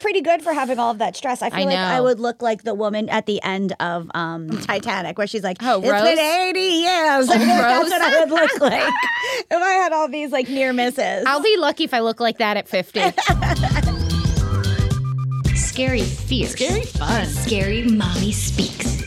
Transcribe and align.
pretty 0.00 0.20
good 0.22 0.42
for 0.42 0.52
having 0.52 0.78
all 0.78 0.90
of 0.90 0.98
that 0.98 1.16
stress. 1.16 1.42
I 1.42 1.50
feel 1.50 1.60
I 1.60 1.64
like 1.64 1.78
I 1.78 2.00
would 2.00 2.18
look 2.18 2.42
like 2.42 2.62
the 2.64 2.74
woman 2.74 3.08
at 3.08 3.26
the 3.26 3.40
end 3.42 3.74
of 3.78 4.10
um, 4.14 4.50
Titanic, 4.62 5.16
where 5.18 5.26
she's 5.26 5.44
like, 5.44 5.58
Oh, 5.62 5.80
"It's 5.80 5.90
Rose? 5.90 6.02
been 6.02 6.18
eighty 6.18 6.60
years." 6.60 7.28
I 7.28 7.36
like 7.36 7.38
that's 7.46 7.90
what 7.90 8.02
I 8.02 8.20
would 8.20 8.30
look 8.30 8.60
like 8.60 8.92
if 9.50 9.62
I 9.62 9.70
had 9.72 9.92
all 9.92 10.08
these 10.08 10.32
like 10.32 10.48
near 10.48 10.72
misses. 10.72 11.24
I'll 11.26 11.42
be 11.42 11.56
lucky 11.56 11.84
if 11.84 11.94
I 11.94 12.00
look 12.00 12.18
like 12.20 12.38
that 12.38 12.56
at 12.56 12.66
50. 12.68 13.00
Scary 15.54 16.02
fierce. 16.02 16.52
Scary 16.52 16.82
fun. 16.82 17.26
Scary 17.26 17.84
mommy 17.84 18.32
speaks. 18.32 19.00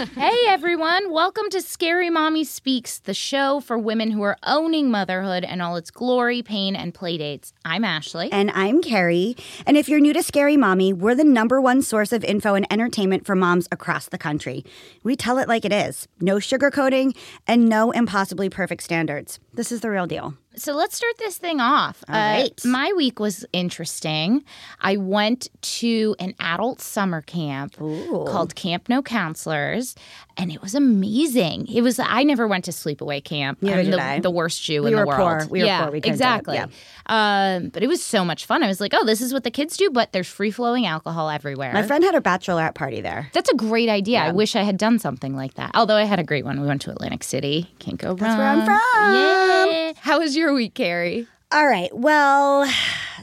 Hey, 0.00 0.38
everyone. 0.46 1.12
Welcome 1.12 1.50
to 1.50 1.60
Scary 1.60 2.08
Mommy 2.08 2.42
Speaks, 2.42 3.00
the 3.00 3.12
show 3.12 3.60
for 3.60 3.76
women 3.76 4.10
who 4.10 4.22
are 4.22 4.38
owning 4.42 4.90
motherhood 4.90 5.44
and 5.44 5.60
all 5.60 5.76
its 5.76 5.90
glory, 5.90 6.40
pain, 6.42 6.74
and 6.74 6.94
playdates. 6.94 7.52
I'm 7.66 7.84
Ashley. 7.84 8.32
And 8.32 8.50
I'm 8.52 8.80
Carrie. 8.80 9.36
And 9.66 9.76
if 9.76 9.90
you're 9.90 10.00
new 10.00 10.14
to 10.14 10.22
Scary 10.22 10.56
Mommy, 10.56 10.94
we're 10.94 11.14
the 11.14 11.24
number 11.24 11.60
one 11.60 11.82
source 11.82 12.12
of 12.12 12.24
info 12.24 12.54
and 12.54 12.66
entertainment 12.72 13.26
for 13.26 13.36
moms 13.36 13.68
across 13.70 14.08
the 14.08 14.16
country. 14.16 14.64
We 15.02 15.16
tell 15.16 15.36
it 15.36 15.48
like 15.48 15.66
it 15.66 15.72
is 15.72 16.08
no 16.18 16.36
sugarcoating 16.36 17.14
and 17.46 17.68
no 17.68 17.90
impossibly 17.90 18.48
perfect 18.48 18.82
standards. 18.82 19.38
This 19.52 19.70
is 19.70 19.82
the 19.82 19.90
real 19.90 20.06
deal. 20.06 20.34
So 20.60 20.74
let's 20.74 20.94
start 20.94 21.16
this 21.16 21.38
thing 21.38 21.58
off. 21.58 22.04
Uh, 22.06 22.12
All 22.12 22.18
right. 22.18 22.64
my 22.66 22.92
week 22.94 23.18
was 23.18 23.46
interesting. 23.50 24.44
I 24.78 24.98
went 24.98 25.48
to 25.62 26.14
an 26.18 26.34
adult 26.38 26.82
summer 26.82 27.22
camp 27.22 27.76
called 27.78 28.54
Camp 28.56 28.90
No 28.90 29.00
Counselors, 29.00 29.94
and 30.36 30.52
it 30.52 30.60
was 30.60 30.74
amazing. 30.74 31.66
It 31.66 31.80
was. 31.80 31.98
I 31.98 32.24
never 32.24 32.46
went 32.46 32.66
to 32.66 32.72
sleepaway 32.72 33.24
camp. 33.24 33.62
Neither 33.62 33.80
I'm 33.80 33.90
the, 33.90 34.02
I. 34.02 34.20
the 34.20 34.30
worst 34.30 34.62
Jew 34.62 34.82
We 34.82 34.90
in 34.90 34.96
the 34.96 35.06
world. 35.06 35.18
poor. 35.18 35.46
We 35.50 35.60
were 35.60 35.64
yeah, 35.64 35.82
poor. 35.84 35.92
We 35.92 35.98
exactly. 35.98 36.56
Yeah. 36.56 36.66
Um, 37.06 37.70
but 37.70 37.82
it 37.82 37.86
was 37.88 38.04
so 38.04 38.22
much 38.22 38.44
fun. 38.44 38.62
I 38.62 38.68
was 38.68 38.82
like, 38.82 38.92
oh, 38.94 39.04
this 39.06 39.22
is 39.22 39.32
what 39.32 39.44
the 39.44 39.50
kids 39.50 39.78
do, 39.78 39.88
but 39.90 40.12
there's 40.12 40.28
free 40.28 40.50
flowing 40.50 40.84
alcohol 40.84 41.30
everywhere. 41.30 41.72
My 41.72 41.82
friend 41.82 42.04
had 42.04 42.14
a 42.14 42.20
bachelorette 42.20 42.74
party 42.74 43.00
there. 43.00 43.30
That's 43.32 43.50
a 43.50 43.56
great 43.56 43.88
idea. 43.88 44.18
I 44.20 44.32
wish 44.32 44.54
I 44.54 44.62
had 44.62 44.76
done 44.76 44.98
something 44.98 45.34
like 45.34 45.54
that. 45.54 45.70
Although 45.74 45.96
I 45.96 46.04
had 46.04 46.18
a 46.18 46.24
great 46.24 46.44
one. 46.44 46.60
We 46.60 46.66
went 46.66 46.82
to 46.82 46.90
Atlantic 46.90 47.24
City. 47.24 47.70
Can't 47.78 47.98
go 47.98 48.08
wrong. 48.08 48.16
That's 48.18 48.36
where 48.38 48.46
I'm 48.46 48.64
from. 48.64 49.14
Yeah. 49.14 49.92
How 49.96 50.20
was 50.20 50.36
your 50.36 50.49
week, 50.54 50.74
Carrie? 50.74 51.26
All 51.52 51.66
right. 51.66 51.90
Well, 51.92 52.70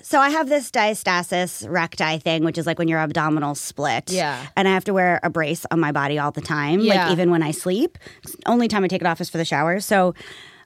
so 0.02 0.20
I 0.20 0.30
have 0.30 0.50
this 0.50 0.70
diastasis 0.70 1.70
recti 1.70 2.18
thing, 2.20 2.44
which 2.44 2.58
is 2.58 2.66
like 2.66 2.78
when 2.78 2.88
your 2.90 3.00
abdominals 3.00 3.58
split. 3.58 4.12
Yeah. 4.12 4.46
And 4.58 4.68
I 4.68 4.72
have 4.74 4.84
to 4.86 4.94
wear 4.94 5.20
a 5.24 5.30
brace 5.30 5.66
on 5.72 5.80
my 5.80 5.92
body 5.94 6.20
all 6.20 6.32
the 6.32 6.42
time, 6.42 6.82
Yeah. 6.82 7.06
like 7.06 7.14
even 7.14 7.32
when 7.32 7.42
I 7.42 7.52
sleep. 7.52 7.98
Only 8.46 8.68
time 8.68 8.84
I 8.84 8.88
take 8.90 9.02
it 9.02 9.08
off 9.08 9.22
is 9.22 9.30
for 9.30 9.38
the 9.38 9.46
shower. 9.46 9.80
So 9.80 10.14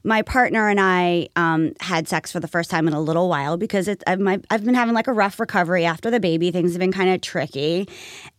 my 0.03 0.23
partner 0.23 0.67
and 0.69 0.79
I 0.81 1.27
um, 1.35 1.73
had 1.79 2.07
sex 2.07 2.31
for 2.31 2.39
the 2.39 2.47
first 2.47 2.71
time 2.71 2.87
in 2.87 2.93
a 2.95 2.99
little 3.01 3.29
while 3.29 3.57
because 3.57 3.87
it's, 3.87 4.03
I've, 4.07 4.19
my, 4.19 4.39
I've 4.49 4.65
been 4.65 4.73
having 4.73 4.95
like 4.95 5.05
a 5.07 5.13
rough 5.13 5.39
recovery 5.39 5.85
after 5.85 6.09
the 6.09 6.19
baby. 6.19 6.49
Things 6.49 6.71
have 6.71 6.79
been 6.79 6.91
kind 6.91 7.11
of 7.13 7.21
tricky. 7.21 7.87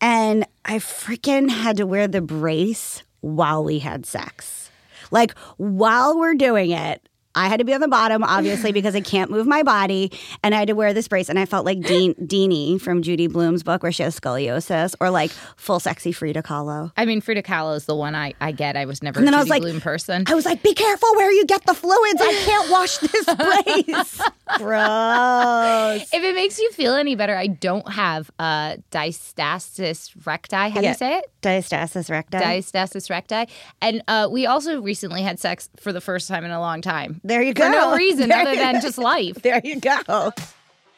And 0.01 0.45
I 0.65 0.79
freaking 0.79 1.49
had 1.49 1.77
to 1.77 1.87
wear 1.87 2.09
the 2.09 2.21
brace 2.21 3.05
while 3.21 3.63
we 3.63 3.79
had 3.79 4.05
sex. 4.05 4.71
Like 5.13 5.39
while 5.59 6.19
we're 6.19 6.35
doing 6.35 6.73
it, 6.73 7.09
I 7.35 7.49
had 7.49 7.59
to 7.59 7.65
be 7.65 7.73
on 7.75 7.81
the 7.81 7.89
bottom, 7.89 8.23
obviously, 8.25 8.73
because 8.79 8.95
I 8.95 9.01
can't 9.01 9.31
move 9.31 9.47
my 9.47 9.63
body, 9.63 10.13
and 10.43 10.55
I 10.55 10.59
had 10.59 10.69
to 10.69 10.75
wear 10.75 10.93
this 10.93 11.09
brace. 11.09 11.29
And 11.29 11.39
I 11.39 11.47
felt 11.47 11.65
like 11.65 11.81
Dean, 11.81 12.15
Deenie 12.27 12.81
from 12.81 13.03
Judy 13.03 13.27
Blume's 13.27 13.63
book, 13.63 13.83
where 13.83 13.93
she 13.93 14.03
has 14.03 14.19
scoliosis, 14.19 14.95
or 15.01 15.11
like 15.11 15.31
full 15.57 15.81
sexy 15.81 16.13
Frida 16.13 16.43
Kahlo. 16.43 16.93
I 16.97 17.05
mean, 17.05 17.21
Frida 17.21 17.43
Kahlo 17.43 17.77
is 17.77 17.87
the 17.87 17.97
one 17.97 18.15
I, 18.15 18.35
I 18.41 18.53
get. 18.53 18.77
I 18.77 18.85
was 18.85 19.03
never 19.03 19.19
And 19.21 19.29
a 19.29 19.31
then 19.31 19.35
I 19.35 19.39
Judy 19.39 19.45
was 19.45 19.51
like- 19.51 19.63
Blume 19.63 19.81
person. 19.81 20.25
I 20.27 20.35
was 20.35 20.45
like, 20.45 20.63
"Be 20.63 20.75
careful 20.75 21.09
where 21.17 21.31
you 21.33 21.45
get 21.47 21.65
the 21.67 21.75
fluids. 21.75 22.21
I 22.21 22.33
can't 22.45 22.71
wash 22.71 22.99
this 22.99 23.25
brace." 23.35 24.21
Gross. 24.59 26.03
if 26.13 26.23
it 26.23 26.35
makes 26.35 26.59
you 26.59 26.71
feel 26.73 26.95
any 26.95 27.15
better, 27.15 27.35
I 27.37 27.47
don't 27.47 27.91
have 27.91 28.31
uh, 28.39 28.77
diastasis 28.91 30.11
recti. 30.27 30.57
How 30.57 30.69
do 30.71 30.83
Yeah. 30.83 30.91
you 30.91 30.95
say 30.97 31.19
it? 31.19 31.25
Diastasis 31.43 32.11
recti. 32.11 32.39
Diastasis 32.39 33.09
recti. 33.11 33.47
And 33.81 34.03
uh, 34.09 34.29
we 34.31 34.47
also 34.47 34.81
recently 34.83 35.23
had 35.23 35.39
sex 35.41 35.69
for 35.81 35.93
the 35.93 36.01
first 36.01 36.29
time 36.29 36.45
in 36.45 36.51
a 36.51 36.61
long 36.61 36.83
time. 36.83 37.21
There 37.25 37.43
you 37.43 37.55
go. 37.55 37.65
For 37.65 37.71
no 37.71 37.95
reason 37.97 38.29
There 38.29 38.41
other 38.41 38.55
than 38.55 38.81
just 38.81 38.99
life. 38.99 39.43
There 39.43 39.61
you 39.63 39.81
go. 39.81 40.33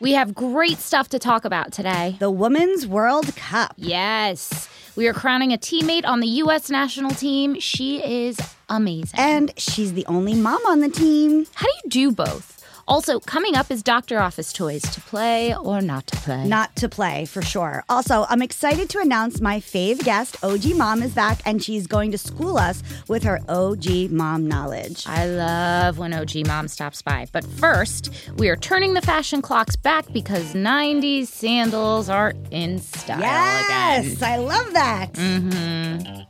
We 0.00 0.12
have 0.12 0.34
great 0.34 0.78
stuff 0.78 1.08
to 1.10 1.18
talk 1.18 1.44
about 1.44 1.72
today. 1.72 2.16
The 2.18 2.30
Women's 2.30 2.86
World 2.86 3.34
Cup. 3.36 3.74
Yes. 3.76 4.68
We 4.96 5.08
are 5.08 5.14
crowning 5.14 5.52
a 5.52 5.58
teammate 5.58 6.04
on 6.04 6.20
the 6.20 6.26
U.S. 6.26 6.70
national 6.70 7.10
team. 7.12 7.58
She 7.58 8.02
is 8.26 8.38
amazing. 8.68 9.18
And 9.18 9.52
she's 9.56 9.94
the 9.94 10.06
only 10.06 10.34
mom 10.34 10.64
on 10.66 10.80
the 10.80 10.88
team. 10.88 11.46
How 11.54 11.66
do 11.66 11.72
you 11.84 11.90
do 11.90 12.12
both? 12.12 12.53
Also, 12.86 13.18
coming 13.18 13.54
up 13.56 13.70
is 13.70 13.82
Doctor 13.82 14.18
Office 14.18 14.52
Toys 14.52 14.82
to 14.82 15.00
play 15.00 15.54
or 15.56 15.80
not 15.80 16.06
to 16.08 16.16
play. 16.16 16.46
Not 16.46 16.76
to 16.76 16.88
play, 16.88 17.24
for 17.24 17.40
sure. 17.40 17.82
Also, 17.88 18.26
I'm 18.28 18.42
excited 18.42 18.90
to 18.90 18.98
announce 18.98 19.40
my 19.40 19.58
fave 19.60 20.04
guest, 20.04 20.36
OG 20.44 20.74
Mom, 20.76 21.02
is 21.02 21.14
back 21.14 21.40
and 21.46 21.62
she's 21.62 21.86
going 21.86 22.10
to 22.10 22.18
school 22.18 22.58
us 22.58 22.82
with 23.08 23.22
her 23.22 23.40
OG 23.48 24.10
Mom 24.10 24.46
knowledge. 24.46 25.06
I 25.06 25.26
love 25.26 25.98
when 25.98 26.12
OG 26.12 26.46
Mom 26.46 26.68
stops 26.68 27.00
by. 27.00 27.26
But 27.32 27.44
first, 27.44 28.10
we 28.36 28.48
are 28.50 28.56
turning 28.56 28.92
the 28.94 29.02
fashion 29.02 29.40
clocks 29.40 29.76
back 29.76 30.12
because 30.12 30.52
90s 30.52 31.28
sandals 31.28 32.10
are 32.10 32.34
in 32.50 32.78
style 32.80 33.20
Yes, 33.20 34.16
again. 34.16 34.30
I 34.30 34.36
love 34.36 34.72
that. 34.74 35.12
Mm-hmm. 35.14 36.20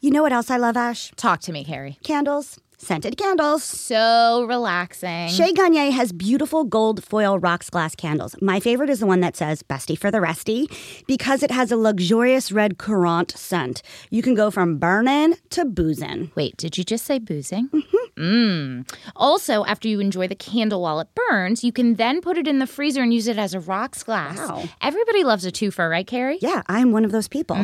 You 0.00 0.10
know 0.10 0.22
what 0.22 0.34
else 0.34 0.50
I 0.50 0.58
love, 0.58 0.76
Ash? 0.76 1.10
Talk 1.16 1.40
to 1.42 1.52
me, 1.52 1.62
Harry. 1.62 1.98
Candles. 2.02 2.60
Scented 2.84 3.16
candles. 3.16 3.64
So 3.64 4.44
relaxing. 4.46 5.28
Chez 5.28 5.52
Gagne 5.54 5.90
has 5.90 6.12
beautiful 6.12 6.64
gold 6.64 7.02
foil 7.02 7.38
rocks 7.38 7.70
glass 7.70 7.94
candles. 7.94 8.36
My 8.42 8.60
favorite 8.60 8.90
is 8.90 9.00
the 9.00 9.06
one 9.06 9.20
that 9.20 9.36
says 9.36 9.62
Bestie 9.62 9.96
for 9.98 10.10
the 10.10 10.20
Resty 10.20 10.68
because 11.06 11.42
it 11.42 11.50
has 11.50 11.72
a 11.72 11.76
luxurious 11.76 12.52
red 12.52 12.76
currant 12.76 13.30
scent. 13.30 13.80
You 14.10 14.20
can 14.20 14.34
go 14.34 14.50
from 14.50 14.76
burnin' 14.76 15.36
to 15.50 15.64
boozin'. 15.64 16.30
Wait, 16.36 16.58
did 16.58 16.76
you 16.76 16.84
just 16.84 17.06
say 17.06 17.18
boozing? 17.18 17.70
Mm. 17.70 17.82
Hmm. 18.16 18.82
Also, 19.16 19.64
after 19.64 19.88
you 19.88 19.98
enjoy 19.98 20.28
the 20.28 20.36
candle 20.36 20.82
while 20.82 21.00
it 21.00 21.08
burns, 21.14 21.64
you 21.64 21.72
can 21.72 21.94
then 21.94 22.20
put 22.20 22.38
it 22.38 22.46
in 22.46 22.60
the 22.60 22.66
freezer 22.66 23.02
and 23.02 23.12
use 23.12 23.26
it 23.26 23.38
as 23.38 23.54
a 23.54 23.60
rocks 23.60 24.04
glass. 24.04 24.38
Wow. 24.38 24.64
Everybody 24.80 25.24
loves 25.24 25.44
a 25.44 25.50
twofer, 25.50 25.90
right, 25.90 26.06
Carrie? 26.06 26.38
Yeah, 26.40 26.62
I'm 26.68 26.92
one 26.92 27.04
of 27.04 27.10
those 27.10 27.26
people. 27.26 27.56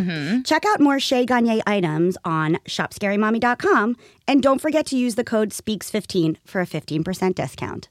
Check 0.45 0.65
out 0.67 0.81
more 0.81 0.99
Chez 0.99 1.27
Gagne 1.27 1.63
items 1.67 2.17
on 2.25 2.57
shopscarymommy.com 2.67 3.97
and 4.31 4.45
don't 4.45 4.61
forget 4.61 4.87
to 4.87 4.97
use 4.97 5.17
the 5.17 5.25
code 5.25 5.51
SPEAKS15 5.51 6.37
for 6.45 6.61
a 6.61 6.65
15% 6.65 7.35
discount. 7.35 7.89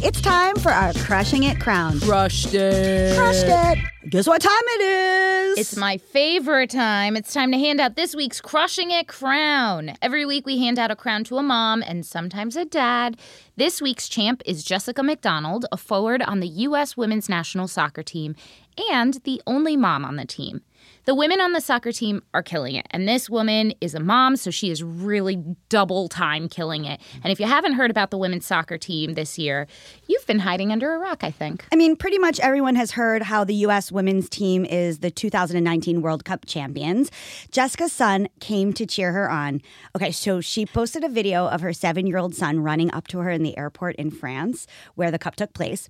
It's 0.00 0.20
time 0.20 0.54
for 0.54 0.70
our 0.70 0.92
Crushing 0.92 1.42
It 1.42 1.58
crown. 1.58 1.98
Crushed 1.98 2.54
it. 2.54 3.16
Crushed 3.16 3.46
it. 3.48 3.78
Guess 4.08 4.28
what 4.28 4.40
time 4.42 4.52
it 4.52 4.80
is? 4.82 5.58
It's 5.58 5.76
my 5.76 5.98
favorite 5.98 6.70
time. 6.70 7.16
It's 7.16 7.34
time 7.34 7.50
to 7.50 7.58
hand 7.58 7.80
out 7.80 7.96
this 7.96 8.14
week's 8.14 8.40
Crushing 8.40 8.92
It 8.92 9.08
crown. 9.08 9.94
Every 10.00 10.24
week 10.24 10.46
we 10.46 10.58
hand 10.58 10.78
out 10.78 10.92
a 10.92 10.96
crown 10.96 11.24
to 11.24 11.38
a 11.38 11.42
mom 11.42 11.82
and 11.82 12.06
sometimes 12.06 12.54
a 12.54 12.64
dad. 12.64 13.18
This 13.56 13.82
week's 13.82 14.08
champ 14.08 14.42
is 14.46 14.62
Jessica 14.62 15.02
McDonald, 15.02 15.66
a 15.72 15.76
forward 15.76 16.22
on 16.22 16.38
the 16.38 16.46
U.S. 16.46 16.96
women's 16.96 17.28
national 17.28 17.66
soccer 17.66 18.04
team 18.04 18.36
and 18.88 19.14
the 19.24 19.42
only 19.48 19.76
mom 19.76 20.04
on 20.04 20.14
the 20.14 20.26
team. 20.26 20.62
The 21.06 21.14
women 21.14 21.40
on 21.40 21.52
the 21.52 21.60
soccer 21.60 21.92
team 21.92 22.20
are 22.34 22.42
killing 22.42 22.74
it, 22.74 22.88
and 22.90 23.06
this 23.06 23.30
woman 23.30 23.72
is 23.80 23.94
a 23.94 24.00
mom, 24.00 24.34
so 24.34 24.50
she 24.50 24.72
is 24.72 24.82
really 24.82 25.36
double 25.68 26.08
time 26.08 26.48
killing 26.48 26.84
it. 26.84 27.00
And 27.22 27.32
if 27.32 27.38
you 27.38 27.46
haven't 27.46 27.74
heard 27.74 27.92
about 27.92 28.10
the 28.10 28.18
women's 28.18 28.44
soccer 28.44 28.76
team 28.76 29.14
this 29.14 29.38
year, 29.38 29.68
you've 30.08 30.26
been 30.26 30.40
hiding 30.40 30.72
under 30.72 30.92
a 30.92 30.98
rock, 30.98 31.22
I 31.22 31.30
think. 31.30 31.64
I 31.72 31.76
mean, 31.76 31.94
pretty 31.94 32.18
much 32.18 32.40
everyone 32.40 32.74
has 32.74 32.90
heard 32.90 33.22
how 33.22 33.44
the 33.44 33.54
U.S. 33.54 33.92
women's 33.92 34.28
team 34.28 34.64
is 34.64 34.98
the 34.98 35.12
2019 35.12 36.02
World 36.02 36.24
Cup 36.24 36.44
champions. 36.44 37.12
Jessica's 37.52 37.92
son 37.92 38.26
came 38.40 38.72
to 38.72 38.84
cheer 38.84 39.12
her 39.12 39.30
on. 39.30 39.62
Okay, 39.94 40.10
so 40.10 40.40
she 40.40 40.66
posted 40.66 41.04
a 41.04 41.08
video 41.08 41.46
of 41.46 41.60
her 41.60 41.72
seven 41.72 42.08
year 42.08 42.18
old 42.18 42.34
son 42.34 42.58
running 42.58 42.92
up 42.92 43.06
to 43.08 43.20
her 43.20 43.30
in 43.30 43.44
the 43.44 43.56
airport 43.56 43.94
in 43.94 44.10
France 44.10 44.66
where 44.96 45.12
the 45.12 45.20
cup 45.20 45.36
took 45.36 45.52
place. 45.52 45.88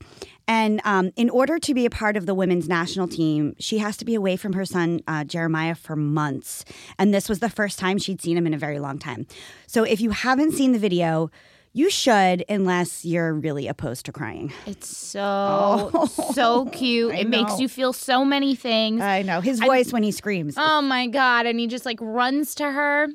And 0.48 0.80
um, 0.84 1.10
in 1.16 1.28
order 1.28 1.58
to 1.58 1.74
be 1.74 1.86
a 1.86 1.90
part 1.90 2.16
of 2.16 2.26
the 2.26 2.34
women's 2.34 2.68
national 2.68 3.08
team, 3.08 3.56
she 3.58 3.78
has 3.78 3.96
to 3.96 4.04
be 4.04 4.14
away 4.14 4.36
from 4.36 4.52
her 4.52 4.64
son, 4.64 5.00
uh, 5.06 5.24
Jeremiah, 5.24 5.74
for 5.74 5.96
months. 5.96 6.64
And 6.98 7.12
this 7.12 7.28
was 7.28 7.40
the 7.40 7.50
first 7.50 7.78
time 7.78 7.98
she'd 7.98 8.20
seen 8.20 8.36
him 8.36 8.46
in 8.46 8.54
a 8.54 8.58
very 8.58 8.78
long 8.78 8.98
time. 8.98 9.26
So 9.66 9.84
if 9.84 10.00
you 10.00 10.10
haven't 10.10 10.52
seen 10.52 10.72
the 10.72 10.78
video, 10.78 11.30
you 11.72 11.90
should, 11.90 12.42
unless 12.48 13.04
you're 13.04 13.34
really 13.34 13.68
opposed 13.68 14.06
to 14.06 14.12
crying. 14.12 14.50
It's 14.64 14.88
so, 14.96 16.08
so 16.32 16.64
cute. 16.66 17.12
I 17.12 17.18
it 17.18 17.28
makes 17.28 17.60
you 17.60 17.68
feel 17.68 17.92
so 17.92 18.24
many 18.24 18.54
things. 18.54 19.02
I 19.02 19.20
know 19.20 19.42
his 19.42 19.60
voice 19.60 19.92
when 19.92 20.02
he 20.02 20.10
screams. 20.10 20.54
Oh 20.56 20.80
my 20.80 21.06
God. 21.06 21.44
And 21.44 21.60
he 21.60 21.66
just 21.66 21.84
like 21.84 21.98
runs 22.00 22.54
to 22.54 22.70
her. 22.70 23.08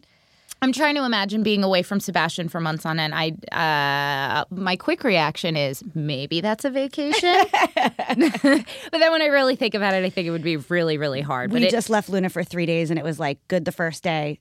I'm 0.63 0.71
trying 0.71 0.93
to 0.93 1.03
imagine 1.03 1.41
being 1.41 1.63
away 1.63 1.81
from 1.81 1.99
Sebastian 1.99 2.47
for 2.47 2.59
months 2.59 2.85
on 2.85 2.99
end. 2.99 3.15
I, 3.15 3.31
uh, 3.51 4.45
my 4.51 4.75
quick 4.75 5.03
reaction 5.03 5.57
is 5.57 5.83
maybe 5.95 6.39
that's 6.39 6.63
a 6.65 6.69
vacation. 6.69 7.35
but 7.75 8.65
then 8.91 9.11
when 9.11 9.23
I 9.23 9.27
really 9.31 9.55
think 9.55 9.73
about 9.73 9.95
it, 9.95 10.05
I 10.05 10.11
think 10.11 10.27
it 10.27 10.31
would 10.31 10.43
be 10.43 10.57
really, 10.57 10.99
really 10.99 11.21
hard. 11.21 11.51
we 11.51 11.61
but 11.61 11.67
it, 11.67 11.71
just 11.71 11.89
left 11.89 12.09
Luna 12.09 12.29
for 12.29 12.43
three 12.43 12.67
days, 12.67 12.91
and 12.91 12.99
it 12.99 13.03
was 13.03 13.19
like 13.19 13.39
good 13.47 13.65
the 13.65 13.71
first 13.71 14.03
day, 14.03 14.39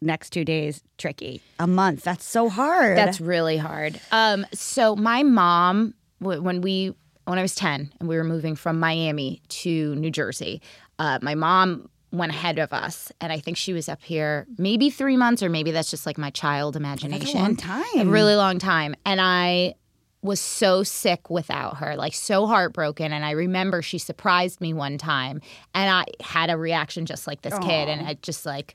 next 0.00 0.30
two 0.30 0.44
days 0.44 0.84
tricky. 0.98 1.42
A 1.58 1.66
month. 1.66 2.04
That's 2.04 2.24
so 2.24 2.48
hard. 2.48 2.96
That's 2.96 3.20
really 3.20 3.56
hard. 3.56 4.00
Um, 4.12 4.46
so 4.52 4.94
my 4.94 5.24
mom, 5.24 5.94
w- 6.20 6.42
when 6.42 6.60
we 6.60 6.94
when 7.24 7.40
I 7.40 7.42
was 7.42 7.56
10 7.56 7.92
and 7.98 8.08
we 8.08 8.16
were 8.16 8.22
moving 8.22 8.54
from 8.54 8.78
Miami 8.78 9.42
to 9.48 9.96
New 9.96 10.12
Jersey. 10.12 10.62
Uh, 11.00 11.18
my 11.22 11.34
mom 11.34 11.88
went 12.18 12.32
ahead 12.32 12.58
of 12.58 12.72
us, 12.72 13.12
and 13.20 13.32
I 13.32 13.38
think 13.38 13.56
she 13.56 13.72
was 13.72 13.88
up 13.88 14.02
here 14.02 14.46
maybe 14.58 14.90
three 14.90 15.16
months, 15.16 15.42
or 15.42 15.48
maybe 15.48 15.70
that's 15.70 15.90
just 15.90 16.06
like 16.06 16.18
my 16.18 16.30
child 16.30 16.76
imagination. 16.76 17.40
A 17.40 17.42
long 17.42 17.56
time. 17.56 17.84
A 17.96 18.04
really 18.04 18.34
long 18.34 18.58
time. 18.58 18.94
And 19.04 19.20
I 19.20 19.74
was 20.22 20.40
so 20.40 20.82
sick 20.82 21.30
without 21.30 21.76
her, 21.76 21.94
like 21.96 22.14
so 22.14 22.46
heartbroken. 22.46 23.12
And 23.12 23.24
I 23.24 23.30
remember 23.32 23.82
she 23.82 23.98
surprised 23.98 24.60
me 24.60 24.72
one 24.74 24.98
time, 24.98 25.40
and 25.74 25.90
I 25.90 26.04
had 26.22 26.50
a 26.50 26.56
reaction 26.56 27.06
just 27.06 27.26
like 27.26 27.42
this 27.42 27.58
kid, 27.58 27.88
and 27.88 28.06
I 28.06 28.14
just 28.22 28.46
like. 28.46 28.74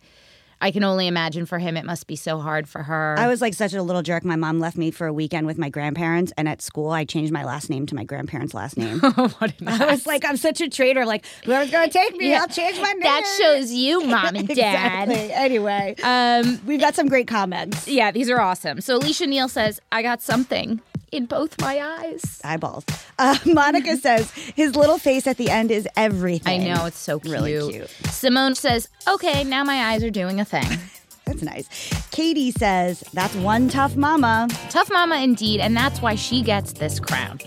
I 0.62 0.72
can 0.72 0.84
only 0.84 1.08
imagine 1.08 1.46
for 1.48 1.58
him, 1.60 1.76
it 1.76 1.86
must 1.86 2.06
be 2.08 2.16
so 2.16 2.40
hard 2.40 2.70
for 2.70 2.84
her. 2.84 3.16
I 3.18 3.28
was 3.28 3.42
like 3.42 3.56
such 3.56 3.74
a 3.74 3.82
little 3.82 4.04
jerk. 4.04 4.24
My 4.24 4.36
mom 4.36 4.60
left 4.60 4.78
me 4.78 4.92
for 4.92 5.08
a 5.08 5.14
weekend 5.14 5.48
with 5.48 5.58
my 5.58 5.70
grandparents, 5.70 6.32
and 6.38 6.48
at 6.48 6.62
school, 6.62 6.92
I 6.92 7.04
changed 7.04 7.34
my 7.34 7.44
last 7.44 7.70
name 7.70 7.86
to 7.88 7.96
my 7.96 8.04
grandparents' 8.04 8.54
last 8.54 8.78
name. 8.78 9.00
what 9.40 9.54
an 9.60 9.68
I 9.68 9.88
was 9.92 10.06
like, 10.06 10.24
I'm 10.24 10.38
such 10.38 10.62
a 10.62 10.70
traitor. 10.70 11.06
Like, 11.06 11.26
whoever's 11.44 11.72
going 11.72 11.90
to 11.90 11.94
take 11.94 12.16
me, 12.16 12.34
I'll 12.36 12.48
change 12.48 12.78
my 12.80 12.92
name. 12.92 13.02
That 13.02 13.26
shows 13.40 13.72
you, 13.72 14.02
mom 14.06 14.36
and 14.36 14.48
dad. 14.48 15.10
Exactly. 15.10 15.34
Anyway, 15.34 15.96
Um, 16.04 16.60
we've 16.68 16.80
got 16.80 16.94
some 16.96 17.08
great 17.08 17.28
comments. 17.28 17.88
yeah, 17.88 18.12
these 18.12 18.30
are 18.30 18.40
awesome. 18.40 18.82
So 18.82 18.98
Alicia 18.98 19.26
Neal 19.28 19.50
says, 19.50 19.80
I 19.92 20.04
got 20.04 20.22
something 20.22 20.80
in 21.12 21.26
both 21.26 21.60
my 21.62 21.80
eyes. 21.80 22.42
Eyeballs. 22.44 22.86
Uh, 23.20 23.38
Monica 23.46 23.98
says 24.02 24.32
his 24.32 24.76
little 24.76 24.98
face 24.98 25.28
at 25.28 25.38
the 25.38 25.50
end 25.50 25.72
is 25.72 25.88
everything. 25.96 26.62
I 26.62 26.74
know, 26.74 26.86
it's 26.86 26.98
so 26.98 27.20
cute. 27.20 27.34
Really 27.34 27.72
cute. 27.72 27.90
Simone 28.10 28.56
says, 28.56 28.88
okay, 29.08 29.44
now 29.44 29.64
my 29.64 29.92
eyes 29.92 30.04
are 30.04 30.10
doing 30.10 30.40
a 30.40 30.46
thing. 30.46 30.68
That's 31.26 31.44
nice. 31.44 32.10
Katie 32.10 32.52
says 32.52 33.04
that's 33.14 33.36
one 33.36 33.70
tough 33.70 33.96
mama. 33.96 34.50
Tough 34.70 34.90
mama 34.92 35.18
indeed, 35.18 35.62
and 35.62 35.78
that's 35.78 36.02
why 36.02 36.16
she 36.16 36.42
gets 36.42 36.74
this 36.74 37.00
crown. 37.00 37.40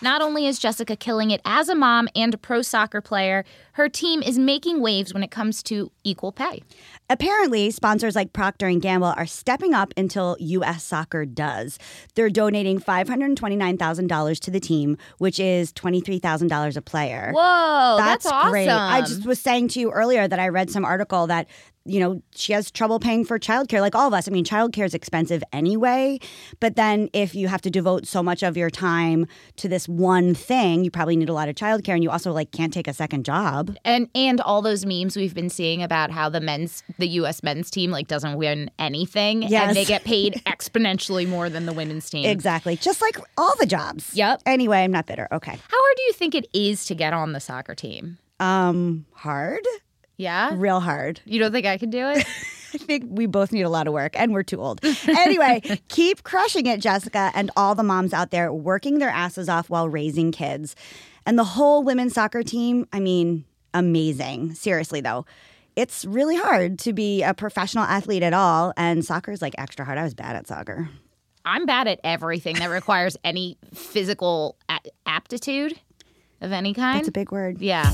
Not 0.00 0.22
only 0.22 0.46
is 0.46 0.58
Jessica 0.58 0.96
killing 0.96 1.30
it 1.30 1.40
as 1.44 1.68
a 1.68 1.74
mom 1.74 2.08
and 2.14 2.32
a 2.32 2.38
pro 2.38 2.62
soccer 2.62 3.00
player, 3.00 3.44
her 3.72 3.88
team 3.88 4.22
is 4.22 4.38
making 4.38 4.80
waves 4.80 5.12
when 5.12 5.22
it 5.22 5.30
comes 5.30 5.62
to 5.64 5.90
equal 6.04 6.32
pay. 6.32 6.62
Apparently, 7.10 7.70
sponsors 7.70 8.14
like 8.14 8.32
Procter 8.32 8.66
and 8.66 8.80
Gamble 8.80 9.14
are 9.16 9.26
stepping 9.26 9.74
up 9.74 9.92
until 9.96 10.36
U.S. 10.38 10.84
Soccer 10.84 11.24
does. 11.24 11.78
They're 12.14 12.30
donating 12.30 12.78
five 12.78 13.08
hundred 13.08 13.36
twenty-nine 13.36 13.76
thousand 13.76 14.06
dollars 14.08 14.38
to 14.40 14.50
the 14.50 14.60
team, 14.60 14.98
which 15.18 15.40
is 15.40 15.72
twenty-three 15.72 16.18
thousand 16.18 16.48
dollars 16.48 16.76
a 16.76 16.82
player. 16.82 17.32
Whoa, 17.34 17.96
that's, 17.98 18.26
awesome. 18.26 18.50
great. 18.50 18.68
I 18.68 19.00
just 19.00 19.26
was 19.26 19.40
saying 19.40 19.68
to 19.68 19.80
you 19.80 19.90
earlier 19.90 20.28
that 20.28 20.38
I 20.38 20.48
read 20.48 20.70
some 20.70 20.84
article 20.84 21.26
that 21.28 21.48
you 21.88 22.00
know 22.00 22.22
she 22.34 22.52
has 22.52 22.70
trouble 22.70 23.00
paying 23.00 23.24
for 23.24 23.38
childcare, 23.38 23.80
like 23.80 23.94
all 23.94 24.06
of 24.06 24.14
us. 24.14 24.28
I 24.28 24.30
mean, 24.30 24.44
childcare 24.44 24.84
is 24.84 24.94
expensive 24.94 25.42
anyway, 25.52 26.18
but 26.60 26.76
then 26.76 27.08
if 27.12 27.34
you 27.34 27.48
have 27.48 27.62
to 27.62 27.70
devote 27.70 28.06
so 28.06 28.22
much 28.22 28.42
of 28.42 28.56
your 28.56 28.70
time 28.70 29.26
to 29.56 29.68
this 29.68 29.88
one 29.88 30.34
thing, 30.34 30.84
you 30.84 30.90
probably 30.90 31.16
need 31.16 31.28
a 31.28 31.32
lot 31.32 31.48
of 31.48 31.54
childcare, 31.54 31.94
and 31.94 32.02
you 32.02 32.10
also 32.10 32.32
like 32.32 32.52
can't 32.52 32.72
take 32.72 32.86
a 32.88 32.92
second 32.94 33.24
job. 33.24 33.76
and 33.84 34.08
and 34.14 34.40
all 34.40 34.62
those 34.62 34.84
memes 34.86 35.16
we've 35.16 35.34
been 35.34 35.50
seeing 35.50 35.82
about 35.82 36.10
how 36.10 36.28
the 36.28 36.40
men's 36.40 36.82
the 36.98 37.08
US 37.20 37.42
men's 37.42 37.70
team 37.70 37.90
like 37.90 38.06
doesn't 38.08 38.36
win 38.36 38.70
anything 38.78 39.42
Yes. 39.42 39.68
and 39.68 39.76
they 39.76 39.84
get 39.84 40.04
paid 40.04 40.34
exponentially 40.46 41.26
more 41.28 41.48
than 41.48 41.66
the 41.66 41.72
women's 41.72 42.08
team. 42.10 42.24
Exactly, 42.26 42.76
just 42.76 43.00
like 43.00 43.16
all 43.36 43.52
the 43.58 43.66
jobs. 43.66 44.14
Yep. 44.14 44.42
Anyway, 44.46 44.78
I'm 44.84 44.90
not 44.92 45.06
bitter. 45.06 45.28
Okay. 45.32 45.52
How 45.52 45.56
hard 45.78 45.96
do 45.96 46.02
you 46.04 46.12
think 46.12 46.34
it 46.34 46.46
is 46.52 46.84
to 46.86 46.94
get 46.94 47.12
on 47.12 47.32
the 47.32 47.40
soccer 47.40 47.74
team? 47.74 48.18
Um, 48.40 49.06
hard, 49.14 49.64
Yeah? 50.18 50.50
real 50.54 50.80
hard. 50.80 51.20
You 51.24 51.38
don't 51.40 51.52
think 51.52 51.64
I 51.64 51.78
can 51.78 51.88
do 51.90 52.06
it? 52.08 52.18
I 52.74 52.76
think 52.76 53.04
we 53.08 53.24
both 53.24 53.50
need 53.50 53.62
a 53.62 53.70
lot 53.70 53.86
of 53.86 53.94
work 53.94 54.18
and 54.18 54.34
we're 54.34 54.42
too 54.42 54.60
old. 54.60 54.84
Anyway, 55.08 55.62
keep 55.88 56.22
crushing 56.22 56.66
it, 56.66 56.80
Jessica, 56.80 57.30
and 57.34 57.50
all 57.56 57.74
the 57.74 57.82
moms 57.82 58.12
out 58.12 58.30
there 58.30 58.52
working 58.52 58.98
their 58.98 59.08
asses 59.08 59.48
off 59.48 59.70
while 59.70 59.88
raising 59.88 60.32
kids. 60.32 60.76
And 61.24 61.38
the 61.38 61.44
whole 61.44 61.82
women's 61.82 62.12
soccer 62.12 62.42
team, 62.42 62.86
I 62.92 63.00
mean, 63.00 63.46
amazing. 63.72 64.54
Seriously, 64.54 65.00
though. 65.00 65.24
It's 65.76 66.04
really 66.04 66.36
hard 66.36 66.78
to 66.80 66.92
be 66.92 67.22
a 67.22 67.32
professional 67.32 67.84
athlete 67.84 68.22
at 68.24 68.34
all, 68.34 68.72
and 68.76 69.04
soccer 69.04 69.30
is 69.30 69.40
like 69.40 69.54
extra 69.56 69.84
hard. 69.84 69.96
I 69.96 70.02
was 70.02 70.12
bad 70.12 70.34
at 70.36 70.46
soccer. 70.46 70.88
I'm 71.44 71.64
bad 71.66 71.86
at 71.86 72.00
everything 72.04 72.56
that 72.56 72.66
requires 72.66 73.16
any 73.24 73.56
physical 73.72 74.56
a- 74.68 74.80
aptitude 75.06 75.78
of 76.40 76.52
any 76.52 76.74
kind. 76.74 76.98
That's 76.98 77.08
a 77.08 77.12
big 77.12 77.30
word. 77.30 77.60
Yeah. 77.60 77.90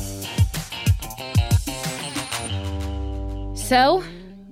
So, 3.64 4.04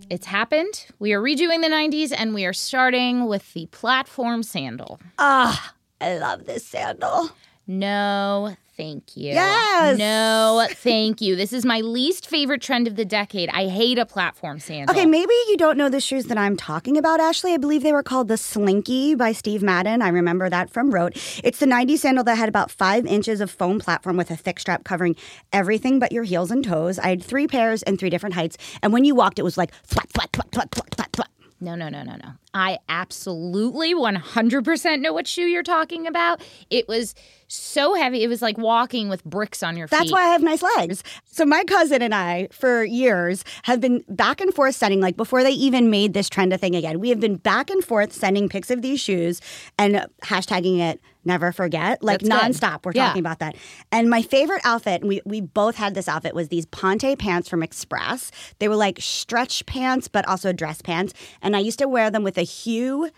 it's 0.09 0.25
happened. 0.25 0.87
We 0.99 1.13
are 1.13 1.21
redoing 1.21 1.61
the 1.61 1.69
90s 1.69 2.15
and 2.17 2.35
we 2.35 2.47
are 2.47 2.55
starting 2.55 3.27
with 3.27 3.53
the 3.53 3.67
platform 3.67 4.43
sandal. 4.43 5.01
Ah, 5.19 5.75
I 6.01 6.17
love 6.17 6.47
this 6.47 6.67
sandal. 6.67 7.29
No, 7.67 8.57
thank 8.77 9.17
you. 9.17 9.33
Yes. 9.33 9.99
No, 9.99 10.67
thank 10.71 11.21
you. 11.21 11.37
This 11.37 11.53
is 11.53 11.65
my 11.65 11.81
least 11.81 12.27
favorite 12.27 12.63
trend 12.63 12.87
of 12.87 12.97
the 12.97 13.05
decade. 13.05 13.49
I 13.51 13.69
hate 13.69 13.99
a 13.99 14.07
platform 14.07 14.59
sandal. 14.59 14.95
Okay, 14.95 15.07
maybe 15.07 15.33
you 15.49 15.57
don't 15.57 15.77
know 15.77 15.89
the 15.89 16.01
shoes 16.01 16.27
that 16.27 16.39
I'm 16.39 16.57
talking 16.57 16.97
about, 16.97 17.21
Ashley. 17.21 17.53
I 17.53 17.57
believe 17.57 17.83
they 17.83 17.93
were 17.93 18.03
called 18.03 18.29
the 18.29 18.37
Slinky 18.37 19.15
by 19.15 19.33
Steve 19.33 19.63
Madden. 19.63 20.03
I 20.03 20.09
remember 20.09 20.49
that 20.49 20.71
from 20.71 20.93
Rote. 20.93 21.17
It's 21.45 21.59
the 21.59 21.67
90s 21.67 21.99
sandal 21.99 22.25
that 22.25 22.37
had 22.37 22.49
about 22.49 22.71
five 22.71 23.07
inches 23.07 23.41
of 23.41 23.51
foam 23.51 23.79
platform 23.79 24.17
with 24.17 24.31
a 24.31 24.37
thick 24.37 24.59
strap 24.61 24.85
covering 24.85 25.17
everything 25.53 25.99
but 25.99 26.13
your 26.13 26.25
heels 26.25 26.51
and 26.51 26.65
toes. 26.65 26.99
I 26.99 27.09
had 27.09 27.23
three 27.23 27.47
pairs 27.47 27.83
and 27.83 27.99
three 27.99 28.11
different 28.11 28.35
heights. 28.35 28.57
And 28.83 28.93
when 28.93 29.05
you 29.05 29.15
walked, 29.15 29.39
it 29.39 29.43
was 29.43 29.57
like 29.57 29.73
thwap, 29.87 30.11
thwap, 30.13 30.31
thwap, 30.31 30.51
thwap, 30.51 30.71
thwap, 30.71 31.11
thwap. 31.11 31.29
No, 31.61 31.75
no, 31.75 31.89
no, 31.89 32.03
no, 32.03 32.17
no. 32.17 32.33
I 32.55 32.79
absolutely 32.89 33.95
100% 33.95 35.01
know 35.01 35.13
what 35.13 35.27
shoe 35.27 35.47
you're 35.47 35.63
talking 35.63 36.07
about. 36.07 36.43
It 36.71 36.87
was 36.89 37.15
so 37.49 37.95
heavy. 37.95 38.23
It 38.23 38.29
was 38.29 38.41
like 38.43 38.57
walking 38.59 39.09
with 39.09 39.25
bricks 39.25 39.63
on 39.63 39.77
your 39.77 39.87
feet. 39.89 39.99
That's 39.99 40.13
why 40.13 40.23
I 40.25 40.29
have 40.29 40.43
nice 40.43 40.63
legs. 40.63 41.03
So 41.27 41.45
my 41.45 41.65
cousin 41.65 42.01
and 42.03 42.15
I, 42.15 42.49
for 42.51 42.83
years, 42.85 43.45
have 43.65 43.81
been 43.81 44.05
back 44.09 44.41
and 44.41 44.55
forth 44.55 44.75
sending, 44.75 45.01
like 45.01 45.17
before 45.17 45.43
they 45.43 45.51
even 45.51 45.91
made 45.91 46.15
this 46.15 46.29
trend 46.31 46.53
a 46.53 46.59
thing 46.59 46.75
again, 46.75 46.99
we 47.01 47.11
have 47.11 47.21
been 47.21 47.37
back 47.37 47.69
and 47.71 47.85
forth 47.85 48.13
sending 48.13 48.49
pics 48.49 48.71
of 48.71 48.81
these 48.83 49.01
shoes 49.01 49.41
and 49.79 50.07
hashtagging 50.23 50.79
it 50.79 51.01
never 51.25 51.53
forget, 51.53 52.03
like 52.03 52.19
That's 52.21 52.57
good. 52.57 52.57
nonstop. 52.61 52.85
We're 52.85 52.93
Yeah. 52.97 53.07
talking 53.09 53.21
about 53.21 53.39
that. 53.39 53.55
And 53.93 54.11
my 54.11 54.23
favorite 54.23 54.61
outfit, 54.65 55.03
and 55.03 55.09
we, 55.09 55.21
we 55.25 55.41
both 55.41 55.77
had 55.77 55.95
this 55.95 56.09
outfit, 56.09 56.35
was 56.35 56.49
these 56.49 56.67
Ponte 56.67 57.17
pants 57.17 57.49
from 57.49 57.63
Express. 57.63 58.33
They 58.59 58.67
were 58.69 58.75
like 58.75 58.99
stretch 59.01 59.65
pants, 59.67 60.09
but 60.09 60.27
also 60.27 60.53
dress 60.53 60.83
pants. 60.83 61.13
And 61.41 61.55
I 61.55 61.61
used 61.61 61.79
to 61.79 61.87
wear 61.87 62.11
them 62.11 62.25
with 62.25 62.39
a 62.39 62.42
A 62.43 62.45
hue 62.45 63.09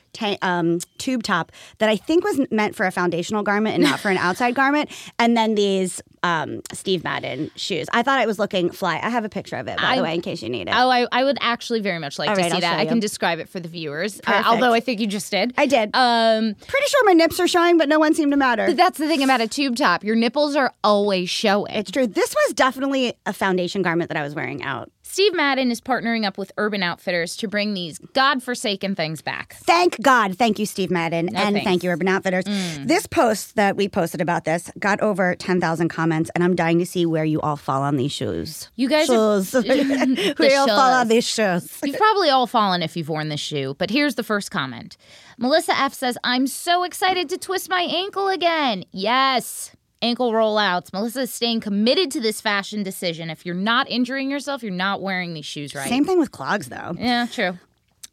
um, 0.42 0.80
tube 0.98 1.22
top 1.22 1.50
that 1.78 1.88
I 1.88 1.96
think 1.96 2.24
was 2.24 2.40
meant 2.50 2.76
for 2.76 2.84
a 2.84 2.92
foundational 2.92 3.42
garment 3.42 3.74
and 3.74 3.82
not 3.82 4.00
for 4.00 4.10
an 4.10 4.18
outside 4.18 4.54
garment. 4.54 4.90
And 5.18 5.34
then 5.34 5.54
these 5.54 6.02
um, 6.24 6.60
Steve 6.72 7.04
Madden 7.04 7.50
shoes. 7.54 7.86
I 7.92 8.02
thought 8.02 8.20
it 8.20 8.26
was 8.26 8.38
looking 8.38 8.70
fly. 8.70 8.98
I 9.02 9.10
have 9.10 9.24
a 9.24 9.28
picture 9.28 9.56
of 9.56 9.68
it, 9.68 9.76
by 9.78 9.84
I- 9.84 9.96
the 9.96 10.02
way, 10.02 10.14
in 10.14 10.22
case 10.22 10.42
you 10.42 10.48
need 10.48 10.68
it. 10.68 10.74
Oh, 10.74 10.88
I, 10.90 11.06
I 11.12 11.22
would 11.22 11.36
actually 11.40 11.80
very 11.80 11.98
much 11.98 12.18
like 12.18 12.30
All 12.30 12.34
to 12.34 12.40
right, 12.42 12.50
see 12.50 12.54
I'll 12.56 12.60
that. 12.62 12.78
I 12.80 12.86
can 12.86 12.98
describe 12.98 13.38
it 13.38 13.48
for 13.48 13.60
the 13.60 13.68
viewers, 13.68 14.20
uh, 14.26 14.42
although 14.46 14.72
I 14.72 14.80
think 14.80 15.00
you 15.00 15.06
just 15.06 15.30
did. 15.30 15.52
I 15.58 15.66
did. 15.66 15.90
Um, 15.94 16.54
Pretty 16.66 16.86
sure 16.88 17.04
my 17.04 17.12
nips 17.12 17.38
are 17.38 17.46
showing, 17.46 17.78
but 17.78 17.88
no 17.88 17.98
one 17.98 18.14
seemed 18.14 18.32
to 18.32 18.36
matter. 18.38 18.66
But 18.66 18.76
that's 18.76 18.98
the 18.98 19.06
thing 19.06 19.22
about 19.22 19.40
a 19.42 19.46
tube 19.48 19.76
top. 19.76 20.02
Your 20.02 20.16
nipples 20.16 20.56
are 20.56 20.72
always 20.82 21.28
showing. 21.30 21.74
It's 21.74 21.90
true. 21.90 22.06
This 22.06 22.34
was 22.34 22.54
definitely 22.54 23.12
a 23.26 23.32
foundation 23.32 23.82
garment 23.82 24.08
that 24.08 24.16
I 24.16 24.22
was 24.22 24.34
wearing 24.34 24.62
out. 24.62 24.90
Steve 25.06 25.34
Madden 25.34 25.70
is 25.70 25.80
partnering 25.80 26.24
up 26.26 26.38
with 26.38 26.50
Urban 26.56 26.82
Outfitters 26.82 27.36
to 27.36 27.46
bring 27.46 27.74
these 27.74 27.98
godforsaken 28.14 28.94
things 28.96 29.22
back. 29.22 29.54
Thank 29.60 30.00
God. 30.02 30.36
Thank 30.36 30.58
you, 30.58 30.66
Steve 30.66 30.90
Madden. 30.90 31.28
and 31.28 31.36
thanks. 31.36 31.60
Mm. 31.60 31.64
thank 31.64 31.82
you, 31.84 31.90
Urban 31.90 32.08
Outfitters. 32.08 32.44
This 32.84 33.06
post 33.06 33.54
that 33.54 33.76
we 33.76 33.88
posted 33.88 34.20
about 34.20 34.44
this 34.44 34.70
got 34.78 35.00
over 35.00 35.36
10,000 35.36 35.88
comments, 35.88 36.13
and 36.14 36.44
I'm 36.44 36.54
dying 36.54 36.78
to 36.78 36.86
see 36.86 37.06
where 37.06 37.24
you 37.24 37.40
all 37.40 37.56
fall 37.56 37.82
on 37.82 37.96
these 37.96 38.12
shoes. 38.12 38.70
You 38.76 38.88
guys 38.88 39.06
shoes. 39.06 39.52
where 39.54 40.50
you 40.50 40.56
all 40.56 40.66
fall 40.66 40.92
on 40.92 41.08
these 41.08 41.26
shoes? 41.26 41.78
You've 41.84 41.96
probably 41.96 42.30
all 42.30 42.46
fallen 42.46 42.82
if 42.82 42.96
you've 42.96 43.08
worn 43.08 43.28
this 43.28 43.40
shoe, 43.40 43.74
but 43.78 43.90
here's 43.90 44.14
the 44.14 44.22
first 44.22 44.50
comment. 44.50 44.96
Melissa 45.38 45.76
F 45.78 45.94
says, 45.94 46.16
I'm 46.24 46.46
so 46.46 46.84
excited 46.84 47.28
to 47.30 47.38
twist 47.38 47.68
my 47.68 47.82
ankle 47.82 48.28
again. 48.28 48.84
Yes. 48.92 49.72
Ankle 50.02 50.32
rollouts. 50.32 50.92
Melissa 50.92 51.22
is 51.22 51.32
staying 51.32 51.60
committed 51.60 52.10
to 52.12 52.20
this 52.20 52.40
fashion 52.40 52.82
decision. 52.82 53.30
If 53.30 53.46
you're 53.46 53.54
not 53.54 53.90
injuring 53.90 54.30
yourself, 54.30 54.62
you're 54.62 54.72
not 54.72 55.00
wearing 55.00 55.34
these 55.34 55.46
shoes 55.46 55.74
right. 55.74 55.88
Same 55.88 56.04
thing 56.04 56.18
with 56.18 56.30
clogs, 56.30 56.68
though. 56.68 56.94
Yeah, 56.98 57.26
true. 57.26 57.58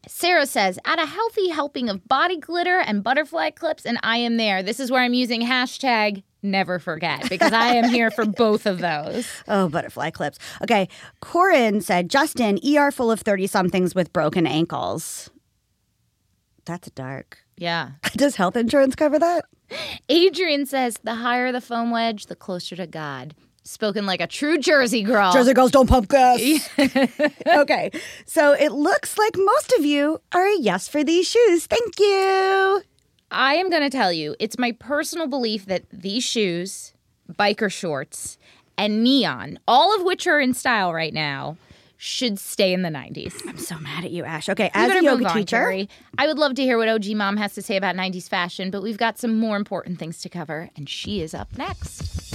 Sarah 0.08 0.46
says, 0.46 0.80
add 0.86 1.00
a 1.00 1.06
healthy 1.06 1.50
helping 1.50 1.90
of 1.90 2.08
body 2.08 2.38
glitter 2.38 2.80
and 2.80 3.04
butterfly 3.04 3.52
clips, 3.52 3.86
and 3.86 4.00
I 4.02 4.18
am 4.18 4.38
there. 4.38 4.64
This 4.64 4.80
is 4.80 4.90
where 4.90 5.04
I'm 5.04 5.14
using 5.14 5.42
hashtag 5.42 6.24
never 6.44 6.80
forget 6.80 7.30
because 7.30 7.54
I 7.54 7.76
am 7.76 7.90
here 7.90 8.12
for 8.12 8.26
both 8.26 8.66
of 8.66 8.80
those. 8.80 9.28
Oh, 9.48 9.68
butterfly 9.70 10.12
clips. 10.12 10.40
Okay. 10.64 10.88
Corin 11.20 11.82
said, 11.82 12.10
Justin, 12.10 12.60
ER 12.66 12.92
full 12.92 13.12
of 13.12 13.20
30 13.20 13.48
somethings 13.48 13.94
with 13.94 14.14
broken 14.14 14.48
ankles. 14.48 15.30
That's 16.66 16.90
dark. 16.92 17.40
Yeah. 17.58 17.92
Does 18.14 18.36
health 18.36 18.56
insurance 18.56 18.96
cover 18.96 19.20
that? 19.20 19.46
Adrian 20.10 20.66
says, 20.66 20.98
the 21.04 21.16
higher 21.16 21.52
the 21.52 21.62
foam 21.62 21.92
wedge, 21.92 22.28
the 22.28 22.36
closer 22.36 22.76
to 22.76 22.88
God. 22.88 23.36
Spoken 23.64 24.06
like 24.06 24.22
a 24.22 24.28
true 24.28 24.58
Jersey 24.58 25.04
girl. 25.04 25.32
Jersey 25.34 25.54
girls 25.54 25.72
don't 25.72 25.88
pump 25.88 26.08
gas. 26.10 26.40
okay. 27.48 27.92
So 28.26 28.54
it 28.54 28.72
looks 28.72 29.18
like 29.18 29.36
most 29.38 29.74
of 29.78 29.86
you 29.86 30.20
are 30.34 30.48
a 30.48 30.58
yes 30.58 30.88
for 30.88 31.04
these 31.04 31.28
shoes. 31.28 31.68
Thank 31.68 32.00
you. 32.00 32.82
I 33.32 33.56
am 33.56 33.70
going 33.70 33.82
to 33.82 33.90
tell 33.90 34.12
you, 34.12 34.36
it's 34.40 34.60
my 34.60 34.74
personal 34.74 35.26
belief 35.28 35.66
that 35.68 35.84
these 35.92 36.24
shoes, 36.24 36.94
biker 37.32 37.72
shorts, 37.72 38.38
and 38.78 39.04
neon, 39.04 39.58
all 39.68 39.96
of 39.96 40.04
which 40.04 40.28
are 40.28 40.40
in 40.40 40.54
style 40.54 40.94
right 40.94 41.14
now, 41.14 41.56
should 41.96 42.40
stay 42.40 42.74
in 42.74 42.82
the 42.82 42.90
90s. 42.90 43.48
I'm 43.48 43.58
so 43.58 43.78
mad 43.78 44.04
at 44.04 44.12
you, 44.12 44.26
Ash. 44.26 44.50
Okay, 44.50 44.72
as 44.74 44.92
a 44.92 45.04
yoga 45.04 45.32
teacher. 45.32 45.86
I 46.18 46.28
would 46.28 46.40
love 46.40 46.56
to 46.56 46.64
hear 46.64 46.78
what 46.78 46.90
OG 46.90 47.16
Mom 47.16 47.38
has 47.38 47.54
to 47.54 47.62
say 47.62 47.78
about 47.78 47.96
90s 47.96 48.28
fashion, 48.28 48.72
but 48.72 48.82
we've 48.82 48.98
got 48.98 49.20
some 49.20 49.40
more 49.40 49.56
important 49.56 50.00
things 50.00 50.20
to 50.22 50.30
cover, 50.30 50.70
and 50.76 50.90
she 50.90 51.22
is 51.22 51.34
up 51.34 51.56
next. 51.58 52.31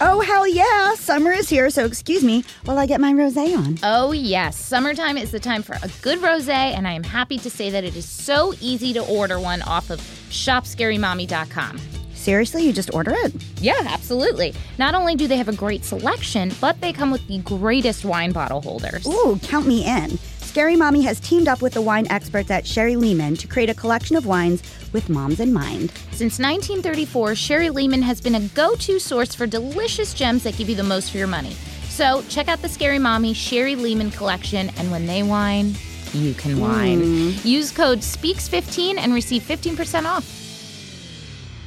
Oh 0.00 0.20
hell 0.20 0.46
yeah, 0.46 0.94
summer 0.94 1.32
is 1.32 1.48
here. 1.48 1.70
So 1.70 1.84
excuse 1.84 2.24
me 2.24 2.44
while 2.64 2.78
I 2.78 2.86
get 2.86 3.00
my 3.00 3.12
rosé 3.12 3.56
on. 3.56 3.78
Oh, 3.82 4.12
yes. 4.12 4.56
Summertime 4.56 5.16
is 5.16 5.30
the 5.30 5.40
time 5.40 5.62
for 5.62 5.74
a 5.82 5.90
good 6.02 6.22
rose, 6.22 6.48
and 6.48 6.86
I 6.86 6.92
am 6.92 7.02
happy 7.02 7.38
to 7.38 7.50
say 7.50 7.70
that 7.70 7.84
it 7.84 7.96
is 7.96 8.08
so 8.08 8.54
easy 8.60 8.92
to 8.94 9.04
order 9.06 9.38
one 9.40 9.62
off 9.62 9.90
of 9.90 10.00
shopscarymommy.com. 10.30 11.78
Seriously, 12.14 12.64
you 12.64 12.72
just 12.72 12.92
order 12.92 13.12
it? 13.14 13.32
Yeah, 13.60 13.80
absolutely. 13.86 14.52
Not 14.76 14.94
only 14.94 15.14
do 15.14 15.28
they 15.28 15.36
have 15.36 15.48
a 15.48 15.54
great 15.54 15.84
selection, 15.84 16.52
but 16.60 16.80
they 16.80 16.92
come 16.92 17.10
with 17.10 17.26
the 17.28 17.38
greatest 17.38 18.04
wine 18.04 18.32
bottle 18.32 18.60
holders. 18.60 19.06
Ooh, 19.06 19.38
count 19.42 19.66
me 19.66 19.86
in. 19.86 20.18
Scary 20.58 20.74
Mommy 20.74 21.02
has 21.02 21.20
teamed 21.20 21.46
up 21.46 21.62
with 21.62 21.74
the 21.74 21.80
wine 21.80 22.08
experts 22.10 22.50
at 22.50 22.66
Sherry-Lehmann 22.66 23.36
to 23.36 23.46
create 23.46 23.70
a 23.70 23.74
collection 23.74 24.16
of 24.16 24.26
wines 24.26 24.60
with 24.92 25.08
moms 25.08 25.38
in 25.38 25.52
mind. 25.52 25.92
Since 26.10 26.40
1934, 26.40 27.36
Sherry-Lehmann 27.36 28.02
has 28.02 28.20
been 28.20 28.34
a 28.34 28.40
go 28.40 28.74
to 28.74 28.98
source 28.98 29.36
for 29.36 29.46
delicious 29.46 30.14
gems 30.14 30.42
that 30.42 30.56
give 30.56 30.68
you 30.68 30.74
the 30.74 30.82
most 30.82 31.12
for 31.12 31.18
your 31.18 31.28
money. 31.28 31.52
So 31.88 32.24
check 32.28 32.48
out 32.48 32.60
the 32.60 32.68
Scary 32.68 32.98
Mommy 32.98 33.34
Sherry-Lehmann 33.34 34.10
collection, 34.10 34.70
and 34.78 34.90
when 34.90 35.06
they 35.06 35.22
wine, 35.22 35.76
you 36.12 36.34
can 36.34 36.58
wine. 36.58 37.02
Mm. 37.02 37.44
Use 37.44 37.70
code 37.70 38.00
SPEAKS15 38.00 38.98
and 38.98 39.14
receive 39.14 39.42
15% 39.42 40.06
off. 40.06 40.47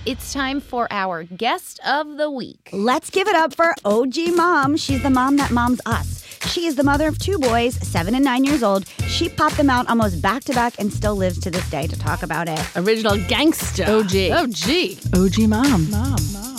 It's 0.03 0.33
time 0.33 0.61
for 0.61 0.87
our 0.89 1.23
guest 1.23 1.79
of 1.85 2.17
the 2.17 2.29
week. 2.31 2.69
Let's 2.73 3.11
give 3.11 3.27
it 3.27 3.35
up 3.35 3.53
for 3.53 3.75
OG 3.85 4.35
Mom. 4.35 4.75
She's 4.75 5.03
the 5.03 5.11
mom 5.11 5.37
that 5.37 5.51
moms 5.51 5.79
us. 5.85 6.25
She 6.47 6.65
is 6.65 6.75
the 6.75 6.83
mother 6.83 7.07
of 7.07 7.19
two 7.19 7.37
boys, 7.37 7.75
seven 7.87 8.15
and 8.15 8.25
nine 8.25 8.43
years 8.43 8.63
old. 8.63 8.87
She 9.07 9.29
popped 9.29 9.57
them 9.57 9.69
out 9.69 9.87
almost 9.87 10.19
back 10.19 10.43
to 10.45 10.53
back 10.53 10.73
and 10.79 10.91
still 10.91 11.15
lives 11.15 11.39
to 11.41 11.51
this 11.51 11.69
day 11.69 11.85
to 11.85 11.99
talk 11.99 12.23
about 12.23 12.49
it. 12.49 12.59
Original 12.75 13.15
gangster. 13.27 13.83
OG. 13.83 14.15
OG. 14.31 14.97
OG 15.15 15.47
mom. 15.47 15.91
Mom. 15.91 16.50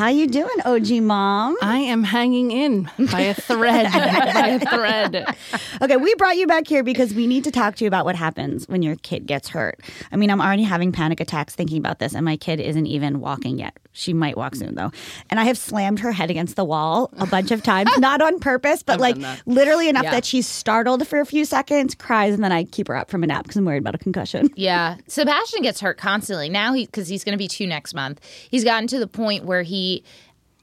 How 0.00 0.08
you 0.08 0.28
doing, 0.28 0.48
OG 0.64 0.92
Mom? 1.02 1.58
I 1.60 1.76
am 1.80 2.04
hanging 2.04 2.52
in 2.52 2.88
by 3.12 3.20
a 3.20 3.34
thread. 3.34 3.92
by 3.92 4.48
a 4.48 4.58
thread. 4.58 5.36
Okay, 5.82 5.96
we 5.98 6.14
brought 6.14 6.38
you 6.38 6.46
back 6.46 6.66
here 6.66 6.82
because 6.82 7.12
we 7.12 7.26
need 7.26 7.44
to 7.44 7.50
talk 7.50 7.76
to 7.76 7.84
you 7.84 7.88
about 7.88 8.06
what 8.06 8.16
happens 8.16 8.66
when 8.66 8.80
your 8.80 8.96
kid 8.96 9.26
gets 9.26 9.50
hurt. 9.50 9.78
I 10.10 10.16
mean, 10.16 10.30
I'm 10.30 10.40
already 10.40 10.62
having 10.62 10.90
panic 10.90 11.20
attacks 11.20 11.54
thinking 11.54 11.76
about 11.76 11.98
this, 11.98 12.14
and 12.14 12.24
my 12.24 12.38
kid 12.38 12.60
isn't 12.60 12.86
even 12.86 13.20
walking 13.20 13.58
yet. 13.58 13.76
She 13.92 14.12
might 14.12 14.36
walk 14.36 14.54
soon, 14.54 14.76
though. 14.76 14.92
And 15.30 15.40
I 15.40 15.44
have 15.44 15.58
slammed 15.58 15.98
her 16.00 16.12
head 16.12 16.30
against 16.30 16.54
the 16.54 16.64
wall 16.64 17.10
a 17.18 17.26
bunch 17.26 17.50
of 17.50 17.62
times, 17.62 17.90
not 17.98 18.22
on 18.22 18.38
purpose, 18.38 18.84
but 18.84 19.00
like 19.00 19.16
literally 19.46 19.88
enough 19.88 20.04
Yeah. 20.04 20.12
that 20.12 20.24
she's 20.24 20.46
startled 20.46 21.06
for 21.08 21.18
a 21.20 21.26
few 21.26 21.44
seconds, 21.44 21.96
cries, 21.96 22.32
and 22.34 22.44
then 22.44 22.52
I 22.52 22.64
keep 22.64 22.86
her 22.88 22.96
up 22.96 23.10
from 23.10 23.24
a 23.24 23.26
nap 23.26 23.42
because 23.42 23.56
I'm 23.56 23.64
worried 23.64 23.78
about 23.82 23.96
a 23.96 23.98
concussion. 23.98 24.48
Yeah, 24.56 24.96
Sebastian 25.08 25.62
gets 25.62 25.80
hurt 25.80 25.98
constantly 25.98 26.48
now. 26.48 26.72
He 26.74 26.86
because 26.86 27.08
he's 27.08 27.24
going 27.24 27.32
to 27.32 27.38
be 27.38 27.48
two 27.48 27.66
next 27.66 27.92
month. 27.94 28.20
He's 28.50 28.62
gotten 28.62 28.86
to 28.88 28.98
the 29.00 29.06
point 29.08 29.44
where 29.44 29.62
he 29.62 30.04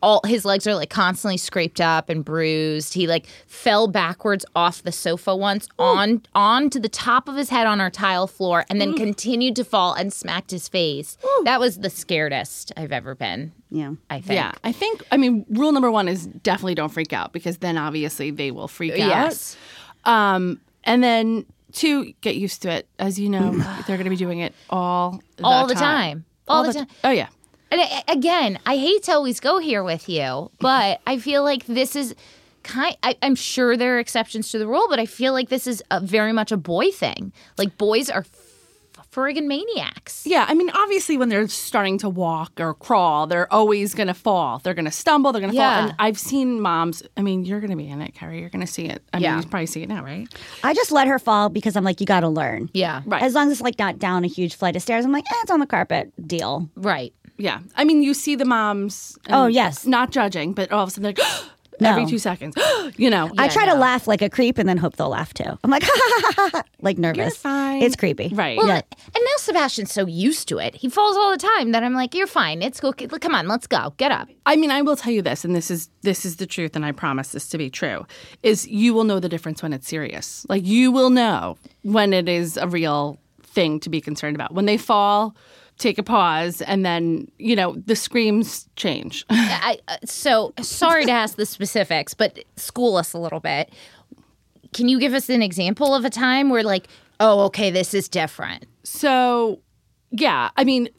all 0.02 0.22
his 0.26 0.46
legs 0.46 0.68
are 0.68 0.76
like 0.76 0.90
constantly 0.90 1.38
scraped 1.38 1.82
up 1.82 2.10
and 2.10 2.24
bruised. 2.24 2.94
He 2.94 3.08
like 3.08 3.28
fell 3.48 3.88
backwards 3.88 4.46
off 4.56 4.84
the 4.84 4.92
sofa 4.92 5.36
once 5.36 5.68
on 5.80 6.24
onto 6.36 6.80
the 6.80 6.90
top 6.90 7.28
of 7.28 7.36
his 7.36 7.50
head 7.50 7.68
on 7.68 7.82
our 7.82 7.90
tile 7.90 8.28
floor, 8.28 8.66
and 8.70 8.80
then 8.80 8.96
continued 8.96 9.56
to 9.58 9.64
fall 9.64 9.94
and 9.94 10.14
smacked 10.14 10.52
his 10.52 10.68
face. 10.68 11.18
That 11.44 11.60
was 11.60 11.80
the 11.80 11.90
scaredest 11.90 12.72
I've 12.78 12.92
ever 12.92 13.16
been. 13.16 13.52
Yeah. 13.70 13.94
I 14.10 14.22
think. 14.22 14.36
Yeah. 14.36 14.54
I 14.64 14.72
think, 14.72 15.04
I 15.12 15.18
mean, 15.18 15.46
rule 15.50 15.72
number 15.72 15.92
one 15.92 16.08
is 16.08 16.26
definitely 16.26 16.76
don't 16.76 16.90
freak 16.90 17.14
out 17.14 17.34
because 17.34 17.58
then 17.58 17.78
obviously 17.78 18.32
they 18.32 18.52
will 18.52 18.68
freak 18.68 18.94
out. 18.94 19.00
Yes. 19.00 19.58
Um, 20.06 20.62
and 20.84 21.04
then 21.04 21.46
two, 21.74 22.14
get 22.22 22.36
used 22.36 22.62
to 22.64 22.70
it. 22.70 22.88
As 23.00 23.20
you 23.20 23.30
know, 23.30 23.52
they're 23.88 23.98
going 23.98 24.06
to 24.06 24.10
be 24.10 24.16
doing 24.16 24.40
it 24.40 24.54
all 24.70 25.22
the 25.36 25.44
All 25.44 25.68
the 25.68 25.76
time. 25.76 26.26
All, 26.48 26.64
the, 26.64 26.74
time. 26.74 26.88
Oh, 27.04 27.12
yeah. 27.12 27.28
And 27.72 27.82
I- 27.82 28.04
again, 28.08 28.60
I 28.66 28.78
hate 28.78 29.04
to 29.04 29.14
always 29.14 29.40
go 29.40 29.60
here 29.60 29.84
with 29.84 30.08
you, 30.10 30.52
but 30.60 31.02
I 31.06 31.18
feel 31.18 31.44
like 31.44 31.66
this 31.66 31.96
is 31.96 32.16
kind. 32.64 32.96
I, 33.04 33.16
I'm 33.22 33.36
sure 33.36 33.76
there 33.78 33.96
are 33.96 34.00
exceptions 34.00 34.52
to 34.52 34.60
the 34.60 34.68
rule, 34.68 34.88
but 34.90 35.00
I 35.00 35.06
feel 35.06 35.34
like 35.34 35.50
this 35.50 35.68
is 35.68 35.84
a, 35.92 36.00
very 36.00 36.32
much 36.34 36.52
a 36.52 36.58
boy 36.58 36.92
thing. 36.92 37.34
Like 37.58 37.78
boys 37.78 38.10
are 38.10 38.26
friggin' 39.12 39.48
maniacs. 39.48 40.28
Yeah, 40.28 40.46
I 40.48 40.54
mean, 40.54 40.70
obviously, 40.72 41.18
when 41.18 41.30
they're 41.30 41.48
starting 41.48 41.98
to 42.00 42.10
walk 42.10 42.60
or 42.60 42.76
crawl, 42.76 43.26
they're 43.26 43.52
always 43.52 43.96
going 43.96 44.08
to 44.08 44.14
fall. 44.14 44.60
They're 44.60 44.76
going 44.76 44.86
to 44.86 44.92
stumble. 44.92 45.32
They're 45.32 45.40
going 45.42 45.52
to 45.54 45.58
Yeah. 45.58 45.76
fall. 45.80 45.88
And 45.90 45.96
I've 45.98 46.20
seen 46.20 46.62
moms. 46.62 47.02
I 47.16 47.22
mean, 47.24 47.44
you're 47.44 47.60
going 47.60 47.72
to 47.72 47.76
be 47.78 47.88
in 47.90 48.00
it, 48.02 48.14
Carrie. 48.14 48.42
You're 48.42 48.50
going 48.50 48.66
to 48.66 48.72
see 48.72 48.86
it. 48.86 49.02
I 49.14 49.18
Yeah. 49.18 49.36
mean, 49.36 49.44
you 49.44 49.50
probably 49.50 49.66
see 49.66 49.82
it 49.82 49.90
now, 49.90 50.04
right? 50.04 50.28
I 50.64 50.74
just 50.76 50.92
let 50.92 51.08
her 51.08 51.18
fall 51.18 51.50
because 51.50 51.76
I'm 51.76 51.84
like, 51.84 52.00
you 52.00 52.06
got 52.06 52.20
to 52.20 52.30
learn. 52.30 52.70
Yeah. 52.74 53.02
Right. 53.06 53.24
As 53.24 53.34
long 53.34 53.48
as 53.48 53.54
it's 53.54 53.62
like 53.62 53.80
not 53.80 53.98
down 53.98 54.24
a 54.24 54.28
huge 54.28 54.54
flight 54.56 54.76
of 54.76 54.84
stairs, 54.84 55.04
I'm 55.04 55.12
like, 55.12 55.26
eh, 55.32 55.36
it's 55.42 55.52
on 55.52 55.62
the 55.62 55.66
carpet. 55.68 56.12
Deal. 56.28 56.70
Right. 56.76 57.14
Yeah. 57.38 57.60
I 57.76 57.84
mean, 57.84 58.02
you 58.04 58.14
see 58.14 58.36
the 58.36 58.46
moms. 58.46 59.18
Oh, 59.30 59.48
yes. 59.48 59.86
Not 59.86 60.12
judging, 60.12 60.54
but 60.54 60.72
all 60.72 60.84
of 60.84 60.90
a 60.90 60.92
sudden 60.92 61.04
they're 61.16 61.26
like, 61.26 61.44
No. 61.80 61.92
every 61.92 62.08
two 62.08 62.18
seconds, 62.18 62.56
you 62.98 63.08
know. 63.08 63.30
I 63.38 63.44
Yeah, 63.46 63.50
try 63.52 63.66
to 63.68 63.76
laugh 63.76 64.08
like 64.08 64.24
a 64.24 64.30
creep 64.32 64.58
and 64.58 64.68
then 64.68 64.78
hope 64.78 64.96
they'll 64.96 65.10
laugh 65.10 65.32
too. 65.36 65.44
I'm 65.64 65.70
like, 65.70 65.84
ha 65.84 65.92
ha 65.94 66.22
ha 66.26 66.34
ha, 66.36 66.50
ha, 66.54 66.64
like 66.82 66.98
nervous. 66.98 67.18
You're 67.20 67.30
fine. 67.30 67.84
It's 67.84 67.96
creepy. 67.96 68.30
Right. 68.34 68.58
Well, 68.58 68.66
Yeah. 68.66 68.82
and 69.14 69.14
now 69.24 69.32
Sebastian's 69.38 69.92
so 69.94 70.08
used 70.08 70.48
to 70.48 70.58
it. 70.58 70.74
He 70.74 70.90
falls 70.90 71.16
all 71.16 71.30
the 71.30 71.38
time 71.38 71.74
that 71.74 71.84
I'm 71.84 71.94
like, 71.94 72.16
you're 72.16 72.26
fine. 72.26 72.64
It's 72.64 72.80
cool. 72.80 72.94
Come 72.94 73.36
on, 73.36 73.48
let's 73.48 73.68
go. 73.68 73.94
Get 73.98 74.12
up. 74.12 74.28
I 74.48 74.56
mean, 74.56 74.72
I 74.72 74.82
will 74.82 74.96
tell 74.96 75.14
you 75.14 75.22
this, 75.22 75.46
and 75.46 75.56
this 75.56 75.70
is 75.70 75.88
this 76.02 76.26
is 76.26 76.38
the 76.38 76.48
truth, 76.48 76.76
and 76.76 76.84
I 76.84 76.94
promise 76.94 77.30
this 77.30 77.48
to 77.50 77.60
be 77.60 77.70
true. 77.70 78.08
Is 78.42 78.68
you 78.68 78.96
will 78.96 79.04
know 79.04 79.20
the 79.20 79.30
difference 79.30 79.62
when 79.62 79.72
it's 79.72 79.88
serious. 79.88 80.48
Like 80.50 80.66
you 80.66 80.92
will 80.92 81.12
know 81.12 81.60
when 81.84 82.12
it 82.12 82.28
is 82.28 82.58
a 82.58 82.68
real 82.68 83.20
thing 83.44 83.80
to 83.82 83.90
be 83.92 84.02
concerned 84.02 84.36
about. 84.36 84.52
When 84.56 84.66
they 84.66 84.78
fall, 84.78 85.36
take 85.78 85.98
a 85.98 86.04
pause, 86.04 86.62
and 86.62 86.86
then 86.86 87.30
you 87.38 87.56
know 87.56 87.76
the 87.86 87.96
screams 87.96 88.68
change. 88.76 89.26
I, 89.30 89.80
uh, 89.88 89.98
so 90.06 90.54
sorry 90.62 91.06
to 91.06 91.12
ask 91.12 91.36
the 91.36 91.46
specifics, 91.46 92.14
but 92.14 92.40
school 92.56 92.98
us 92.98 93.14
a 93.14 93.18
little 93.18 93.40
bit. 93.40 93.72
Can 94.74 94.88
you 94.88 95.00
give 95.00 95.14
us 95.14 95.30
an 95.30 95.42
example 95.42 95.96
of 95.96 96.06
a 96.06 96.10
time 96.10 96.50
where, 96.50 96.64
like, 96.64 96.88
oh, 97.20 97.46
okay, 97.46 97.72
this 97.72 97.94
is 97.94 98.10
different? 98.10 98.66
So, 98.84 99.62
yeah, 100.12 100.50
I 100.58 100.64
mean, 100.64 100.90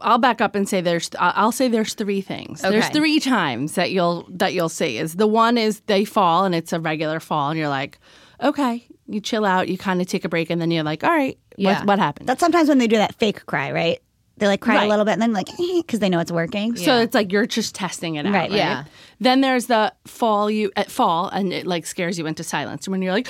I'll 0.00 0.18
back 0.18 0.40
up 0.40 0.54
and 0.54 0.68
say 0.68 0.80
there's. 0.80 1.10
I'll 1.18 1.52
say 1.52 1.68
there's 1.68 1.94
three 1.94 2.20
things. 2.20 2.60
There's 2.60 2.88
three 2.88 3.20
times 3.20 3.74
that 3.74 3.90
you'll 3.90 4.26
that 4.30 4.54
you'll 4.54 4.68
see. 4.68 4.98
Is 4.98 5.16
the 5.16 5.26
one 5.26 5.58
is 5.58 5.80
they 5.80 6.04
fall 6.04 6.44
and 6.44 6.54
it's 6.54 6.72
a 6.72 6.80
regular 6.80 7.20
fall, 7.20 7.50
and 7.50 7.58
you're 7.58 7.68
like, 7.68 7.98
okay, 8.42 8.86
you 9.06 9.20
chill 9.20 9.44
out, 9.44 9.68
you 9.68 9.76
kind 9.76 10.00
of 10.00 10.06
take 10.06 10.24
a 10.24 10.28
break, 10.28 10.50
and 10.50 10.60
then 10.60 10.70
you're 10.70 10.84
like, 10.84 11.02
all 11.02 11.10
right, 11.10 11.38
Yeah. 11.58 11.78
what, 11.80 11.86
what 11.86 11.98
happened? 11.98 12.28
That's 12.28 12.40
sometimes 12.40 12.68
when 12.68 12.78
they 12.78 12.86
do 12.86 12.96
that 12.96 13.14
fake 13.16 13.44
cry, 13.46 13.72
right? 13.72 14.00
They 14.38 14.46
like 14.46 14.60
cry 14.60 14.76
Right. 14.76 14.84
a 14.86 14.88
little 14.88 15.04
bit 15.04 15.12
and 15.12 15.22
then 15.22 15.32
like 15.32 15.48
because 15.76 15.98
they 16.00 16.08
know 16.08 16.20
it's 16.20 16.30
working. 16.32 16.76
So 16.76 16.98
it's 17.00 17.14
like 17.14 17.32
you're 17.32 17.46
just 17.46 17.74
testing 17.74 18.14
it 18.14 18.24
out, 18.26 18.32
Right. 18.32 18.50
right? 18.50 18.56
Yeah. 18.56 18.84
Then 19.20 19.40
there's 19.40 19.66
the 19.66 19.92
fall 20.06 20.48
you 20.50 20.70
at 20.76 20.90
fall, 20.90 21.28
and 21.28 21.52
it 21.52 21.66
like 21.66 21.86
scares 21.86 22.18
you 22.18 22.26
into 22.26 22.44
silence. 22.44 22.86
And 22.86 22.92
when 22.92 23.02
you're 23.02 23.12
like, 23.12 23.28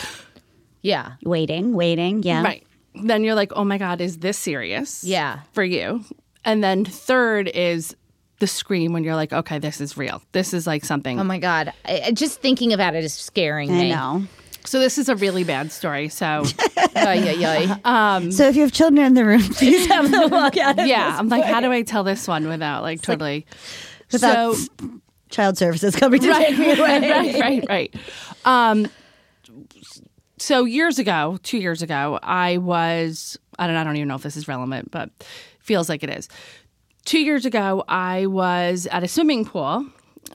Yeah. 0.83 1.13
Waiting, 1.25 1.73
waiting, 1.75 2.23
yeah. 2.23 2.43
right, 2.43 2.65
then 3.03 3.25
you're 3.25 3.35
like, 3.35 3.53
oh 3.57 3.65
my 3.65 3.79
god, 3.79 4.01
is 4.01 4.19
this 4.19 4.39
serious? 4.39 5.03
Yeah. 5.05 5.41
for 5.53 5.65
you. 5.65 6.05
And 6.45 6.63
then 6.63 6.85
third 6.85 7.49
is 7.49 7.97
the 8.39 8.47
scream 8.47 8.93
when 8.93 9.03
you're 9.03 9.17
like, 9.17 9.33
okay, 9.33 9.59
this 9.59 9.81
is 9.81 9.97
real. 9.97 10.23
This 10.33 10.55
is 10.55 10.67
like 10.67 10.85
something. 10.85 11.19
Oh 11.19 11.25
my 11.25 11.39
God. 11.39 11.73
I, 11.85 12.03
I- 12.07 12.11
just 12.13 12.41
thinking 12.41 12.73
about 12.73 12.95
it 12.95 13.03
is 13.03 13.13
scaring 13.15 13.71
I 13.71 13.75
me. 13.75 13.91
know. 13.91 14.25
So 14.65 14.79
this 14.79 14.99
is 14.99 15.09
a 15.09 15.17
really 15.17 15.45
bad 15.45 15.73
story. 15.73 16.09
So 16.09 16.45
Ay, 16.95 17.37
ay, 17.45 17.79
ay. 17.85 18.31
So 18.31 18.49
if 18.49 18.57
you 18.57 18.63
have 18.63 18.73
children 18.73 19.07
in 19.07 19.15
the 19.15 19.25
room, 19.25 19.43
please 19.55 19.87
have 19.87 20.11
them 20.11 20.31
walk 20.31 20.57
out. 20.57 20.87
yeah, 20.87 21.17
I'm 21.19 21.29
like, 21.29 21.45
how 21.45 21.61
do 21.61 21.71
I 21.73 21.83
tell 21.83 22.05
this 22.05 22.27
one 22.29 22.49
without 22.49 22.83
like 22.83 23.03
totally? 23.03 23.47
Without 24.13 24.55
so 24.55 24.69
child 25.29 25.59
services 25.59 25.95
coming 25.95 26.21
to 26.21 26.33
take 26.33 26.59
me 26.59 26.73
away. 26.73 27.11
right, 27.11 27.41
right, 27.41 27.65
right. 27.69 27.95
Um, 28.45 28.89
so 30.39 30.65
years 30.65 30.99
ago, 30.99 31.39
two 31.43 31.59
years 31.59 31.83
ago, 31.83 32.19
I 32.23 32.59
was 32.59 33.39
I 33.59 33.67
don't 33.67 33.77
I 33.77 33.85
don't 33.85 33.97
even 33.97 34.09
know 34.09 34.15
if 34.15 34.23
this 34.23 34.37
is 34.37 34.49
relevant, 34.49 34.91
but 34.91 35.11
feels 35.61 35.89
like 35.89 36.03
it 36.03 36.11
is. 36.11 36.29
Two 37.05 37.21
years 37.21 37.45
ago, 37.47 37.85
I 37.89 38.27
was 38.27 38.87
at 38.91 39.03
a 39.03 39.09
swimming 39.09 39.45
pool 39.45 39.87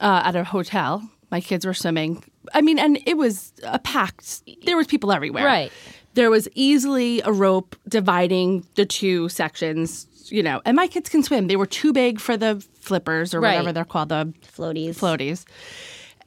uh, 0.02 0.22
at 0.26 0.36
a 0.36 0.44
hotel. 0.44 1.08
My 1.32 1.40
kids 1.42 1.66
were 1.66 1.74
swimming. 1.74 2.24
I 2.54 2.62
mean, 2.62 2.80
and 2.80 3.00
it 3.06 3.18
was 3.18 3.54
a 3.64 3.80
packed. 3.80 4.42
There 4.66 4.78
was 4.78 4.88
people 4.88 5.12
everywhere. 5.12 5.46
Right. 5.46 5.72
There 6.16 6.30
was 6.30 6.48
easily 6.54 7.22
a 7.22 7.32
rope 7.32 7.76
dividing 7.88 8.66
the 8.76 8.86
two 8.86 9.30
sections. 9.30 10.08
You 10.30 10.42
know, 10.42 10.62
and 10.64 10.76
my 10.76 10.88
kids 10.88 11.10
can 11.10 11.22
swim. 11.22 11.48
They 11.48 11.58
were 11.58 11.66
too 11.66 11.92
big 11.92 12.20
for 12.20 12.38
the 12.38 12.64
flippers 12.80 13.34
or 13.34 13.42
Right. 13.42 13.52
whatever 13.56 13.74
they're 13.74 13.84
called, 13.86 14.10
the 14.10 14.34
Floaties. 14.56 14.96
floaties, 14.96 15.44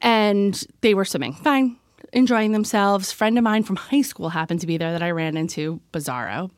and 0.03 0.63
they 0.83 0.93
were 0.95 1.05
swimming 1.05 1.33
fine. 1.35 1.77
enjoying 2.13 2.53
themselves. 2.53 3.11
Friend 3.11 3.37
of 3.39 3.43
mine 3.45 3.63
from 3.63 3.77
high 3.77 4.03
school 4.03 4.29
happened 4.29 4.61
to 4.61 4.67
be 4.67 4.77
there 4.77 4.93
that 4.93 5.03
I 5.03 5.11
ran 5.11 5.37
into. 5.37 5.81
Bizarro. 5.93 6.51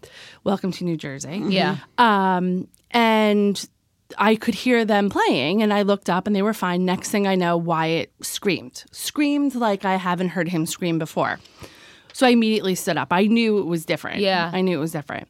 Welcome 0.44 0.72
to 0.72 0.84
New 0.84 0.96
Jersey. 0.96 1.42
Yeah. 1.48 1.76
Um, 1.96 2.66
and 2.90 3.68
I 4.16 4.36
could 4.36 4.54
hear 4.54 4.84
them 4.84 5.10
playing, 5.10 5.62
and 5.62 5.72
I 5.72 5.82
looked 5.82 6.08
up 6.08 6.26
and 6.26 6.34
they 6.34 6.42
were 6.42 6.54
fine. 6.54 6.84
Next 6.84 7.10
thing 7.10 7.26
I 7.26 7.34
know, 7.34 7.56
Wyatt 7.56 8.12
screamed. 8.22 8.84
Screamed 8.90 9.54
like 9.54 9.84
I 9.84 9.96
haven't 9.96 10.30
heard 10.30 10.48
him 10.48 10.64
scream 10.64 10.98
before. 10.98 11.38
So 12.14 12.26
I 12.26 12.30
immediately 12.30 12.74
stood 12.74 12.96
up. 12.96 13.08
I 13.12 13.26
knew 13.26 13.58
it 13.58 13.66
was 13.66 13.84
different. 13.84 14.20
Yeah. 14.20 14.50
I 14.52 14.60
knew 14.60 14.78
it 14.78 14.80
was 14.80 14.92
different. 14.92 15.28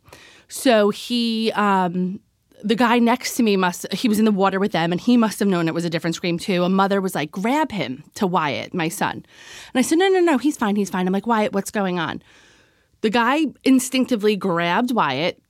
So 0.48 0.90
he, 0.90 1.52
um, 1.52 2.20
the 2.62 2.74
guy 2.74 2.98
next 2.98 3.36
to 3.36 3.42
me 3.42 3.56
must, 3.56 3.92
he 3.92 4.08
was 4.08 4.18
in 4.18 4.24
the 4.24 4.32
water 4.32 4.58
with 4.58 4.72
them 4.72 4.90
and 4.90 5.00
he 5.00 5.16
must 5.16 5.38
have 5.38 5.48
known 5.48 5.68
it 5.68 5.74
was 5.74 5.84
a 5.84 5.90
different 5.90 6.16
scream 6.16 6.38
too. 6.38 6.64
A 6.64 6.68
mother 6.68 7.00
was 7.00 7.14
like, 7.14 7.30
grab 7.30 7.70
him 7.70 8.04
to 8.14 8.26
Wyatt, 8.26 8.72
my 8.72 8.88
son. 8.88 9.12
And 9.12 9.74
I 9.74 9.82
said, 9.82 9.98
no, 9.98 10.08
no, 10.08 10.20
no, 10.20 10.38
he's 10.38 10.56
fine, 10.56 10.76
he's 10.76 10.88
fine. 10.88 11.06
I'm 11.06 11.12
like, 11.12 11.26
Wyatt, 11.26 11.52
what's 11.52 11.70
going 11.70 11.98
on? 11.98 12.22
The 13.02 13.10
guy 13.10 13.46
instinctively 13.64 14.34
grabbed 14.34 14.92
Wyatt 14.92 15.42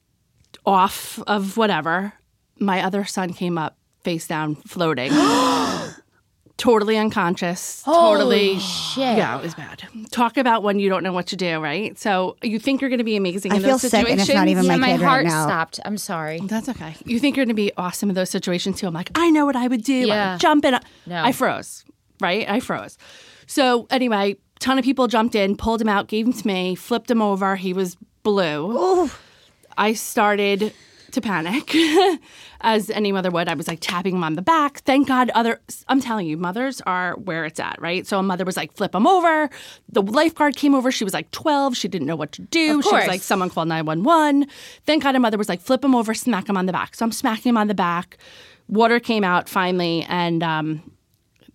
off 0.66 1.22
of 1.26 1.56
whatever. 1.56 2.12
My 2.60 2.82
other 2.82 3.04
son 3.04 3.32
came 3.32 3.56
up 3.58 3.76
face 4.02 4.26
down, 4.26 4.54
floating. 4.56 5.12
totally 6.56 6.96
unconscious. 6.96 7.82
totally. 7.84 8.58
shit. 8.58 9.16
Yeah, 9.16 9.38
it 9.38 9.42
was 9.42 9.54
bad. 9.54 9.82
Talk 10.10 10.36
about 10.36 10.62
when 10.62 10.78
you 10.80 10.88
don't 10.88 11.02
know 11.04 11.12
what 11.12 11.28
to 11.28 11.36
do, 11.36 11.60
right? 11.60 11.96
So 11.98 12.36
you 12.42 12.58
think 12.58 12.80
you're 12.80 12.90
going 12.90 12.98
to 12.98 13.04
be 13.04 13.16
amazing 13.16 13.52
I 13.52 13.56
in 13.56 13.62
feel 13.62 13.70
those 13.72 13.82
sick, 13.82 13.90
situations. 13.90 14.20
and 14.20 14.28
it's 14.28 14.34
not 14.34 14.48
even 14.48 14.64
Yeah, 14.64 14.76
my, 14.76 14.76
my 14.78 14.96
kid 14.96 15.02
heart 15.04 15.24
right 15.24 15.30
now. 15.30 15.46
stopped. 15.46 15.78
I'm 15.84 15.98
sorry. 15.98 16.40
That's 16.42 16.68
okay. 16.68 16.96
You 17.04 17.18
think 17.20 17.36
you're 17.36 17.44
going 17.46 17.54
to 17.56 17.62
be 17.62 17.72
awesome 17.76 18.08
in 18.08 18.14
those 18.16 18.30
situations 18.30 18.80
too. 18.80 18.86
I'm 18.88 18.94
like, 18.94 19.10
I 19.14 19.30
know 19.30 19.46
what 19.46 19.56
I 19.56 19.68
would 19.68 19.82
do. 19.84 19.94
Yeah. 19.94 20.30
I 20.30 20.32
would 20.32 20.40
jump 20.40 20.64
in. 20.64 20.78
No. 21.06 21.22
I 21.22 21.32
froze, 21.32 21.84
right? 22.20 22.48
I 22.48 22.60
froze. 22.60 22.98
So 23.46 23.86
anyway, 23.90 24.36
ton 24.58 24.78
of 24.78 24.84
people 24.84 25.06
jumped 25.06 25.34
in, 25.34 25.56
pulled 25.56 25.80
him 25.80 25.88
out, 25.88 26.08
gave 26.08 26.26
him 26.26 26.32
to 26.32 26.46
me, 26.46 26.74
flipped 26.74 27.10
him 27.10 27.22
over. 27.22 27.54
He 27.56 27.72
was 27.72 27.96
blue. 28.24 29.08
I 29.76 29.92
started 29.92 30.72
to 31.12 31.20
panic, 31.20 31.74
as 32.60 32.90
any 32.90 33.12
mother 33.12 33.30
would. 33.30 33.48
I 33.48 33.54
was 33.54 33.66
like 33.68 33.78
tapping 33.80 34.14
him 34.16 34.24
on 34.24 34.34
the 34.34 34.42
back. 34.42 34.80
Thank 34.80 35.08
God, 35.08 35.30
other. 35.30 35.60
I'm 35.88 36.00
telling 36.00 36.26
you, 36.26 36.36
mothers 36.36 36.80
are 36.82 37.14
where 37.16 37.44
it's 37.44 37.58
at, 37.60 37.80
right? 37.80 38.06
So 38.06 38.18
a 38.18 38.22
mother 38.22 38.44
was 38.44 38.56
like, 38.56 38.72
flip 38.74 38.94
him 38.94 39.06
over. 39.06 39.48
The 39.88 40.02
lifeguard 40.02 40.56
came 40.56 40.74
over. 40.74 40.90
She 40.92 41.04
was 41.04 41.14
like 41.14 41.30
12. 41.30 41.76
She 41.76 41.88
didn't 41.88 42.06
know 42.06 42.16
what 42.16 42.32
to 42.32 42.42
do. 42.42 42.78
Of 42.80 42.84
She 42.84 42.94
was 42.94 43.06
like, 43.06 43.22
someone 43.22 43.50
called 43.50 43.68
911. 43.68 44.46
Thank 44.84 45.02
God, 45.02 45.14
a 45.16 45.20
mother 45.20 45.38
was 45.38 45.48
like, 45.48 45.60
flip 45.60 45.84
him 45.84 45.94
over, 45.94 46.12
smack 46.14 46.48
him 46.48 46.56
on 46.56 46.66
the 46.66 46.72
back. 46.72 46.94
So 46.94 47.04
I'm 47.04 47.12
smacking 47.12 47.50
him 47.50 47.56
on 47.56 47.68
the 47.68 47.74
back. 47.74 48.18
Water 48.68 49.00
came 49.00 49.24
out 49.24 49.48
finally, 49.48 50.04
and 50.10 50.42
um, 50.42 50.92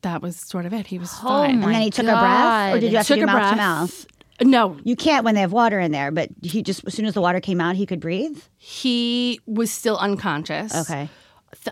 that 0.02 0.22
was 0.24 0.36
sort 0.36 0.66
of 0.66 0.74
it. 0.74 0.88
He 0.88 0.98
was 0.98 1.12
Oh 1.22 1.28
fine. 1.28 1.60
my 1.60 1.66
And 1.68 1.76
then 1.76 1.82
he 1.84 1.90
took 1.92 2.06
a 2.08 2.12
breath, 2.12 2.76
or 2.76 2.80
did 2.80 2.92
you 2.92 2.98
have 2.98 3.06
Took 3.08 3.16
to 3.20 3.20
do 3.20 3.24
a 3.24 3.28
mouth 3.28 3.36
breath. 3.38 3.52
to 3.52 3.58
mouth? 3.58 4.06
No, 4.42 4.78
You 4.84 4.96
can't 4.96 5.24
when 5.24 5.36
they 5.36 5.42
have 5.42 5.52
water 5.54 5.80
in 5.80 5.92
there, 5.92 6.12
but 6.12 6.30
he 6.42 6.64
just 6.64 6.84
as 6.88 6.94
soon 6.94 7.06
as 7.06 7.14
the 7.14 7.22
water 7.22 7.40
came 7.40 7.62
out, 7.62 7.76
he 7.76 7.86
could 7.86 8.00
breathe. 8.00 8.40
he 8.58 9.40
was 9.46 9.72
still 9.72 9.98
unconscious. 9.98 10.76
Okay. 10.76 11.10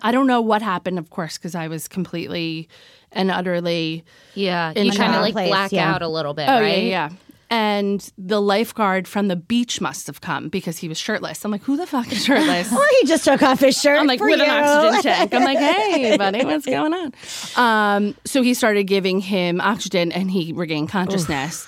I 0.04 0.12
don't 0.12 0.28
know 0.28 0.42
what 0.42 0.62
happened, 0.62 1.00
of 1.00 1.10
course, 1.10 1.38
because 1.38 1.56
I 1.56 1.68
was 1.68 1.88
completely 1.88 2.70
and 3.12 3.32
utterly. 3.32 4.06
Yeah. 4.36 4.72
In 4.76 4.86
You 4.86 4.92
kind 4.94 5.16
of 5.16 5.22
like 5.22 5.34
place, 5.34 5.50
black 5.50 5.72
yeah. 5.72 5.92
out 5.94 6.02
a 6.02 6.08
little 6.08 6.34
bit, 6.34 6.48
Oh 6.48 6.60
right? 6.62 6.84
yeah, 6.84 7.10
yeah. 7.10 7.10
And 7.50 8.10
the 8.18 8.42
lifeguard 8.42 9.10
from 9.10 9.28
the 9.28 9.36
beach 9.36 9.82
must 9.82 10.08
have 10.08 10.22
come 10.22 10.48
because 10.48 10.78
he 10.78 10.88
was 10.88 10.98
shirtless. 10.98 11.44
I'm 11.44 11.52
like, 11.52 11.64
who 11.64 11.76
the 11.76 11.86
fuck 11.86 12.10
is 12.14 12.24
shirtless? 12.24 12.72
Or 12.74 12.86
he 13.02 13.08
just 13.08 13.26
took 13.26 13.42
off 13.42 13.60
his 13.60 13.76
shirt. 13.82 14.00
I'm 14.00 14.08
like 14.08 14.20
for 14.20 14.30
with 14.30 14.38
you. 14.40 14.46
an 14.46 14.50
oxygen 14.64 15.02
tank. 15.02 15.34
I'm 15.34 15.44
like, 15.44 15.58
hey, 15.58 16.16
buddy, 16.16 16.46
what's 16.46 16.66
going 16.66 16.94
on? 16.94 17.14
Um, 17.58 18.16
so 18.24 18.42
he 18.42 18.54
started 18.54 18.86
giving 18.86 19.20
him 19.20 19.60
oxygen, 19.60 20.14
and 20.14 20.32
he 20.32 20.54
regained 20.54 20.88
consciousness. 20.90 21.68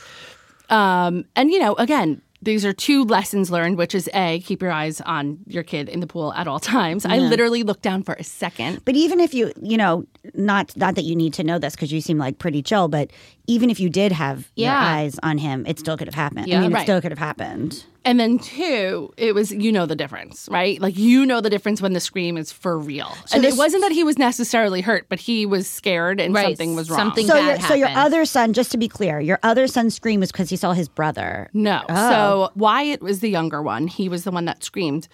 Um, 0.69 1.25
and 1.35 1.51
you 1.51 1.59
know, 1.59 1.73
again, 1.75 2.21
these 2.41 2.65
are 2.65 2.73
two 2.73 3.05
lessons 3.05 3.49
learned, 3.49 3.77
which 3.77 3.95
is 3.95 4.09
a 4.13 4.39
keep 4.41 4.61
your 4.61 4.71
eyes 4.71 4.99
on 5.01 5.37
your 5.47 5.63
kid 5.63 5.87
in 5.87 6.01
the 6.01 6.07
pool 6.07 6.33
at 6.33 6.45
all 6.47 6.59
times. 6.59 7.05
I 7.05 7.17
literally 7.19 7.63
looked 7.63 7.83
down 7.83 8.03
for 8.03 8.15
a 8.15 8.23
second. 8.23 8.83
But 8.83 8.95
even 8.95 9.21
if 9.21 9.33
you, 9.33 9.53
you 9.61 9.77
know, 9.77 10.05
not 10.33 10.75
not 10.75 10.95
that 10.95 11.03
you 11.05 11.15
need 11.15 11.33
to 11.35 11.43
know 11.43 11.57
this 11.57 11.73
because 11.75 11.91
you 11.93 12.01
seem 12.01 12.17
like 12.17 12.39
pretty 12.39 12.61
chill, 12.61 12.89
but 12.89 13.11
even 13.47 13.69
if 13.69 13.79
you 13.79 13.89
did 13.89 14.11
have 14.11 14.51
your 14.55 14.71
eyes 14.71 15.17
on 15.23 15.37
him, 15.37 15.65
it 15.65 15.79
still 15.79 15.95
could 15.97 16.07
have 16.07 16.15
happened. 16.15 16.47
Yeah. 16.47 16.57
I 16.57 16.61
mean, 16.61 16.71
it 16.71 16.75
Right. 16.75 16.83
still 16.83 16.99
could 17.01 17.11
have 17.11 17.19
happened. 17.19 17.85
And 18.05 18.19
then 18.19 18.37
two, 18.39 19.13
it 19.17 19.33
was 19.33 19.51
you 19.51 19.71
know 19.71 19.85
the 19.85 19.95
difference, 19.95 20.49
right? 20.51 20.79
Like 20.81 20.97
you 20.97 21.25
know 21.25 21.39
the 21.39 21.49
difference 21.49 21.81
when 21.81 21.93
the 21.93 21.99
scream 21.99 22.37
is 22.37 22.51
for 22.51 22.77
real. 22.77 23.11
and 23.33 23.43
this- 23.43 23.53
it 23.55 23.57
wasn't 23.57 23.81
that 23.83 23.91
he 23.93 24.03
was 24.03 24.17
necessarily 24.17 24.81
hurt, 24.81 25.05
but 25.09 25.19
he 25.19 25.45
was 25.45 25.69
scared 25.69 26.19
and 26.19 26.33
Right. 26.33 26.47
something 26.47 26.75
was 26.75 26.89
wrong. 26.89 26.99
Something 26.99 27.27
So, 27.27 27.33
bad 27.35 27.59
your, 27.61 27.67
so 27.69 27.73
your 27.75 27.89
other 27.89 28.25
son, 28.25 28.51
just 28.53 28.71
to 28.71 28.77
be 28.77 28.87
clear, 28.87 29.19
your 29.21 29.39
other 29.43 29.67
son's 29.67 29.95
scream 29.95 30.19
was 30.19 30.31
because 30.31 30.49
he 30.49 30.55
saw 30.57 30.73
his 30.73 30.89
brother. 30.89 31.49
No. 31.53 31.81
Oh. 31.87 32.09
So 32.09 32.51
Wyatt 32.55 33.01
was 33.01 33.21
the 33.21 33.29
younger 33.29 33.61
one. 33.61 33.87
He 33.87 34.09
was 34.09 34.25
the 34.25 34.31
one 34.31 34.45
that 34.45 34.63
screamed. 34.63 35.07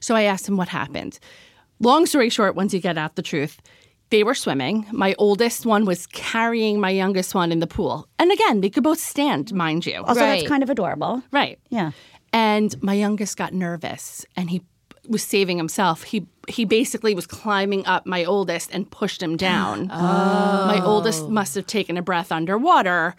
So 0.00 0.14
I 0.16 0.22
asked 0.22 0.48
him 0.48 0.56
what 0.56 0.68
happened. 0.68 1.18
Long 1.80 2.06
story 2.06 2.28
short, 2.28 2.54
once 2.56 2.74
you 2.74 2.80
get 2.80 2.98
out 2.98 3.16
the 3.16 3.22
truth, 3.22 3.60
they 4.10 4.24
were 4.24 4.34
swimming. 4.34 4.84
My 4.92 5.14
oldest 5.16 5.64
one 5.64 5.84
was 5.86 6.06
carrying 6.06 6.78
my 6.78 6.90
youngest 6.90 7.34
one 7.34 7.50
in 7.50 7.60
the 7.60 7.66
pool. 7.66 8.06
And 8.18 8.30
again, 8.30 8.60
they 8.60 8.68
could 8.68 8.82
both 8.82 8.98
stand, 8.98 9.54
mind 9.54 9.86
you. 9.86 10.02
Also, 10.06 10.20
Right. 10.20 10.40
that's 10.40 10.48
kind 10.48 10.62
of 10.62 10.68
adorable. 10.68 11.22
Right. 11.32 11.58
Yeah. 11.70 11.92
And 12.32 12.80
my 12.82 12.94
youngest 12.94 13.36
got 13.36 13.52
nervous 13.52 14.24
and 14.36 14.50
he 14.50 14.62
was 15.08 15.22
saving 15.22 15.58
himself. 15.58 16.04
He 16.04 16.26
he 16.48 16.64
basically 16.64 17.14
was 17.14 17.26
climbing 17.26 17.86
up 17.86 18.06
my 18.06 18.24
oldest 18.24 18.70
and 18.72 18.90
pushed 18.90 19.22
him 19.22 19.36
down. 19.36 19.86
My 19.88 20.80
oldest 20.82 21.24
oh. 21.24 21.28
must 21.28 21.54
have 21.54 21.66
taken 21.66 21.96
a 21.96 22.02
breath 22.02 22.32
underwater 22.32 23.14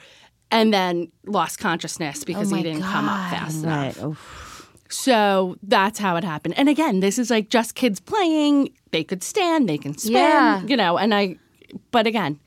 and 0.51 0.73
then 0.73 1.11
lost 1.25 1.59
consciousness 1.59 2.19
oh 2.21 2.25
because 2.25 2.51
my 2.51 2.57
he 2.57 2.63
didn't 2.63 2.83
come 2.83 3.09
up 3.09 3.31
fast 3.31 3.63
enough. 3.63 4.03
Oof. 4.03 4.69
So 4.89 5.57
that's 5.63 5.97
how 5.97 6.15
it 6.17 6.23
happened. 6.23 6.53
And 6.57 6.69
again, 6.69 6.99
this 6.99 7.17
is 7.17 7.31
like 7.31 7.49
just 7.49 7.73
kids 7.73 7.99
playing. 7.99 8.73
They 8.91 9.03
could 9.03 9.23
stand, 9.23 9.67
they 9.67 9.79
can 9.79 9.97
swim, 9.97 10.13
Yeah. 10.13 10.61
you 10.63 10.77
know, 10.77 10.97
and 10.97 11.15
I, 11.15 11.37
but 11.89 12.05
again, 12.05 12.39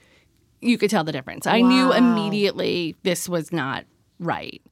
you 0.61 0.79
could 0.79 0.89
tell 0.89 1.03
the 1.03 1.13
difference. 1.13 1.47
I 1.47 1.61
knew 1.61 1.93
immediately 1.93 2.95
this 3.03 3.29
was 3.29 3.53
not 3.53 3.85
right. 4.21 4.63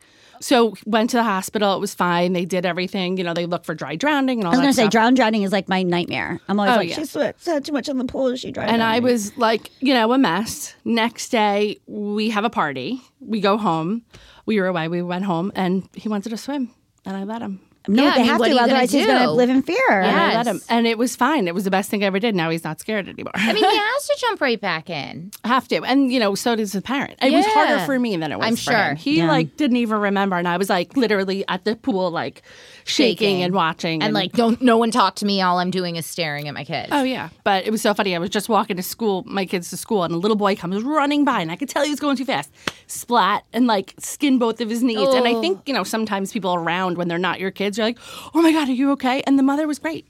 So 0.45 0.75
went 0.85 1.09
to 1.09 1.17
the 1.17 1.23
hospital. 1.23 1.75
It 1.75 1.81
was 1.81 1.95
fine. 1.95 2.35
They 2.35 2.45
did 2.45 2.67
everything. 2.67 3.17
You 3.17 3.25
know, 3.25 3.33
they 3.33 3.47
looked 3.47 3.65
for 3.65 3.75
dry 3.75 3.97
drowning 3.97 4.41
and 4.41 4.47
all 4.47 4.53
I 4.53 4.57
was 4.57 4.61
going 4.61 4.73
to 4.73 4.77
say, 4.77 4.83
stuff. 4.83 4.93
drown 4.93 5.15
drowning 5.15 5.43
is 5.43 5.53
like 5.53 5.71
my 5.71 5.83
nightmare. 5.83 6.39
I'm 6.49 6.61
always 6.61 6.75
Oh, 6.75 6.77
like, 6.77 6.91
yeah. 6.91 6.97
she 6.97 7.05
sweat, 7.07 7.37
had 7.47 7.65
too 7.65 7.73
much 7.73 7.89
in 7.89 7.97
the 7.97 8.05
pool. 8.05 8.37
She 8.37 8.53
drowned. 8.53 8.71
and 8.71 8.83
I 8.83 8.99
was 8.99 9.35
like, 9.39 9.71
you 9.81 9.95
know, 9.95 10.13
a 10.13 10.19
mess. 10.19 10.75
Next 10.85 11.31
day, 11.31 11.81
we 11.87 12.29
have 12.29 12.45
a 12.45 12.51
party. 12.51 13.01
We 13.21 13.41
go 13.41 13.57
home. 13.57 14.03
We 14.45 14.61
were 14.61 14.67
away. 14.67 14.89
We 14.89 15.01
went 15.01 15.25
home, 15.25 15.51
and 15.55 15.89
he 15.95 16.11
wanted 16.11 16.29
to 16.29 16.37
swim, 16.37 16.71
and 17.07 17.17
I 17.17 17.25
let 17.25 17.41
him. 17.41 17.61
No, 17.87 18.03
Yeah, 18.05 18.11
I 18.11 18.13
they 18.15 18.19
mean, 18.23 18.27
have 18.31 18.39
to, 18.39 18.45
are 18.45 18.49
you 18.49 18.55
gonna 18.55 18.63
otherwise 18.65 18.93
he's 18.93 19.07
going 19.07 19.23
to 19.23 19.31
live 19.31 19.51
in 19.51 19.63
fear. 19.63 19.91
And 19.91 20.07
Yes. 20.07 20.35
let 20.37 20.47
him, 20.47 20.61
and 20.69 20.87
it 20.87 20.97
was 20.99 21.17
fine. 21.17 21.47
It 21.49 21.55
was 21.55 21.65
the 21.65 21.71
best 21.71 21.91
thing 21.91 22.03
I 22.03 22.07
ever 22.07 22.19
did. 22.19 22.35
Now 22.35 22.51
he's 22.51 22.65
not 22.65 22.81
scared 22.81 23.09
anymore. 23.09 23.33
I 23.35 23.53
mean, 23.53 23.57
he 23.65 23.77
has 23.79 24.07
to 24.07 24.17
jump 24.21 24.41
right 24.41 24.61
back 24.61 24.89
in. 24.89 25.31
have 25.45 25.69
to. 25.69 25.83
And 25.85 26.13
you 26.13 26.19
know, 26.21 26.35
so 26.35 26.57
does 26.57 26.73
the 26.73 26.83
parent. 26.83 27.19
It 27.23 27.33
was 27.33 27.45
harder 27.47 27.85
for 27.85 27.99
me 27.99 28.17
than 28.17 28.33
it 28.33 28.39
was 28.39 28.47
I'm 28.47 28.57
for 28.57 28.63
sure. 28.73 28.77
him. 28.91 28.97
He 28.97 29.19
Yeah. 29.19 29.29
like 29.29 29.57
didn't 29.57 29.77
even 29.79 29.99
remember 29.99 30.37
and 30.37 30.49
I 30.49 30.57
was 30.57 30.71
like 30.71 30.97
literally 30.97 31.45
at 31.49 31.65
the 31.65 31.77
pool 31.77 32.11
like 32.11 32.43
shaking, 32.85 33.43
and 33.43 33.55
watching 33.55 34.03
And 34.03 34.13
like, 34.15 34.33
don't 34.33 34.61
no 34.63 34.77
one 34.77 34.91
talk 34.91 35.17
to 35.17 35.27
me. 35.27 35.41
All 35.43 35.59
I'm 35.59 35.71
doing 35.71 35.97
is 35.97 36.07
staring 36.07 36.49
at 36.49 36.55
my 36.55 36.65
kids. 36.65 36.89
Oh 36.93 37.03
yeah, 37.03 37.31
but 37.43 37.67
it 37.67 37.71
was 37.71 37.83
so 37.83 37.95
funny. 37.95 38.15
I 38.15 38.19
was 38.19 38.31
just 38.31 38.49
walking 38.49 38.77
to 38.77 38.83
school, 38.83 39.23
my 39.27 39.47
kids 39.47 39.71
to 39.71 39.77
school, 39.77 40.05
and 40.05 40.15
a 40.15 40.17
little 40.19 40.37
boy 40.37 40.55
comes 40.57 40.83
running 40.83 41.25
by, 41.25 41.41
and 41.41 41.51
I 41.51 41.57
could 41.57 41.69
tell 41.69 41.85
he 41.85 41.91
was 41.91 42.01
going 42.01 42.17
too 42.17 42.25
fast. 42.25 42.53
Splat 42.87 43.45
and 43.53 43.67
like 43.67 43.95
skin 43.99 44.39
both 44.39 44.61
of 44.61 44.69
his 44.71 44.83
knees. 44.83 45.15
And 45.15 45.27
I 45.27 45.35
Oh. 45.35 45.41
think 45.41 45.63
you 45.67 45.75
know 45.75 45.85
sometimes 45.85 46.33
people 46.33 46.55
around 46.55 46.97
when 46.99 47.09
they're 47.09 47.19
not 47.19 47.41
your 47.41 47.51
kids, 47.51 47.79
you're 47.79 47.87
like, 47.87 47.99
"Oh 48.35 48.43
my 48.43 48.53
god, 48.53 48.69
are 48.69 48.73
you 48.73 48.91
okay?" 48.93 49.23
And 49.27 49.39
the 49.39 49.43
mother 49.43 49.67
was 49.67 49.79
great. 49.79 50.07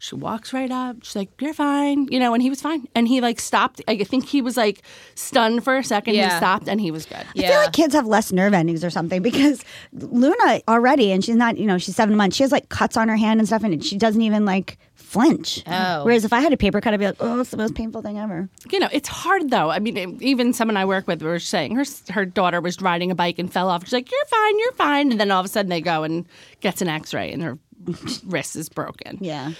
She 0.00 0.14
walks 0.14 0.52
right 0.52 0.70
up. 0.70 0.98
She's 1.02 1.16
like, 1.16 1.28
"You're 1.40 1.54
fine," 1.54 2.06
you 2.10 2.18
know, 2.20 2.32
and 2.34 2.42
he 2.42 2.50
was 2.50 2.60
fine. 2.60 2.86
And 2.94 3.08
he 3.08 3.20
like 3.20 3.40
stopped. 3.40 3.82
I 3.88 3.96
think 4.04 4.26
he 4.26 4.40
was 4.40 4.56
like 4.56 4.82
stunned 5.14 5.64
for 5.64 5.76
a 5.76 5.84
second. 5.84 6.14
He 6.14 6.20
stopped, 6.36 6.68
and 6.68 6.80
he 6.80 6.90
was 6.90 7.04
good. 7.04 7.24
I 7.36 7.40
feel 7.40 7.56
like 7.56 7.72
kids 7.72 7.94
have 7.94 8.06
less 8.06 8.30
nerve 8.32 8.54
endings 8.54 8.84
or 8.84 8.90
something 8.90 9.22
because 9.22 9.64
Luna 9.92 10.60
already, 10.68 11.10
and 11.12 11.24
she's 11.24 11.36
not, 11.36 11.58
you 11.58 11.66
know, 11.66 11.78
she's 11.78 11.96
seven 11.96 12.16
months. 12.16 12.36
She 12.36 12.44
has 12.44 12.52
like 12.52 12.68
cuts 12.68 12.96
on 12.96 13.08
her 13.08 13.16
hand 13.16 13.40
and 13.40 13.48
stuff, 13.48 13.64
and 13.64 13.84
she 13.84 13.96
doesn't 13.96 14.22
even 14.22 14.44
like 14.44 14.78
flinch. 14.94 15.62
Oh. 15.66 16.04
Whereas 16.04 16.24
if 16.24 16.32
I 16.32 16.40
had 16.40 16.52
a 16.52 16.56
paper 16.56 16.80
cut, 16.80 16.92
I'd 16.92 17.00
be 17.00 17.06
like, 17.06 17.16
oh, 17.20 17.40
it's 17.40 17.50
the 17.50 17.56
most 17.56 17.74
painful 17.74 18.02
thing 18.02 18.18
ever. 18.18 18.48
you 18.70 18.78
know, 18.78 18.88
it's 18.92 19.08
hard 19.08 19.50
though. 19.50 19.70
I 19.70 19.78
mean, 19.78 20.18
even 20.20 20.52
someone 20.52 20.76
I 20.76 20.84
work 20.84 21.06
with 21.08 21.22
were 21.22 21.38
saying 21.38 21.74
her 21.74 21.84
her 22.10 22.24
daughter 22.24 22.60
was 22.60 22.80
riding 22.80 23.10
a 23.10 23.14
bike 23.14 23.38
and 23.38 23.52
fell 23.52 23.68
off. 23.68 23.84
She's 23.84 23.92
like, 23.92 24.10
"You're 24.10 24.26
fine, 24.26 24.58
you're 24.58 24.72
fine," 24.72 25.10
and 25.10 25.20
then 25.20 25.30
all 25.30 25.40
of 25.40 25.46
a 25.46 25.48
sudden 25.48 25.70
they 25.70 25.80
go 25.80 26.02
and 26.04 26.26
gets 26.60 26.82
an 26.82 26.88
X-ray 26.88 27.32
and 27.32 27.42
her 27.42 27.58
wrist 28.26 28.56
is 28.56 28.68
broken. 28.68 29.18
Yeah. 29.20 29.52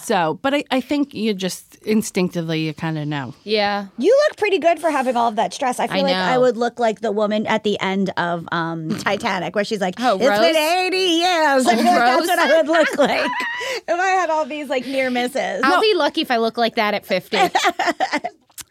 So, 0.00 0.38
but 0.42 0.54
I, 0.54 0.64
I 0.70 0.80
think 0.80 1.14
you 1.14 1.34
just 1.34 1.76
instinctively 1.76 2.60
you 2.60 2.74
kind 2.74 2.98
of 2.98 3.06
know. 3.06 3.34
Yeah. 3.44 3.86
You 3.98 4.16
look 4.28 4.36
pretty 4.36 4.58
good 4.58 4.78
for 4.78 4.90
having 4.90 5.16
all 5.16 5.28
of 5.28 5.36
that 5.36 5.52
stress. 5.54 5.78
I 5.78 5.86
feel 5.86 5.98
I 5.98 6.02
like 6.02 6.16
know. 6.16 6.22
I 6.22 6.38
would 6.38 6.56
look 6.56 6.78
like 6.78 7.00
the 7.00 7.12
woman 7.12 7.46
at 7.46 7.64
the 7.64 7.78
end 7.80 8.10
of 8.16 8.48
um, 8.52 8.88
Titanic, 8.98 9.54
where 9.54 9.64
she's 9.64 9.80
like, 9.80 9.94
Oh, 9.98 10.16
"It's 10.16 10.28
Rose? 10.28 10.40
been 10.40 10.56
eighty 10.56 10.96
years." 10.96 11.66
I 11.66 11.76
feel 11.76 11.84
like 11.84 11.94
that's 11.96 12.26
what 12.28 12.38
I 12.38 12.56
would 12.56 12.68
look 12.68 12.98
like 12.98 13.30
if 13.88 14.00
I 14.00 14.08
had 14.08 14.30
all 14.30 14.44
these 14.44 14.68
like 14.68 14.86
near 14.86 15.10
misses. 15.10 15.60
I'll 15.64 15.80
be 15.80 15.94
lucky 15.94 16.20
if 16.22 16.30
I 16.30 16.36
look 16.38 16.56
like 16.56 16.76
that 16.76 16.94
at 16.94 17.04
50. 17.06 17.38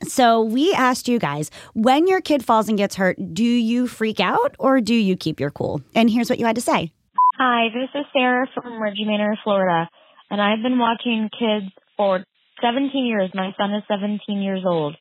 So 0.08 0.44
we 0.44 0.72
asked 0.74 1.08
you 1.08 1.18
guys 1.20 1.50
when 1.74 2.08
your 2.08 2.22
kid 2.22 2.46
falls 2.46 2.70
and 2.70 2.78
gets 2.78 2.96
hurt, 2.96 3.18
do 3.34 3.44
you 3.44 3.88
freak 3.88 4.20
out 4.20 4.56
or 4.60 4.80
do 4.82 4.94
you 4.94 5.16
keep 5.16 5.40
your 5.40 5.52
cool? 5.52 5.82
And 5.96 6.10
here's 6.10 6.30
what 6.30 6.38
you 6.38 6.46
had 6.46 6.56
to 6.56 6.62
say. 6.62 6.92
Hi, 7.38 7.68
this 7.68 7.90
is 7.94 8.06
Sarah 8.14 8.48
from 8.54 8.82
Reggie 8.82 9.04
Manor, 9.04 9.38
Florida, 9.44 9.90
and 10.32 10.42
I've 10.42 10.64
been 10.64 10.80
watching 10.80 11.30
kids 11.38 11.66
for 11.98 12.24
17 12.62 13.06
years. 13.06 13.30
My 13.34 13.52
son 13.58 13.74
is 13.74 13.84
17 13.90 14.42
years 14.42 14.64
old, 14.66 14.96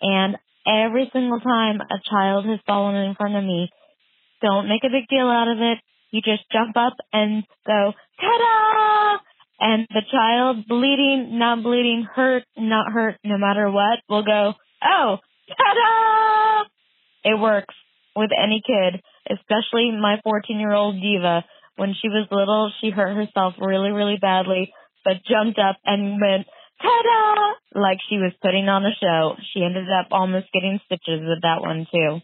and 0.00 0.36
every 0.64 1.10
single 1.12 1.40
time 1.40 1.80
a 1.80 1.98
child 2.08 2.46
has 2.46 2.60
fallen 2.68 2.94
in 2.94 3.16
front 3.16 3.34
of 3.34 3.42
me, 3.42 3.68
don't 4.40 4.68
make 4.68 4.84
a 4.84 4.94
big 4.94 5.08
deal 5.10 5.26
out 5.26 5.48
of 5.50 5.58
it. 5.58 5.78
You 6.12 6.20
just 6.22 6.44
jump 6.52 6.76
up 6.76 6.94
and 7.12 7.42
go, 7.66 7.92
ta-da! 8.20 9.18
And 9.58 9.88
the 9.90 10.02
child 10.08 10.68
bleeding, 10.68 11.36
not 11.36 11.64
bleeding, 11.64 12.06
hurt, 12.14 12.44
not 12.56 12.92
hurt, 12.92 13.16
no 13.24 13.38
matter 13.38 13.68
what, 13.68 13.98
will 14.08 14.22
go, 14.22 14.52
oh, 14.84 15.16
ta-da! 15.48 16.64
It 17.24 17.40
works 17.40 17.74
with 18.14 18.30
any 18.32 18.62
kid, 18.64 19.02
especially 19.28 19.90
my 19.90 20.20
14 20.22 20.60
year 20.60 20.72
old 20.72 21.02
diva. 21.02 21.42
When 21.76 21.94
she 22.00 22.08
was 22.08 22.28
little, 22.30 22.70
she 22.80 22.90
hurt 22.90 23.14
herself 23.16 23.54
really, 23.58 23.90
really 23.90 24.18
badly, 24.20 24.72
but 25.04 25.24
jumped 25.28 25.58
up 25.58 25.76
and 25.84 26.20
went, 26.20 26.46
ta-da! 26.80 27.80
Like 27.80 27.98
she 28.08 28.16
was 28.18 28.32
putting 28.42 28.68
on 28.68 28.84
a 28.84 28.92
show. 29.00 29.36
She 29.52 29.64
ended 29.64 29.88
up 29.90 30.08
almost 30.10 30.46
getting 30.52 30.80
stitches 30.84 31.20
with 31.22 31.42
that 31.42 31.60
one 31.60 31.86
too. 31.92 32.20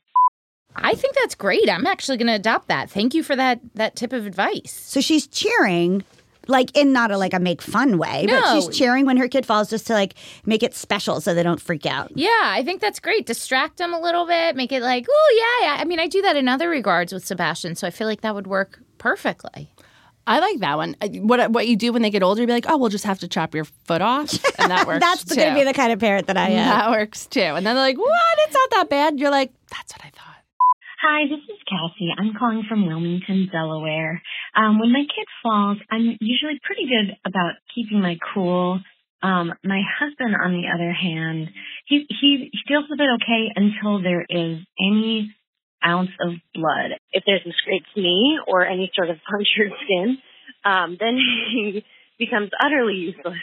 I 0.77 0.95
think 0.95 1.15
that's 1.15 1.35
great. 1.35 1.69
I'm 1.69 1.87
actually 1.87 2.19
going 2.19 2.29
to 2.29 2.35
adopt 2.35 2.69
that. 2.69 2.91
Thank 2.91 3.15
you 3.15 3.23
for 3.23 3.35
that 3.37 3.61
that 3.75 3.97
tip 3.97 4.13
of 4.13 4.27
advice. 4.27 4.71
So 4.71 5.01
she's 5.01 5.27
cheering, 5.27 6.05
like 6.47 6.77
in 6.77 6.93
not 6.93 7.11
a 7.11 7.17
like 7.17 7.33
a 7.33 7.39
make 7.39 7.63
fun 7.63 7.99
way, 7.99 8.27
but 8.29 8.53
she's 8.55 8.77
cheering 8.77 9.07
when 9.07 9.17
her 9.17 9.29
kid 9.29 9.47
falls 9.47 9.71
just 9.71 9.87
to 9.89 9.95
like 9.95 10.15
make 10.45 10.63
it 10.63 10.75
special 10.75 11.21
so 11.21 11.35
they 11.35 11.43
don't 11.43 11.61
freak 11.61 11.87
out. 11.87 12.13
Yeah, 12.15 12.29
I 12.45 12.63
think 12.65 12.81
that's 12.81 13.01
great. 13.01 13.27
Distract 13.27 13.79
them 13.79 13.95
a 13.95 14.01
little 14.01 14.27
bit, 14.27 14.57
make 14.57 14.71
it 14.71 14.83
like, 14.83 15.07
oh 15.11 15.59
yeah, 15.63 15.69
yeah. 15.69 15.81
I 15.81 15.85
mean, 15.85 15.99
I 15.99 16.07
do 16.07 16.23
that 16.23 16.37
in 16.37 16.49
other 16.49 16.69
regards 16.69 17.13
with 17.13 17.27
Sebastian, 17.27 17.75
so 17.75 17.87
I 17.87 17.91
feel 17.91 18.07
like 18.07 18.21
that 18.21 18.35
would 18.35 18.47
work 18.47 18.83
perfectly. 18.99 19.69
I 20.27 20.41
like 20.41 20.59
that 20.61 20.77
one. 20.77 20.95
Uh, 21.01 21.09
What 21.23 21.51
what 21.53 21.67
you 21.69 21.77
do 21.77 21.93
when 21.93 22.03
they 22.03 22.11
get 22.11 22.23
older, 22.23 22.43
you'd 22.43 22.49
be 22.49 22.53
like, 22.53 22.67
oh, 22.69 22.77
we'll 22.77 22.91
just 22.91 23.05
have 23.07 23.21
to 23.21 23.29
chop 23.29 23.55
your 23.55 23.65
foot 23.65 24.03
off, 24.03 24.33
and 24.59 24.71
that 24.71 24.87
works. 24.87 25.01
That's 25.01 25.25
too. 25.25 25.37
going 25.37 25.55
to 25.55 25.61
be 25.61 25.65
the 25.65 25.73
kind 25.73 25.91
of 25.93 25.99
parent 26.01 26.27
that 26.27 26.37
I 26.37 26.51
am. 26.51 26.69
That 26.69 26.91
works 26.91 27.27
too. 27.27 27.41
And 27.41 27.65
then 27.65 27.75
they're 27.75 27.85
like, 27.85 27.97
what? 27.99 28.39
It's 28.47 28.55
not 28.55 28.71
that 28.73 28.91
bad. 28.91 29.19
You're 29.19 29.31
like, 29.31 29.53
that's 29.71 29.93
what 29.95 30.05
I 30.05 30.11
thought. 30.11 30.25
Hi, 31.01 31.25
this 31.31 31.39
is 31.49 31.61
Cassie. 31.71 32.11
I'm 32.19 32.35
calling 32.39 32.65
from 32.69 32.85
Wilmington, 32.87 33.49
Delaware. 33.53 34.21
Um, 34.55 34.81
when 34.81 34.93
my 34.93 35.01
kid 35.03 35.27
falls, 35.43 35.79
I'm 35.91 36.17
usually 36.21 36.59
pretty 36.65 36.87
good 36.89 37.17
about 37.25 37.53
keeping 37.75 38.03
my 38.03 38.19
cool. 38.35 38.81
Um, 39.23 39.53
my 39.65 39.81
husband, 39.99 40.35
on 40.37 40.53
the 40.53 40.69
other 40.75 40.93
hand, 40.93 41.49
he, 41.87 42.05
he 42.21 42.51
he 42.53 42.59
feels 42.69 42.85
a 42.93 42.97
bit 42.97 43.09
okay 43.23 43.49
until 43.57 44.03
there 44.03 44.27
is 44.29 44.59
any 44.79 45.33
ounce 45.85 46.11
of 46.21 46.35
blood. 46.55 46.99
If 47.13 47.25
there's 47.27 47.43
a 47.47 47.53
scraped 47.53 47.89
knee 47.97 48.39
or 48.47 48.67
any 48.67 48.91
sort 48.95 49.11
of 49.11 49.17
punctured 49.31 49.73
skin, 49.85 50.19
um, 50.65 50.97
then 50.99 51.19
he 51.53 51.85
becomes 52.19 52.51
utterly 52.61 52.95
useless 52.95 53.43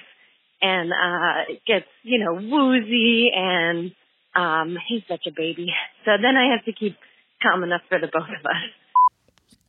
and 0.62 0.92
uh, 0.92 1.54
gets 1.68 1.88
you 2.04 2.24
know 2.24 2.34
woozy 2.34 3.32
and 3.36 3.92
um, 4.36 4.78
he's 4.88 5.04
such 5.08 5.26
a 5.28 5.32
baby. 5.32 5.68
So 6.04 6.12
then 6.22 6.36
I 6.36 6.56
have 6.56 6.66
to 6.66 6.74
keep 6.74 6.98
calm 7.42 7.64
enough 7.64 7.82
for 7.90 8.00
the 8.00 8.08
both 8.08 8.24
of 8.24 8.46
us. 8.46 8.70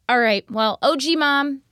All 0.09 0.21
right. 0.21 0.49
Well, 0.51 0.79
OG 0.83 1.03
mom, 1.17 1.63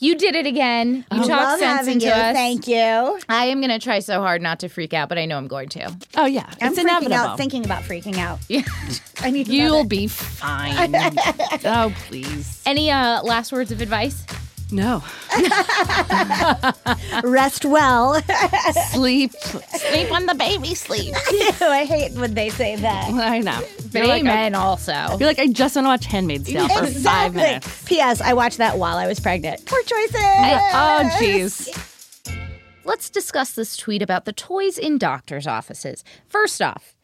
you 0.00 0.16
did 0.16 0.34
it 0.34 0.46
again. 0.46 1.04
You 1.12 1.18
talked 1.18 1.28
Love 1.28 1.58
sense 1.60 1.86
into 1.88 2.06
you. 2.06 2.12
us. 2.12 2.34
Thank 2.34 2.66
you. 2.66 3.20
I 3.28 3.46
am 3.46 3.60
going 3.60 3.70
to 3.70 3.78
try 3.78 4.00
so 4.00 4.20
hard 4.20 4.42
not 4.42 4.60
to 4.60 4.68
freak 4.68 4.92
out, 4.94 5.08
but 5.08 5.18
I 5.18 5.26
know 5.26 5.36
I'm 5.36 5.46
going 5.48 5.68
to. 5.70 5.94
Oh 6.16 6.26
yeah, 6.26 6.50
I'm 6.60 6.72
it's 6.72 6.78
freaking 6.80 6.82
inevitable. 6.84 7.14
out 7.14 7.36
thinking 7.38 7.64
about 7.64 7.82
freaking 7.84 8.18
out. 8.18 8.38
Yeah. 8.48 8.62
I 9.22 9.30
need 9.30 9.46
to 9.46 9.52
You'll 9.54 9.84
be 9.84 10.06
fine. 10.08 10.94
oh 11.64 11.94
please. 12.08 12.62
Any 12.66 12.90
uh, 12.90 13.22
last 13.22 13.52
words 13.52 13.70
of 13.70 13.80
advice? 13.80 14.24
No. 14.72 15.02
rest 17.22 17.64
well. 17.64 18.20
Sleep. 18.92 19.32
Sleep 19.32 20.10
when 20.10 20.26
the 20.26 20.34
baby 20.34 20.74
sleeps. 20.74 21.18
I 21.62 21.84
hate 21.84 22.12
when 22.12 22.34
they 22.34 22.50
say 22.50 22.76
that. 22.76 23.10
I 23.12 23.38
know. 23.40 23.60
But 23.92 23.94
You're 23.94 24.06
like, 24.06 24.24
I, 24.24 24.28
amen 24.30 24.54
also. 24.54 24.92
you're 24.92 25.28
like, 25.28 25.38
I 25.38 25.46
just 25.48 25.76
want 25.76 25.86
to 25.86 25.88
watch 25.90 26.06
Handmaid's 26.06 26.48
Tale 26.48 26.68
for 26.68 26.86
five 26.86 27.34
minutes. 27.34 27.84
P.S. 27.84 28.20
I 28.20 28.32
watched 28.34 28.58
that 28.58 28.78
while 28.78 28.96
I 28.96 29.06
was 29.06 29.18
pregnant. 29.20 29.64
Poor 29.66 29.82
choices. 29.82 30.14
Oh 30.14 31.10
jeez. 31.20 31.86
Let's 32.84 33.10
discuss 33.10 33.52
this 33.52 33.76
tweet 33.76 34.02
about 34.02 34.24
the 34.24 34.32
toys 34.32 34.78
in 34.78 34.98
doctors' 34.98 35.46
offices. 35.46 36.02
First 36.26 36.60
off, 36.62 36.94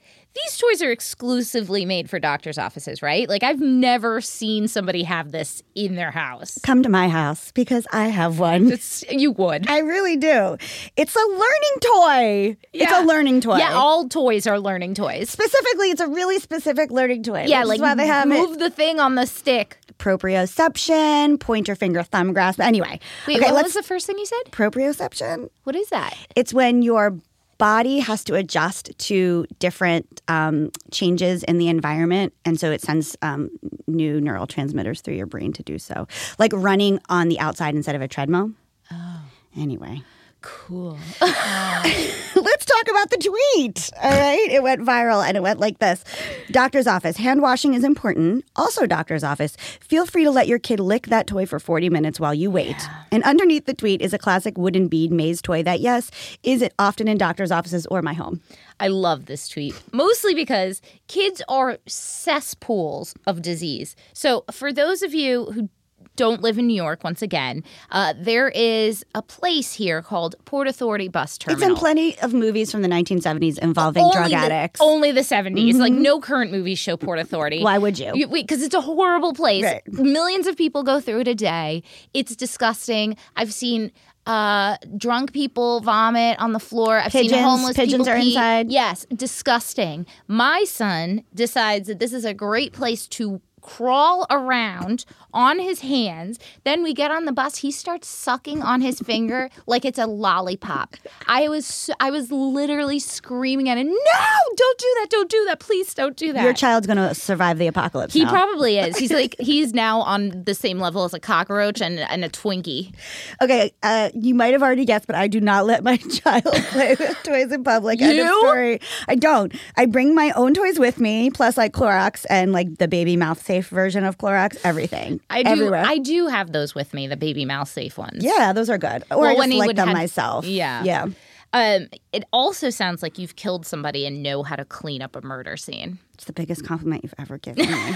these 0.44 0.58
toys 0.58 0.82
are 0.82 0.90
exclusively 0.90 1.84
made 1.84 2.10
for 2.10 2.18
doctors' 2.18 2.58
offices, 2.58 3.00
right? 3.02 3.28
Like, 3.28 3.42
I've 3.42 3.60
never 3.60 4.20
seen 4.20 4.68
somebody 4.68 5.02
have 5.04 5.32
this 5.32 5.62
in 5.74 5.94
their 5.94 6.10
house. 6.10 6.58
Come 6.62 6.82
to 6.82 6.88
my 6.88 7.08
house 7.08 7.52
because 7.52 7.86
I 7.92 8.08
have 8.08 8.38
one. 8.38 8.70
It's, 8.70 9.02
you 9.10 9.32
would. 9.32 9.68
I 9.68 9.78
really 9.78 10.16
do. 10.16 10.56
It's 10.96 11.16
a 11.16 11.18
learning 11.18 11.80
toy. 11.80 12.56
It's 12.72 12.92
a 12.92 13.02
learning 13.04 13.40
toy. 13.40 13.56
Yeah, 13.56 13.72
all 13.72 14.08
toys 14.08 14.46
are 14.46 14.60
learning 14.60 14.94
toys. 14.94 15.30
Specifically, 15.30 15.90
it's 15.90 16.00
a 16.00 16.08
really 16.08 16.38
specific 16.38 16.90
learning 16.90 17.22
toy. 17.22 17.44
Yeah, 17.46 17.64
like 17.64 17.80
why 17.80 17.94
they 17.94 18.06
have 18.06 18.28
move 18.28 18.54
it. 18.54 18.58
the 18.58 18.70
thing 18.70 19.00
on 19.00 19.14
the 19.14 19.26
stick. 19.26 19.78
proprioception, 19.98 21.40
pointer 21.40 21.74
finger 21.74 22.02
thumb 22.02 22.32
grasp. 22.32 22.60
Anyway, 22.60 23.00
Wait, 23.26 23.38
okay, 23.40 23.52
what 23.52 23.64
was 23.64 23.74
the 23.74 23.82
first 23.82 24.06
thing 24.06 24.18
you 24.18 24.26
said? 24.26 24.42
proprioception. 24.50 25.48
What 25.64 25.74
is 25.76 25.88
that? 25.88 26.14
It's 26.34 26.52
when 26.52 26.82
your 26.82 27.16
body 27.58 27.98
has 27.98 28.24
to 28.24 28.34
adjust 28.34 28.90
to 28.98 29.46
different 29.58 30.22
um, 30.28 30.70
changes 30.90 31.42
in 31.44 31.58
the 31.58 31.68
environment, 31.68 32.32
and 32.44 32.58
so 32.58 32.70
it 32.70 32.80
sends 32.80 33.16
um, 33.22 33.50
new 33.86 34.20
neurotransmitters 34.20 35.00
through 35.02 35.14
your 35.14 35.26
brain 35.26 35.52
to 35.54 35.62
do 35.62 35.78
so, 35.78 36.06
like 36.38 36.52
running 36.54 37.00
on 37.08 37.28
the 37.28 37.38
outside 37.40 37.74
instead 37.74 37.94
of 37.94 38.02
a 38.02 38.08
treadmill. 38.08 38.52
Oh. 38.90 39.20
Anyway. 39.56 40.02
Cool. 40.46 40.96
Let's 41.20 42.64
talk 42.64 42.88
about 42.88 43.10
the 43.10 43.18
tweet. 43.18 43.90
All 44.00 44.10
right. 44.10 44.48
It 44.48 44.62
went 44.62 44.80
viral 44.82 45.26
and 45.26 45.36
it 45.36 45.42
went 45.42 45.58
like 45.58 45.80
this 45.80 46.04
Doctor's 46.52 46.86
office. 46.86 47.16
Hand 47.16 47.42
washing 47.42 47.74
is 47.74 47.82
important. 47.82 48.44
Also, 48.54 48.86
doctor's 48.86 49.24
office. 49.24 49.56
Feel 49.80 50.06
free 50.06 50.22
to 50.22 50.30
let 50.30 50.46
your 50.46 50.60
kid 50.60 50.78
lick 50.78 51.08
that 51.08 51.26
toy 51.26 51.46
for 51.46 51.58
40 51.58 51.90
minutes 51.90 52.20
while 52.20 52.32
you 52.32 52.48
wait. 52.48 52.76
And 53.10 53.24
underneath 53.24 53.66
the 53.66 53.74
tweet 53.74 54.00
is 54.00 54.14
a 54.14 54.18
classic 54.18 54.56
wooden 54.56 54.86
bead 54.86 55.10
maze 55.10 55.42
toy 55.42 55.64
that, 55.64 55.80
yes, 55.80 56.12
is 56.44 56.62
it 56.62 56.72
often 56.78 57.08
in 57.08 57.18
doctor's 57.18 57.50
offices 57.50 57.84
or 57.86 58.00
my 58.00 58.12
home. 58.12 58.40
I 58.78 58.86
love 58.86 59.26
this 59.26 59.48
tweet, 59.48 59.74
mostly 59.92 60.32
because 60.34 60.80
kids 61.08 61.42
are 61.48 61.78
cesspools 61.88 63.14
of 63.26 63.42
disease. 63.42 63.96
So, 64.12 64.44
for 64.52 64.72
those 64.72 65.02
of 65.02 65.12
you 65.12 65.46
who 65.46 65.70
don't 66.16 66.42
live 66.42 66.58
in 66.58 66.66
New 66.66 66.74
York, 66.74 67.04
once 67.04 67.22
again, 67.22 67.62
uh, 67.90 68.14
there 68.18 68.48
is 68.48 69.04
a 69.14 69.22
place 69.22 69.74
here 69.74 70.02
called 70.02 70.34
Port 70.44 70.66
Authority 70.66 71.08
Bus 71.08 71.38
Terminal. 71.38 71.62
It's 71.62 71.70
in 71.70 71.76
plenty 71.76 72.18
of 72.20 72.34
movies 72.34 72.72
from 72.72 72.82
the 72.82 72.88
1970s 72.88 73.58
involving 73.58 74.02
Only 74.02 74.16
drug 74.16 74.30
the- 74.30 74.36
addicts. 74.36 74.80
Mm-hmm. 74.80 74.90
Only 74.90 75.12
the 75.12 75.20
70s. 75.20 75.74
Like, 75.74 75.92
no 75.92 76.20
current 76.20 76.50
movies 76.50 76.78
show 76.78 76.96
Port 76.96 77.18
Authority. 77.18 77.62
Why 77.62 77.78
would 77.78 77.98
you? 77.98 78.26
Because 78.28 78.62
it's 78.62 78.74
a 78.74 78.80
horrible 78.80 79.32
place. 79.34 79.64
Right. 79.64 79.82
Millions 79.88 80.46
of 80.46 80.56
people 80.56 80.82
go 80.82 81.00
through 81.00 81.20
it 81.20 81.28
a 81.28 81.34
day. 81.34 81.82
It's 82.14 82.34
disgusting. 82.34 83.16
I've 83.36 83.52
seen 83.52 83.92
uh, 84.26 84.76
drunk 84.96 85.32
people 85.32 85.80
vomit 85.80 86.38
on 86.40 86.52
the 86.52 86.58
floor. 86.58 86.98
I've 86.98 87.12
seen 87.12 87.30
homeless 87.32 87.76
Pigeons 87.76 88.04
people 88.04 88.08
are 88.12 88.20
pee. 88.20 88.28
inside. 88.30 88.70
Yes, 88.70 89.06
disgusting. 89.14 90.04
My 90.26 90.64
son 90.64 91.22
decides 91.34 91.86
that 91.88 91.98
this 92.00 92.12
is 92.12 92.24
a 92.24 92.34
great 92.34 92.72
place 92.72 93.06
to 93.08 93.40
crawl 93.66 94.26
around 94.30 95.04
on 95.34 95.58
his 95.58 95.80
hands. 95.80 96.38
Then 96.64 96.82
we 96.82 96.94
get 96.94 97.10
on 97.10 97.24
the 97.24 97.32
bus. 97.32 97.58
He 97.58 97.70
starts 97.70 98.08
sucking 98.08 98.62
on 98.62 98.80
his 98.80 99.00
finger 99.00 99.50
like 99.66 99.84
it's 99.84 99.98
a 99.98 100.06
lollipop. 100.06 100.96
I 101.26 101.48
was 101.48 101.90
I 102.00 102.10
was 102.10 102.30
literally 102.30 102.98
screaming 102.98 103.68
at 103.68 103.76
him, 103.76 103.88
"No! 103.88 104.54
Don't 104.56 104.78
do 104.78 104.94
that! 105.00 105.06
Don't 105.10 105.30
do 105.30 105.44
that! 105.48 105.60
Please 105.60 105.92
don't 105.92 106.16
do 106.16 106.32
that!" 106.32 106.44
Your 106.44 106.54
child's 106.54 106.86
going 106.86 106.96
to 106.96 107.14
survive 107.14 107.58
the 107.58 107.66
apocalypse. 107.66 108.14
He 108.14 108.24
now. 108.24 108.30
probably 108.30 108.78
is. 108.78 108.96
He's 108.96 109.12
like 109.20 109.34
he's 109.38 109.74
now 109.74 110.00
on 110.00 110.44
the 110.44 110.54
same 110.54 110.78
level 110.78 111.04
as 111.04 111.12
a 111.12 111.20
cockroach 111.20 111.82
and, 111.82 111.98
and 111.98 112.24
a 112.24 112.28
Twinkie. 112.28 112.94
Okay, 113.42 113.72
uh, 113.82 114.10
you 114.14 114.34
might 114.34 114.52
have 114.52 114.62
already 114.62 114.84
guessed, 114.84 115.06
but 115.06 115.16
I 115.16 115.26
do 115.26 115.40
not 115.40 115.66
let 115.66 115.82
my 115.82 115.96
child 116.22 116.44
play 116.44 116.96
with 116.98 117.22
toys 117.24 117.50
in 117.52 117.64
public. 117.64 118.00
End 118.00 118.12
of 118.18 118.26
You? 118.26 118.40
story. 118.40 118.80
I 119.08 119.16
don't. 119.16 119.52
I 119.76 119.86
bring 119.86 120.14
my 120.14 120.30
own 120.36 120.54
toys 120.54 120.78
with 120.78 121.00
me, 121.00 121.30
plus 121.30 121.56
like 121.56 121.72
Clorox 121.72 122.24
and 122.30 122.52
like 122.52 122.78
the 122.78 122.88
baby 122.88 123.16
mouth 123.16 123.42
safe 123.56 123.68
version 123.68 124.04
of 124.04 124.18
Clorox. 124.18 124.56
Everything. 124.64 125.20
I 125.30 125.42
do 125.42 125.50
Everywhere. 125.50 125.84
I 125.86 125.98
do 125.98 126.26
have 126.28 126.52
those 126.52 126.74
with 126.74 126.92
me, 126.94 127.06
the 127.06 127.16
baby 127.16 127.44
mouse 127.44 127.70
safe 127.70 127.96
ones. 127.98 128.22
yeah, 128.24 128.52
those 128.52 128.68
are 128.70 128.78
good. 128.78 129.02
Or 129.10 129.20
Well, 129.20 129.30
I 129.30 129.34
when 129.34 129.48
just 129.48 129.52
he 129.52 129.58
lick 129.58 129.66
would 129.68 129.76
them 129.76 129.88
had- 129.88 129.96
myself. 129.96 130.44
Yeah. 130.46 130.82
Yeah. 130.84 131.06
Um, 131.52 131.88
it 132.12 132.24
also 132.32 132.70
sounds 132.70 133.02
like 133.02 133.18
you've 133.18 133.36
killed 133.36 133.64
somebody 133.64 134.04
and 134.04 134.22
know 134.22 134.42
how 134.42 134.56
to 134.56 134.64
clean 134.64 135.00
up 135.00 135.16
a 135.16 135.22
murder 135.22 135.56
scene. 135.56 135.98
It's 136.16 136.24
the 136.24 136.32
biggest 136.32 136.64
compliment 136.64 137.02
you've 137.02 137.12
ever 137.18 137.36
given 137.46 137.70
me. 137.70 137.94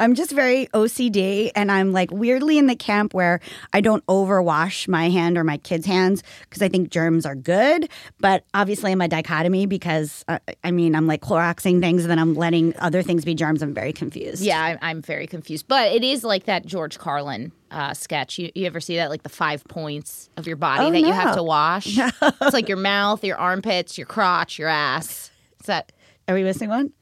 I'm 0.00 0.14
just 0.14 0.32
very 0.32 0.66
OCD, 0.68 1.50
and 1.54 1.70
I'm 1.70 1.92
like 1.92 2.10
weirdly 2.10 2.56
in 2.56 2.68
the 2.68 2.74
camp 2.74 3.12
where 3.12 3.38
I 3.74 3.82
don't 3.82 4.04
overwash 4.06 4.88
my 4.88 5.10
hand 5.10 5.36
or 5.36 5.44
my 5.44 5.58
kids' 5.58 5.84
hands 5.84 6.22
because 6.48 6.62
I 6.62 6.70
think 6.70 6.88
germs 6.88 7.26
are 7.26 7.34
good. 7.34 7.90
But 8.18 8.44
obviously, 8.54 8.92
I'm 8.92 9.02
a 9.02 9.08
dichotomy 9.08 9.66
because 9.66 10.24
uh, 10.26 10.38
I 10.64 10.70
mean, 10.70 10.94
I'm 10.94 11.06
like 11.06 11.20
Cloroxing 11.20 11.80
things 11.80 12.02
and 12.02 12.10
then 12.10 12.18
I'm 12.18 12.32
letting 12.32 12.74
other 12.78 13.02
things 13.02 13.26
be 13.26 13.34
germs. 13.34 13.62
I'm 13.62 13.74
very 13.74 13.92
confused. 13.92 14.42
Yeah, 14.42 14.62
I'm, 14.62 14.78
I'm 14.80 15.02
very 15.02 15.26
confused. 15.26 15.68
But 15.68 15.92
it 15.92 16.02
is 16.02 16.24
like 16.24 16.44
that 16.44 16.64
George 16.64 16.98
Carlin 16.98 17.52
uh, 17.70 17.92
sketch. 17.92 18.38
You, 18.38 18.50
you 18.54 18.64
ever 18.64 18.80
see 18.80 18.96
that? 18.96 19.10
Like 19.10 19.22
the 19.22 19.28
five 19.28 19.64
points 19.64 20.30
of 20.38 20.46
your 20.46 20.56
body 20.56 20.84
Oh, 20.84 20.90
that 20.90 21.00
you 21.00 21.12
have 21.12 21.36
to 21.36 21.42
wash? 21.42 21.98
it's 22.22 22.54
like 22.54 22.68
your 22.68 22.78
mouth, 22.78 23.22
your 23.22 23.36
armpits, 23.36 23.98
your 23.98 24.06
crotch, 24.06 24.58
your 24.58 24.68
ass. 24.68 25.30
Is 25.60 25.66
that. 25.66 25.92
Are 26.26 26.34
we 26.34 26.42
missing 26.44 26.70
one? 26.70 26.92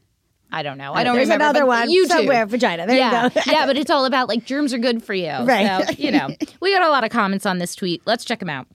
I 0.50 0.62
don't 0.62 0.78
know. 0.78 0.92
I 0.94 1.04
don't 1.04 1.14
There's 1.14 1.28
remember. 1.28 1.44
another 1.44 1.66
one. 1.66 1.90
You 1.90 2.06
somewhere. 2.06 2.46
Vagina. 2.46 2.87
There 2.87 2.96
yeah, 2.96 3.24
you 3.24 3.30
go. 3.30 3.40
yeah, 3.46 3.66
but 3.66 3.76
it's 3.78 3.90
all 3.90 4.06
about 4.06 4.28
like 4.28 4.44
germs 4.44 4.72
are 4.72 4.78
good 4.78 5.02
for 5.02 5.14
you. 5.14 5.30
Right. 5.30 5.87
So, 5.87 5.92
you 5.98 6.11
know, 6.11 6.28
we 6.61 6.72
got 6.72 6.82
a 6.82 6.88
lot 6.88 7.04
of 7.04 7.11
comments 7.11 7.44
on 7.46 7.58
this 7.58 7.74
tweet. 7.74 8.02
Let's 8.06 8.24
check 8.24 8.38
them 8.38 8.48
out. 8.50 8.66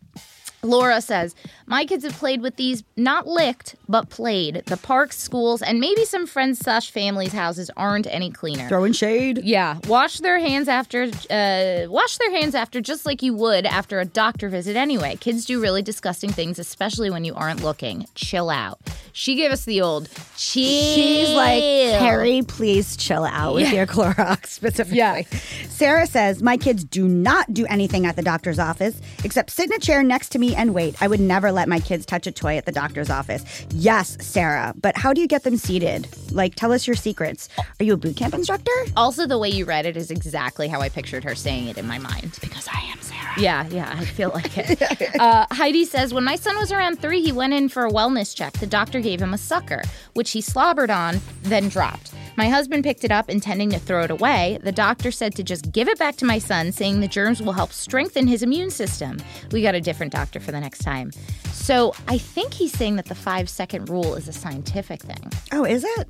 Laura 0.64 1.02
says, 1.02 1.36
My 1.68 1.86
kids 1.86 2.04
have 2.04 2.14
played 2.14 2.42
with 2.42 2.56
these, 2.56 2.84
not 2.96 3.28
licked, 3.28 3.76
but 3.88 4.10
played. 4.10 4.64
The 4.66 4.78
parks, 4.78 5.18
schools, 5.20 5.62
and 5.62 5.80
maybe 5.80 6.06
some 6.06 6.26
friends 6.26 6.60
slash 6.60 6.90
families' 6.92 7.34
houses 7.34 7.70
aren't 7.78 8.08
any 8.08 8.32
cleaner. 8.32 8.68
Throwing 8.70 8.94
shade. 8.94 9.42
Yeah, 9.44 9.80
wash 9.88 10.20
their 10.20 10.40
hands 10.40 10.68
after. 10.68 11.04
Uh, 11.30 11.90
wash 11.90 12.18
their 12.18 12.32
hands 12.32 12.56
after, 12.56 12.82
just 12.82 13.06
like 13.06 13.22
you 13.22 13.34
would 13.36 13.66
after 13.66 14.00
a 14.00 14.06
doctor 14.06 14.50
visit. 14.50 14.76
Anyway, 14.76 15.18
kids 15.18 15.46
do 15.46 15.62
really 15.62 15.82
disgusting 15.82 16.32
things, 16.32 16.58
especially 16.60 17.10
when 17.10 17.26
you 17.26 17.34
aren't 17.36 17.64
looking. 17.64 18.08
Chill 18.16 18.50
out. 18.50 18.80
She 19.12 19.36
gave 19.36 19.52
us 19.52 19.66
the 19.66 19.82
old 19.82 20.10
chill. 20.38 20.64
She's 20.96 21.30
like, 21.36 21.62
Harry, 21.62 22.42
please 22.42 22.98
chill 22.98 23.24
out 23.26 23.54
with 23.54 23.72
your 23.72 23.86
Clorox 23.86 24.48
specifically. 24.48 24.98
Yeah. 24.98 25.22
Sarah 25.70 26.08
says, 26.08 26.42
My 26.42 26.58
kids 26.58 26.84
do 26.84 27.08
not 27.08 27.54
do 27.54 27.66
anything 27.68 28.06
at 28.06 28.16
the 28.16 28.24
doctor's 28.24 28.60
office 28.60 29.00
except 29.24 29.52
sit 29.52 29.70
in 29.70 29.74
a 29.74 29.80
chair 29.80 30.02
next 30.04 30.30
to 30.30 30.40
me 30.40 30.53
and 30.56 30.74
wait. 30.74 31.02
I 31.02 31.08
would 31.08 31.20
never 31.20 31.52
let 31.52 31.68
my 31.68 31.80
kids 31.80 32.06
touch 32.06 32.28
a 32.28 32.32
toy 32.32 32.58
at 32.58 32.66
the 32.66 32.72
doctor's 32.72 33.10
office. 33.10 33.66
Yes, 33.74 34.18
Sarah, 34.20 34.74
but 34.80 34.98
how 34.98 35.14
do 35.14 35.22
you 35.22 35.28
get 35.28 35.44
them 35.44 35.58
seated? 35.58 36.08
Like, 36.32 36.56
tell 36.56 36.72
us 36.72 36.88
your 36.88 36.96
secrets. 36.96 37.50
Are 37.80 37.84
you 37.84 37.94
a 37.94 37.98
boot 37.98 38.16
camp 38.16 38.34
instructor? 38.34 38.72
Also, 38.96 39.26
the 39.26 39.38
way 39.38 39.50
you 39.50 39.66
read 39.66 39.86
it 39.86 39.98
is 39.98 40.12
exactly 40.12 40.68
how 40.68 40.82
I 40.82 40.90
pictured 40.90 41.24
her 41.24 41.36
saying 41.36 41.68
it 41.68 41.78
in 41.78 41.88
my 41.88 42.00
mind. 42.00 42.38
Because 42.42 42.68
I 42.68 42.80
am 42.92 43.00
Sarah. 43.02 43.34
Yeah, 43.38 43.68
yeah, 43.70 43.96
I 43.98 44.06
feel 44.06 44.30
like 44.30 44.58
it. 44.58 45.16
uh, 45.20 45.46
Heidi 45.52 45.86
says 45.86 46.14
when 46.14 46.24
my 46.24 46.36
son 46.36 46.58
was 46.58 46.72
around 46.72 47.00
three, 47.02 47.22
he 47.22 47.32
went 47.32 47.54
in 47.54 47.70
for 47.70 47.86
a 47.86 47.92
wellness 47.92 48.36
check. 48.36 48.54
The 48.54 48.68
doctor 48.68 49.00
gave 49.00 49.22
him 49.22 49.34
a 49.34 49.38
sucker, 49.38 49.82
which 50.14 50.32
he 50.32 50.42
slobbered 50.42 50.90
on, 50.90 51.20
then 51.44 51.70
dropped. 51.70 52.12
My 52.36 52.50
husband 52.50 52.84
picked 52.84 53.04
it 53.04 53.12
up, 53.12 53.30
intending 53.30 53.70
to 53.72 53.80
throw 53.80 54.04
it 54.04 54.12
away. 54.12 54.58
The 54.64 54.72
doctor 54.72 55.12
said 55.12 55.36
to 55.36 55.44
just 55.44 55.72
give 55.72 55.88
it 55.88 56.00
back 56.00 56.16
to 56.18 56.26
my 56.26 56.40
son, 56.40 56.72
saying 56.72 57.00
the 57.00 57.08
germs 57.08 57.42
will 57.42 57.54
help 57.54 57.72
strengthen 57.72 58.26
his 58.28 58.42
immune 58.42 58.72
system. 58.72 59.18
We 59.52 59.62
got 59.62 59.76
a 59.76 59.82
different 59.82 60.12
doctor 60.14 60.40
for 60.40 60.52
the 60.52 60.60
next 60.60 60.80
time. 60.80 61.12
So 61.52 61.94
I 62.08 62.18
think 62.18 62.54
he's 62.54 62.74
saying 62.74 62.96
that 62.96 63.06
the 63.06 63.16
five 63.16 63.50
second 63.50 63.90
rule 63.90 64.16
is 64.16 64.28
a 64.28 64.34
scientific 64.34 65.02
thing. 65.02 65.32
Oh, 65.52 65.64
is 65.64 65.84
it? 65.84 66.08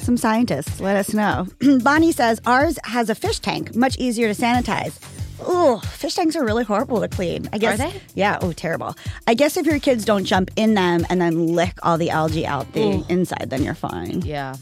Some 0.00 0.16
scientists, 0.16 0.80
let 0.80 0.96
us 0.96 1.12
know. 1.12 1.46
Bonnie 1.82 2.12
says 2.12 2.40
ours 2.46 2.78
has 2.84 3.10
a 3.10 3.14
fish 3.14 3.40
tank, 3.40 3.74
much 3.74 3.98
easier 3.98 4.32
to 4.32 4.40
sanitize. 4.40 4.98
Ooh, 5.48 5.78
fish 5.78 6.14
tanks 6.14 6.36
are 6.36 6.44
really 6.44 6.64
horrible 6.64 7.00
to 7.00 7.08
clean. 7.08 7.48
I 7.52 7.58
guess. 7.58 7.78
they? 7.78 7.92
Yeah. 8.14 8.38
Oh, 8.40 8.52
terrible. 8.52 8.94
I 9.26 9.34
guess 9.34 9.56
if 9.56 9.66
your 9.66 9.78
kids 9.78 10.04
don't 10.04 10.24
jump 10.24 10.50
in 10.56 10.74
them 10.74 11.04
and 11.10 11.20
then 11.20 11.48
lick 11.54 11.78
all 11.82 11.98
the 11.98 12.10
algae 12.10 12.46
out 12.46 12.72
the 12.72 13.04
inside, 13.08 13.48
then 13.48 13.62
you're 13.62 13.74
fine. 13.74 14.22
Yeah. 14.22 14.56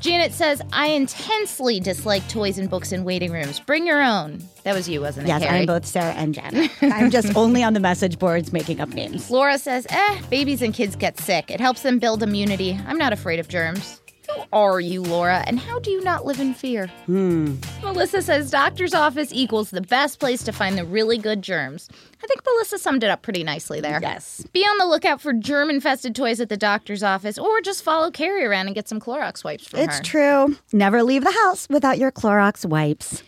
Janet 0.00 0.32
says, 0.32 0.62
I 0.72 0.86
intensely 0.88 1.78
dislike 1.78 2.26
toys 2.28 2.56
and 2.58 2.70
books 2.70 2.90
in 2.90 3.04
waiting 3.04 3.32
rooms. 3.32 3.60
Bring 3.60 3.86
your 3.86 4.02
own. 4.02 4.42
That 4.62 4.74
was 4.74 4.88
you, 4.88 5.02
wasn't 5.02 5.26
it? 5.26 5.28
Yes, 5.28 5.42
Carrie? 5.42 5.60
I'm 5.60 5.66
both 5.66 5.84
Sarah 5.84 6.14
and 6.14 6.34
Janet. 6.34 6.70
I'm 6.82 7.10
just 7.10 7.36
only 7.36 7.62
on 7.62 7.74
the 7.74 7.80
message 7.80 8.18
boards 8.18 8.50
making 8.50 8.80
up 8.80 8.88
names. 8.88 9.30
Laura 9.30 9.58
says, 9.58 9.86
eh, 9.90 10.20
babies 10.30 10.62
and 10.62 10.72
kids 10.72 10.96
get 10.96 11.18
sick. 11.20 11.50
It 11.50 11.60
helps 11.60 11.82
them 11.82 11.98
build 11.98 12.22
immunity. 12.22 12.78
I'm 12.86 12.96
not 12.96 13.12
afraid 13.12 13.40
of 13.40 13.48
germs. 13.48 13.99
Who 14.34 14.44
are 14.52 14.80
you, 14.80 15.02
Laura? 15.02 15.42
And 15.46 15.58
how 15.58 15.78
do 15.78 15.90
you 15.90 16.02
not 16.02 16.24
live 16.24 16.40
in 16.40 16.54
fear? 16.54 16.88
Hmm. 17.06 17.56
Melissa 17.82 18.22
says, 18.22 18.50
doctor's 18.50 18.94
office 18.94 19.30
equals 19.32 19.70
the 19.70 19.80
best 19.80 20.20
place 20.20 20.42
to 20.44 20.52
find 20.52 20.76
the 20.76 20.84
really 20.84 21.18
good 21.18 21.42
germs. 21.42 21.88
I 22.22 22.26
think 22.26 22.40
Melissa 22.44 22.78
summed 22.78 23.02
it 23.02 23.10
up 23.10 23.22
pretty 23.22 23.42
nicely 23.44 23.80
there. 23.80 23.98
Yes. 24.00 24.44
Be 24.52 24.60
on 24.60 24.78
the 24.78 24.86
lookout 24.86 25.20
for 25.20 25.32
germ 25.32 25.70
infested 25.70 26.14
toys 26.14 26.40
at 26.40 26.48
the 26.48 26.56
doctor's 26.56 27.02
office 27.02 27.38
or 27.38 27.60
just 27.60 27.82
follow 27.82 28.10
Carrie 28.10 28.44
around 28.44 28.66
and 28.66 28.74
get 28.74 28.88
some 28.88 29.00
Clorox 29.00 29.42
wipes 29.42 29.66
from 29.66 29.80
It's 29.80 29.94
her. 29.94 30.00
It's 30.00 30.08
true. 30.08 30.56
Never 30.72 31.02
leave 31.02 31.24
the 31.24 31.32
house 31.32 31.66
without 31.68 31.98
your 31.98 32.12
Clorox 32.12 32.64
wipes. 32.66 33.22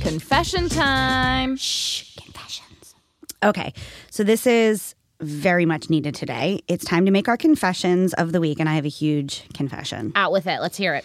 Confession 0.00 0.68
time. 0.68 1.56
Shh, 1.56 2.16
confessions. 2.16 2.94
Okay, 3.42 3.72
so 4.10 4.24
this 4.24 4.46
is 4.46 4.94
very 5.20 5.66
much 5.66 5.90
needed 5.90 6.14
today. 6.14 6.60
It's 6.68 6.84
time 6.84 7.04
to 7.06 7.10
make 7.10 7.28
our 7.28 7.36
confessions 7.36 8.14
of 8.14 8.32
the 8.32 8.40
week, 8.40 8.60
and 8.60 8.68
I 8.68 8.74
have 8.74 8.84
a 8.84 8.88
huge 8.88 9.44
confession. 9.54 10.12
Out 10.14 10.32
with 10.32 10.46
it. 10.46 10.60
Let's 10.60 10.76
hear 10.76 10.94
it. 10.94 11.04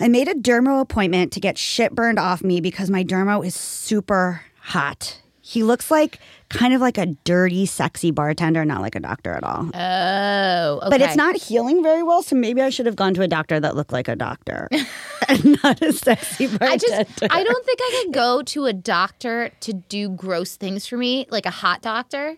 I 0.00 0.08
made 0.08 0.28
a 0.28 0.34
dermo 0.34 0.80
appointment 0.80 1.32
to 1.32 1.40
get 1.40 1.56
shit 1.56 1.94
burned 1.94 2.18
off 2.18 2.42
me 2.42 2.60
because 2.60 2.90
my 2.90 3.04
dermo 3.04 3.44
is 3.44 3.54
super 3.54 4.42
hot. 4.58 5.20
He 5.40 5.62
looks 5.62 5.90
like 5.90 6.20
kind 6.48 6.72
of 6.72 6.80
like 6.80 6.96
a 6.96 7.04
dirty, 7.04 7.66
sexy 7.66 8.10
bartender, 8.10 8.64
not 8.64 8.80
like 8.80 8.94
a 8.94 9.00
doctor 9.00 9.32
at 9.34 9.44
all. 9.44 9.70
Oh, 9.74 10.78
okay. 10.78 10.88
But 10.88 11.02
it's 11.02 11.16
not 11.16 11.36
healing 11.36 11.82
very 11.82 12.02
well, 12.02 12.22
so 12.22 12.34
maybe 12.34 12.62
I 12.62 12.70
should 12.70 12.86
have 12.86 12.96
gone 12.96 13.12
to 13.14 13.22
a 13.22 13.28
doctor 13.28 13.60
that 13.60 13.76
looked 13.76 13.92
like 13.92 14.08
a 14.08 14.16
doctor 14.16 14.70
and 15.28 15.62
not 15.62 15.82
a 15.82 15.92
sexy 15.92 16.46
bartender. 16.46 16.72
I 16.72 16.76
just 16.78 17.22
I 17.30 17.44
don't 17.44 17.66
think 17.66 17.78
I 17.82 18.02
could 18.02 18.14
go 18.14 18.42
to 18.42 18.64
a 18.64 18.72
doctor 18.72 19.50
to 19.60 19.74
do 19.74 20.08
gross 20.08 20.56
things 20.56 20.86
for 20.86 20.96
me, 20.96 21.26
like 21.28 21.44
a 21.44 21.50
hot 21.50 21.82
doctor, 21.82 22.36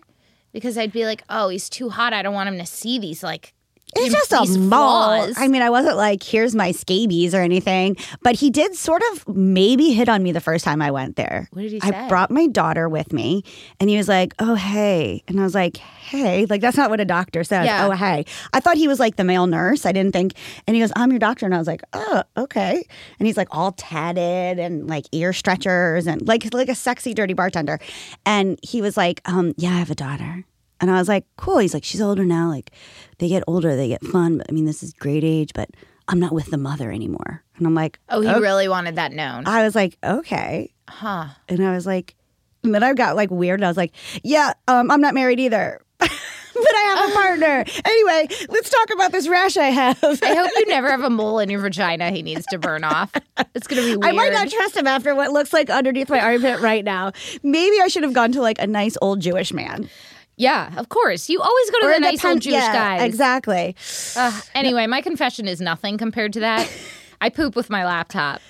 because 0.57 0.75
I'd 0.75 0.91
be 0.91 1.05
like, 1.05 1.21
oh, 1.29 1.49
he's 1.49 1.69
too 1.69 1.89
hot. 1.89 2.13
I 2.13 2.23
don't 2.23 2.33
want 2.33 2.49
him 2.49 2.57
to 2.57 2.65
see 2.65 2.97
these 2.97 3.21
like. 3.21 3.53
It's 3.99 4.29
just 4.29 4.55
a 4.55 4.59
mall. 4.59 5.29
I 5.37 5.47
mean, 5.47 5.61
I 5.61 5.69
wasn't 5.69 5.97
like, 5.97 6.23
here's 6.23 6.55
my 6.55 6.71
scabies 6.71 7.33
or 7.33 7.41
anything, 7.41 7.97
but 8.21 8.35
he 8.35 8.49
did 8.49 8.75
sort 8.75 9.01
of 9.11 9.27
maybe 9.27 9.91
hit 9.91 10.09
on 10.09 10.23
me 10.23 10.31
the 10.31 10.41
first 10.41 10.63
time 10.63 10.81
I 10.81 10.91
went 10.91 11.15
there. 11.15 11.47
What 11.51 11.63
did 11.63 11.71
he 11.71 11.79
say? 11.79 11.89
I 11.89 12.07
brought 12.07 12.31
my 12.31 12.47
daughter 12.47 12.87
with 12.87 13.13
me 13.13 13.43
and 13.79 13.89
he 13.89 13.97
was 13.97 14.07
like, 14.07 14.33
oh, 14.39 14.55
hey. 14.55 15.23
And 15.27 15.39
I 15.39 15.43
was 15.43 15.55
like, 15.55 15.77
hey. 15.77 16.45
Like, 16.45 16.61
that's 16.61 16.77
not 16.77 16.89
what 16.89 16.99
a 16.99 17.05
doctor 17.05 17.43
says. 17.43 17.65
Yeah. 17.65 17.87
Oh, 17.87 17.91
hey. 17.91 18.25
I 18.53 18.59
thought 18.59 18.77
he 18.77 18.87
was 18.87 18.99
like 18.99 19.15
the 19.15 19.23
male 19.23 19.47
nurse. 19.47 19.85
I 19.85 19.91
didn't 19.91 20.13
think. 20.13 20.33
And 20.67 20.75
he 20.75 20.81
goes, 20.81 20.91
I'm 20.95 21.11
your 21.11 21.19
doctor. 21.19 21.45
And 21.45 21.55
I 21.55 21.57
was 21.57 21.67
like, 21.67 21.81
oh, 21.93 22.23
okay. 22.37 22.83
And 23.19 23.27
he's 23.27 23.37
like 23.37 23.47
all 23.51 23.71
tatted 23.73 24.59
and 24.59 24.87
like 24.87 25.05
ear 25.11 25.33
stretchers 25.33 26.07
and 26.07 26.27
like, 26.27 26.53
like 26.53 26.69
a 26.69 26.75
sexy, 26.75 27.13
dirty 27.13 27.33
bartender. 27.33 27.79
And 28.25 28.59
he 28.61 28.81
was 28.81 28.97
like, 28.97 29.21
um, 29.25 29.53
yeah, 29.57 29.71
I 29.71 29.79
have 29.79 29.91
a 29.91 29.95
daughter. 29.95 30.45
And 30.79 30.91
I 30.91 30.97
was 30.99 31.07
like, 31.07 31.25
cool. 31.37 31.57
He's 31.57 31.73
like, 31.73 31.83
she's 31.83 32.01
older 32.01 32.23
now. 32.25 32.49
Like, 32.49 32.71
they 33.19 33.27
get 33.27 33.43
older, 33.47 33.75
they 33.75 33.87
get 33.87 34.03
fun. 34.05 34.37
But 34.37 34.47
I 34.49 34.53
mean, 34.53 34.65
this 34.65 34.83
is 34.83 34.93
great 34.93 35.23
age, 35.23 35.51
but 35.53 35.69
I'm 36.07 36.19
not 36.19 36.31
with 36.33 36.51
the 36.51 36.57
mother 36.57 36.91
anymore. 36.91 37.43
And 37.57 37.65
I'm 37.67 37.73
like, 37.73 37.99
Oh, 38.09 38.21
he 38.21 38.29
"Okay." 38.29 38.39
really 38.39 38.67
wanted 38.67 38.95
that 38.95 39.11
known. 39.11 39.47
I 39.47 39.63
was 39.63 39.75
like, 39.75 39.97
okay. 40.03 40.71
Huh. 40.89 41.27
And 41.49 41.65
I 41.65 41.73
was 41.73 41.85
like, 41.85 42.15
and 42.63 42.73
then 42.73 42.83
I 42.83 42.93
got 42.93 43.15
like 43.15 43.31
weird. 43.31 43.59
And 43.59 43.65
I 43.65 43.69
was 43.69 43.77
like, 43.77 43.93
yeah, 44.23 44.53
um, 44.67 44.91
I'm 44.91 45.01
not 45.01 45.13
married 45.13 45.39
either. 45.39 45.81
but 45.99 46.09
I 46.11 46.95
have 46.95 47.09
a 47.09 47.13
partner. 47.13 47.65
Anyway, 47.85 48.27
let's 48.49 48.69
talk 48.69 48.89
about 48.93 49.11
this 49.11 49.27
rash 49.27 49.57
I 49.57 49.65
have. 49.69 49.97
I 50.03 50.35
hope 50.35 50.51
you 50.55 50.65
never 50.67 50.89
have 50.89 51.01
a 51.03 51.09
mole 51.09 51.39
in 51.39 51.49
your 51.49 51.59
vagina 51.61 52.11
he 52.11 52.21
needs 52.21 52.45
to 52.47 52.59
burn 52.59 52.83
off. 52.83 53.11
It's 53.55 53.65
gonna 53.67 53.81
be 53.81 53.95
weird. 53.97 54.03
I 54.05 54.11
might 54.11 54.31
not 54.33 54.49
trust 54.49 54.75
him 54.77 54.85
after 54.87 55.15
what 55.15 55.31
looks 55.31 55.51
like 55.51 55.69
underneath 55.69 56.09
my 56.09 56.19
armpit 56.19 56.59
right 56.61 56.83
now. 56.85 57.11
Maybe 57.43 57.79
I 57.81 57.87
should 57.87 58.03
have 58.03 58.13
gone 58.13 58.31
to 58.33 58.41
like 58.41 58.59
a 58.59 58.67
nice 58.67 58.95
old 59.01 59.19
Jewish 59.19 59.51
man. 59.53 59.89
Yeah, 60.37 60.71
of 60.77 60.89
course. 60.89 61.29
You 61.29 61.41
always 61.41 61.71
go 61.71 61.79
to 61.81 61.85
Or 61.87 61.93
the 61.93 61.99
nice 61.99 62.23
old 62.23 62.41
Jewish 62.41 62.53
yeah, 62.53 62.73
guys. 62.73 63.03
Exactly. 63.03 63.75
Ugh, 64.15 64.43
anyway, 64.55 64.87
my 64.87 65.01
confession 65.01 65.47
is 65.47 65.59
nothing 65.59 65.97
compared 65.97 66.33
to 66.33 66.39
that. 66.41 66.71
I 67.21 67.29
poop 67.29 67.55
with 67.55 67.69
my 67.69 67.83
laptop. 67.85 68.41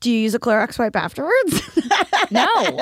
Do 0.00 0.10
you 0.10 0.20
use 0.20 0.34
a 0.34 0.38
Clorox 0.38 0.78
wipe 0.78 0.96
afterwards? 0.96 1.62
No, 2.30 2.80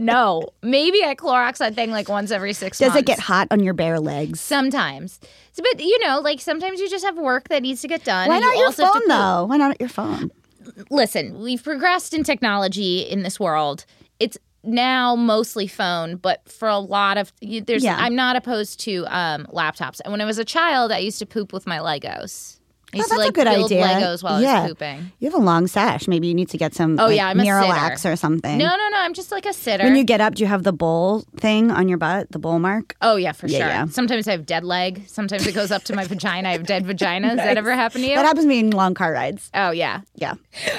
no. 0.00 0.48
Maybe 0.62 1.04
I 1.04 1.14
Clorox 1.14 1.58
that 1.58 1.74
thing 1.74 1.90
like 1.90 2.08
once 2.08 2.30
every 2.32 2.52
six 2.52 2.78
Does 2.78 2.88
months. 2.88 3.00
it 3.00 3.06
get 3.06 3.18
hot 3.20 3.46
on 3.50 3.62
your 3.62 3.72
bare 3.72 4.00
legs? 4.00 4.40
Sometimes. 4.40 5.20
So, 5.52 5.62
but 5.62 5.82
you 5.82 5.98
know, 6.06 6.20
like 6.20 6.40
sometimes 6.40 6.80
you 6.80 6.90
just 6.90 7.04
have 7.04 7.16
work 7.16 7.48
that 7.48 7.62
needs 7.62 7.80
to 7.82 7.88
get 7.88 8.04
done. 8.04 8.28
Why 8.28 8.40
not 8.40 8.52
you 8.52 8.58
your 8.58 8.66
also 8.66 8.84
have 8.84 8.92
to 8.94 8.98
phone 9.00 9.08
though? 9.08 9.44
Why 9.46 9.56
not 9.56 9.80
your 9.80 9.88
phone? 9.88 10.30
Listen, 10.90 11.40
we've 11.40 11.62
progressed 11.62 12.12
in 12.12 12.24
technology 12.24 13.00
in 13.00 13.22
this 13.22 13.38
world. 13.38 13.86
It's 14.18 14.36
now 14.62 15.16
mostly 15.16 15.66
phone, 15.66 16.16
but 16.16 16.48
for 16.50 16.68
a 16.68 16.78
lot 16.78 17.18
of 17.18 17.32
you- 17.40 17.60
there's 17.62 17.82
Yeah. 17.82 17.96
I'm 17.98 18.14
not 18.14 18.36
opposed 18.36 18.78
to 18.80 19.04
um, 19.08 19.46
laptops. 19.52 20.00
And 20.04 20.12
when 20.12 20.20
I 20.20 20.24
was 20.24 20.38
a 20.38 20.44
child, 20.44 20.92
I 20.92 20.98
used 20.98 21.18
to 21.18 21.26
poop 21.26 21.52
with 21.52 21.66
my 21.66 21.78
Legos. 21.78 22.59
I 22.92 22.96
used 22.98 23.10
Oh, 23.12 23.14
to 23.14 23.18
that's 23.18 23.28
a 23.28 23.32
good 23.32 23.44
build 23.46 23.64
idea. 23.72 23.84
Legos 23.84 24.22
while 24.22 24.34
I 24.34 24.40
Yeah. 24.42 24.60
was 24.62 24.70
pooping. 24.70 25.12
You 25.20 25.30
have 25.30 25.40
a 25.40 25.42
long 25.44 25.66
sash. 25.66 26.08
Maybe 26.08 26.26
you 26.26 26.34
need 26.34 26.48
to 26.50 26.58
get 26.58 26.74
some 26.74 26.98
Oh, 26.98 27.06
like, 27.06 27.16
yeah, 27.16 27.28
I'm 27.28 27.38
Miralax 27.38 28.10
or 28.10 28.16
something. 28.16 28.58
No, 28.58 28.66
no, 28.66 28.88
no. 28.90 28.96
I'm 28.98 29.14
just 29.14 29.30
like 29.30 29.46
a 29.46 29.52
sitter. 29.52 29.84
When 29.84 29.94
you 29.96 30.02
get 30.04 30.20
up, 30.20 30.34
do 30.34 30.42
you 30.42 30.48
have 30.48 30.64
the 30.64 30.72
bowl 30.72 31.24
thing 31.36 31.70
on 31.70 31.88
your 31.88 31.98
butt, 31.98 32.32
the 32.32 32.38
bowl 32.38 32.58
mark? 32.58 32.96
oh 33.02 33.16
yeah, 33.16 33.32
for 33.32 33.46
Yeah, 33.46 33.58
sure. 33.58 33.66
yeah. 33.68 33.86
Sometimes 33.86 34.26
I 34.26 34.32
have 34.32 34.44
dead 34.46 34.64
leg. 34.64 35.02
Sometimes 35.06 35.46
it 35.46 35.54
goes 35.54 35.70
up 35.70 35.84
to 35.84 35.94
my 35.94 36.04
vagina. 36.04 36.48
I 36.48 36.52
have 36.52 36.66
dead 36.66 36.84
vagina. 36.92 37.28
Has 37.28 37.36
that 37.36 37.56
ever 37.56 37.72
happened 37.72 38.04
to 38.04 38.10
you? 38.10 38.16
That 38.16 38.24
happens 38.26 38.44
to 38.44 38.48
me 38.48 38.58
in 38.58 38.70
long 38.70 38.94
car 38.94 39.12
rides. 39.12 39.50
oh 39.54 39.70
yeah. 39.70 40.00
Yeah. 40.16 40.34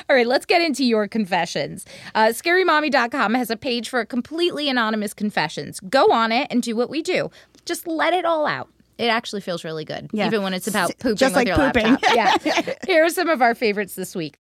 All 0.09 0.15
right, 0.15 0.27
let's 0.27 0.45
get 0.45 0.61
into 0.61 0.83
your 0.83 1.07
confessions. 1.07 1.85
Uh, 2.13 2.27
ScaryMommy.com 2.27 3.33
has 3.35 3.49
a 3.49 3.57
page 3.57 3.89
for 3.89 4.03
completely 4.05 4.69
anonymous 4.69 5.13
confessions. 5.13 5.79
Go 5.89 6.11
on 6.11 6.31
it 6.31 6.47
and 6.49 6.61
do 6.61 6.75
what 6.75 6.89
we 6.89 7.01
do. 7.01 7.31
Just 7.65 7.87
let 7.87 8.13
it 8.13 8.25
all 8.25 8.45
out. 8.45 8.69
It 9.01 9.07
actually 9.07 9.41
feels 9.41 9.63
really 9.63 9.83
good, 9.83 10.11
Yeah. 10.13 10.27
even 10.27 10.43
when 10.43 10.53
it's 10.53 10.67
about 10.67 10.95
pooping 10.99 11.17
just 11.17 11.31
with 11.31 11.37
like 11.37 11.47
your 11.47 11.57
pooping. 11.57 11.85
laptop. 11.93 12.15
Yeah. 12.15 12.73
Here 12.85 13.03
are 13.03 13.09
some 13.09 13.29
of 13.29 13.41
our 13.41 13.55
favorites 13.55 13.95
this 13.95 14.15
week. 14.15 14.37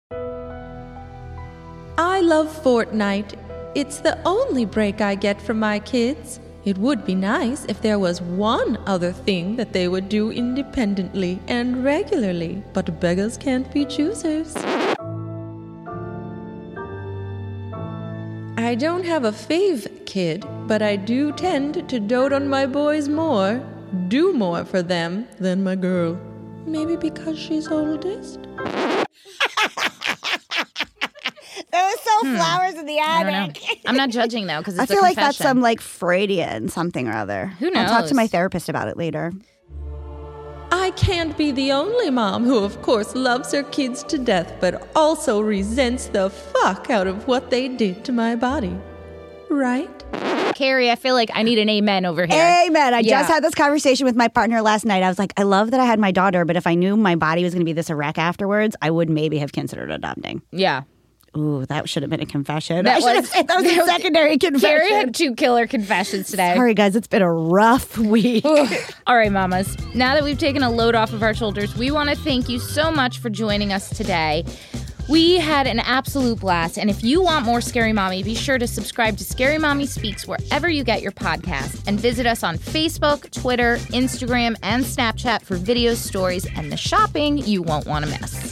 I 1.98 2.20
love 2.22 2.48
Fortnite. 2.64 3.34
It's 3.74 3.98
the 3.98 4.18
only 4.24 4.64
break 4.64 5.02
I 5.02 5.14
get 5.14 5.42
from 5.42 5.58
my 5.58 5.78
kids. 5.80 6.40
It 6.64 6.78
would 6.78 7.04
be 7.04 7.14
nice 7.14 7.66
if 7.66 7.82
there 7.82 7.98
was 7.98 8.22
one 8.22 8.78
other 8.86 9.12
thing 9.12 9.56
that 9.56 9.74
they 9.74 9.88
would 9.88 10.08
do 10.08 10.32
independently 10.32 11.38
and 11.48 11.84
regularly, 11.84 12.62
but 12.72 12.98
beggars 12.98 13.36
can't 13.36 13.70
be 13.74 13.84
choosers. 13.84 14.56
I 18.58 18.74
don't 18.74 19.04
have 19.04 19.24
a 19.24 19.32
fave 19.32 20.06
kid, 20.06 20.46
but 20.66 20.80
I 20.80 20.96
do 20.96 21.30
tend 21.32 21.88
to 21.90 22.00
dote 22.00 22.32
on 22.32 22.48
my 22.48 22.64
boys 22.64 23.06
more, 23.08 23.62
do 24.08 24.32
more 24.32 24.64
for 24.64 24.82
them 24.82 25.26
than 25.38 25.62
my 25.64 25.76
girl. 25.76 26.18
Maybe 26.66 26.96
because 26.96 27.38
she's 27.38 27.68
oldest? 27.68 28.40
Those 31.72 32.00
so 32.02 32.20
flowers 32.36 32.74
in 32.74 32.86
the 32.86 32.96
Hmm. 32.98 33.10
I 33.10 33.22
don't 33.22 33.32
know. 33.32 33.38
attic. 33.48 33.80
I'm 33.86 33.96
not 33.96 34.10
judging 34.10 34.46
though 34.46 34.58
because 34.58 34.78
I 34.78 34.86
feel 34.86 35.00
a 35.00 35.02
like 35.02 35.16
that's 35.16 35.38
some 35.38 35.60
like 35.60 35.80
Freudian 35.80 36.68
something 36.68 37.08
or 37.08 37.12
other. 37.14 37.46
Who 37.58 37.70
knows? 37.70 37.90
I'll 37.90 38.00
talk 38.00 38.08
to 38.08 38.14
my 38.14 38.26
therapist 38.26 38.68
about 38.68 38.88
it 38.88 38.96
later. 38.96 39.32
I 40.72 40.90
can't 40.92 41.36
be 41.38 41.52
the 41.52 41.72
only 41.72 42.10
mom 42.10 42.44
who, 42.44 42.58
of 42.58 42.82
course, 42.82 43.14
loves 43.14 43.52
her 43.52 43.62
kids 43.62 44.02
to 44.04 44.18
death, 44.18 44.54
but 44.60 44.88
also 44.96 45.40
resents 45.40 46.06
the 46.06 46.28
fuck 46.30 46.90
out 46.90 47.06
of 47.06 47.26
what 47.26 47.50
they 47.50 47.68
did 47.68 48.04
to 48.04 48.12
my 48.12 48.34
body. 48.36 48.76
Right? 49.48 49.95
Carrie, 50.54 50.90
I 50.90 50.94
feel 50.96 51.14
like 51.14 51.30
I 51.34 51.42
need 51.42 51.58
an 51.58 51.68
amen 51.68 52.06
over 52.06 52.24
here. 52.24 52.62
Amen. 52.66 52.94
I 52.94 53.00
Yeah. 53.00 53.20
just 53.20 53.30
had 53.30 53.44
this 53.44 53.54
conversation 53.54 54.06
with 54.06 54.16
my 54.16 54.28
partner 54.28 54.62
last 54.62 54.86
night. 54.86 55.02
I 55.02 55.08
was 55.08 55.18
like, 55.18 55.32
I 55.36 55.42
love 55.42 55.70
that 55.72 55.80
I 55.80 55.84
had 55.84 55.98
my 55.98 56.12
daughter, 56.12 56.44
but 56.46 56.56
if 56.56 56.66
I 56.66 56.74
knew 56.74 56.96
my 56.96 57.14
body 57.14 57.44
was 57.44 57.52
going 57.52 57.60
to 57.60 57.64
be 57.66 57.74
this 57.74 57.90
a 57.90 57.94
wreck 57.96 58.16
afterwards, 58.16 58.74
I 58.80 58.90
would 58.90 59.10
maybe 59.10 59.38
have 59.38 59.52
considered 59.52 59.90
adopting. 59.90 60.40
Yeah. 60.52 60.82
Ooh, 61.36 61.66
that 61.66 61.86
should 61.86 62.02
have 62.02 62.08
been 62.08 62.22
a 62.22 62.26
confession. 62.26 62.86
That 62.86 62.96
I 62.96 63.00
should 63.00 63.14
have 63.16 63.24
was- 63.24 63.30
said 63.30 63.48
that 63.48 63.56
was 63.62 63.66
a 63.70 63.84
secondary 63.84 64.38
confession. 64.38 64.78
Carrie 64.78 64.90
had 64.90 65.14
two 65.14 65.34
killer 65.34 65.66
confessions 65.66 66.28
today. 66.30 66.54
Sorry, 66.54 66.72
guys, 66.72 66.96
it's 66.96 67.08
been 67.08 67.20
a 67.20 67.30
rough 67.30 67.98
week. 67.98 68.42
All 69.06 69.14
right, 69.16 69.30
mamas. 69.30 69.76
Now 69.94 70.14
that 70.14 70.24
we've 70.24 70.38
taken 70.38 70.62
a 70.62 70.70
load 70.70 70.94
off 70.94 71.12
of 71.12 71.22
our 71.22 71.34
shoulders, 71.34 71.76
we 71.76 71.90
want 71.90 72.08
to 72.08 72.16
thank 72.16 72.48
you 72.48 72.58
so 72.58 72.90
much 72.90 73.18
for 73.18 73.28
joining 73.28 73.70
us 73.74 73.90
today. 73.90 74.46
We 75.08 75.36
had 75.36 75.68
an 75.68 75.78
absolute 75.78 76.40
blast, 76.40 76.76
and 76.76 76.90
if 76.90 77.04
you 77.04 77.22
want 77.22 77.46
more 77.46 77.60
Scary 77.60 77.92
Mommy, 77.92 78.24
be 78.24 78.34
sure 78.34 78.58
to 78.58 78.66
subscribe 78.66 79.16
to 79.18 79.24
Scary 79.24 79.56
Mommy 79.56 79.86
Speaks 79.86 80.26
wherever 80.26 80.68
you 80.68 80.82
get 80.82 81.00
your 81.00 81.12
podcast, 81.12 81.86
and 81.86 82.00
visit 82.00 82.26
us 82.26 82.42
on 82.42 82.58
Facebook, 82.58 83.30
Twitter, 83.30 83.76
Instagram, 83.92 84.56
and 84.64 84.84
Snapchat 84.84 85.42
for 85.42 85.58
videos, 85.58 85.96
stories, 85.96 86.44
and 86.56 86.72
the 86.72 86.76
shopping 86.76 87.38
you 87.38 87.62
won't 87.62 87.86
want 87.86 88.04
to 88.04 88.10
miss. 88.20 88.45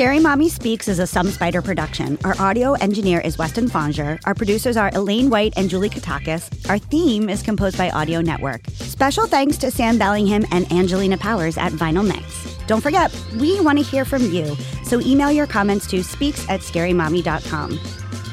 Scary 0.00 0.18
Mommy 0.18 0.48
Speaks 0.48 0.88
is 0.88 0.98
a 0.98 1.06
Some 1.06 1.28
Spider 1.30 1.60
production. 1.60 2.16
Our 2.24 2.34
audio 2.40 2.72
engineer 2.72 3.20
is 3.20 3.36
Weston 3.36 3.68
Fonger. 3.68 4.18
Our 4.24 4.34
producers 4.34 4.78
are 4.78 4.90
Elaine 4.94 5.28
White 5.28 5.52
and 5.58 5.68
Julie 5.68 5.90
Katakis. 5.90 6.70
Our 6.70 6.78
theme 6.78 7.28
is 7.28 7.42
composed 7.42 7.76
by 7.76 7.90
Audio 7.90 8.22
Network. 8.22 8.62
Special 8.72 9.26
thanks 9.26 9.58
to 9.58 9.70
Sam 9.70 9.98
Bellingham 9.98 10.46
and 10.52 10.72
Angelina 10.72 11.18
Powers 11.18 11.58
at 11.58 11.72
Vinyl 11.72 12.08
Mix. 12.08 12.56
Don't 12.66 12.80
forget, 12.80 13.14
we 13.38 13.60
want 13.60 13.76
to 13.76 13.84
hear 13.84 14.06
from 14.06 14.22
you. 14.32 14.56
So 14.84 15.00
email 15.00 15.30
your 15.30 15.46
comments 15.46 15.86
to 15.88 16.02
speaks 16.02 16.48
at 16.48 16.60
scarymommy.com. 16.60 17.78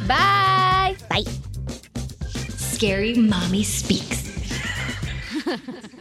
Bye. 0.08 0.96
Bye. 1.10 1.26
Scary 2.56 3.16
Mommy 3.16 3.64
Speaks. 3.64 4.24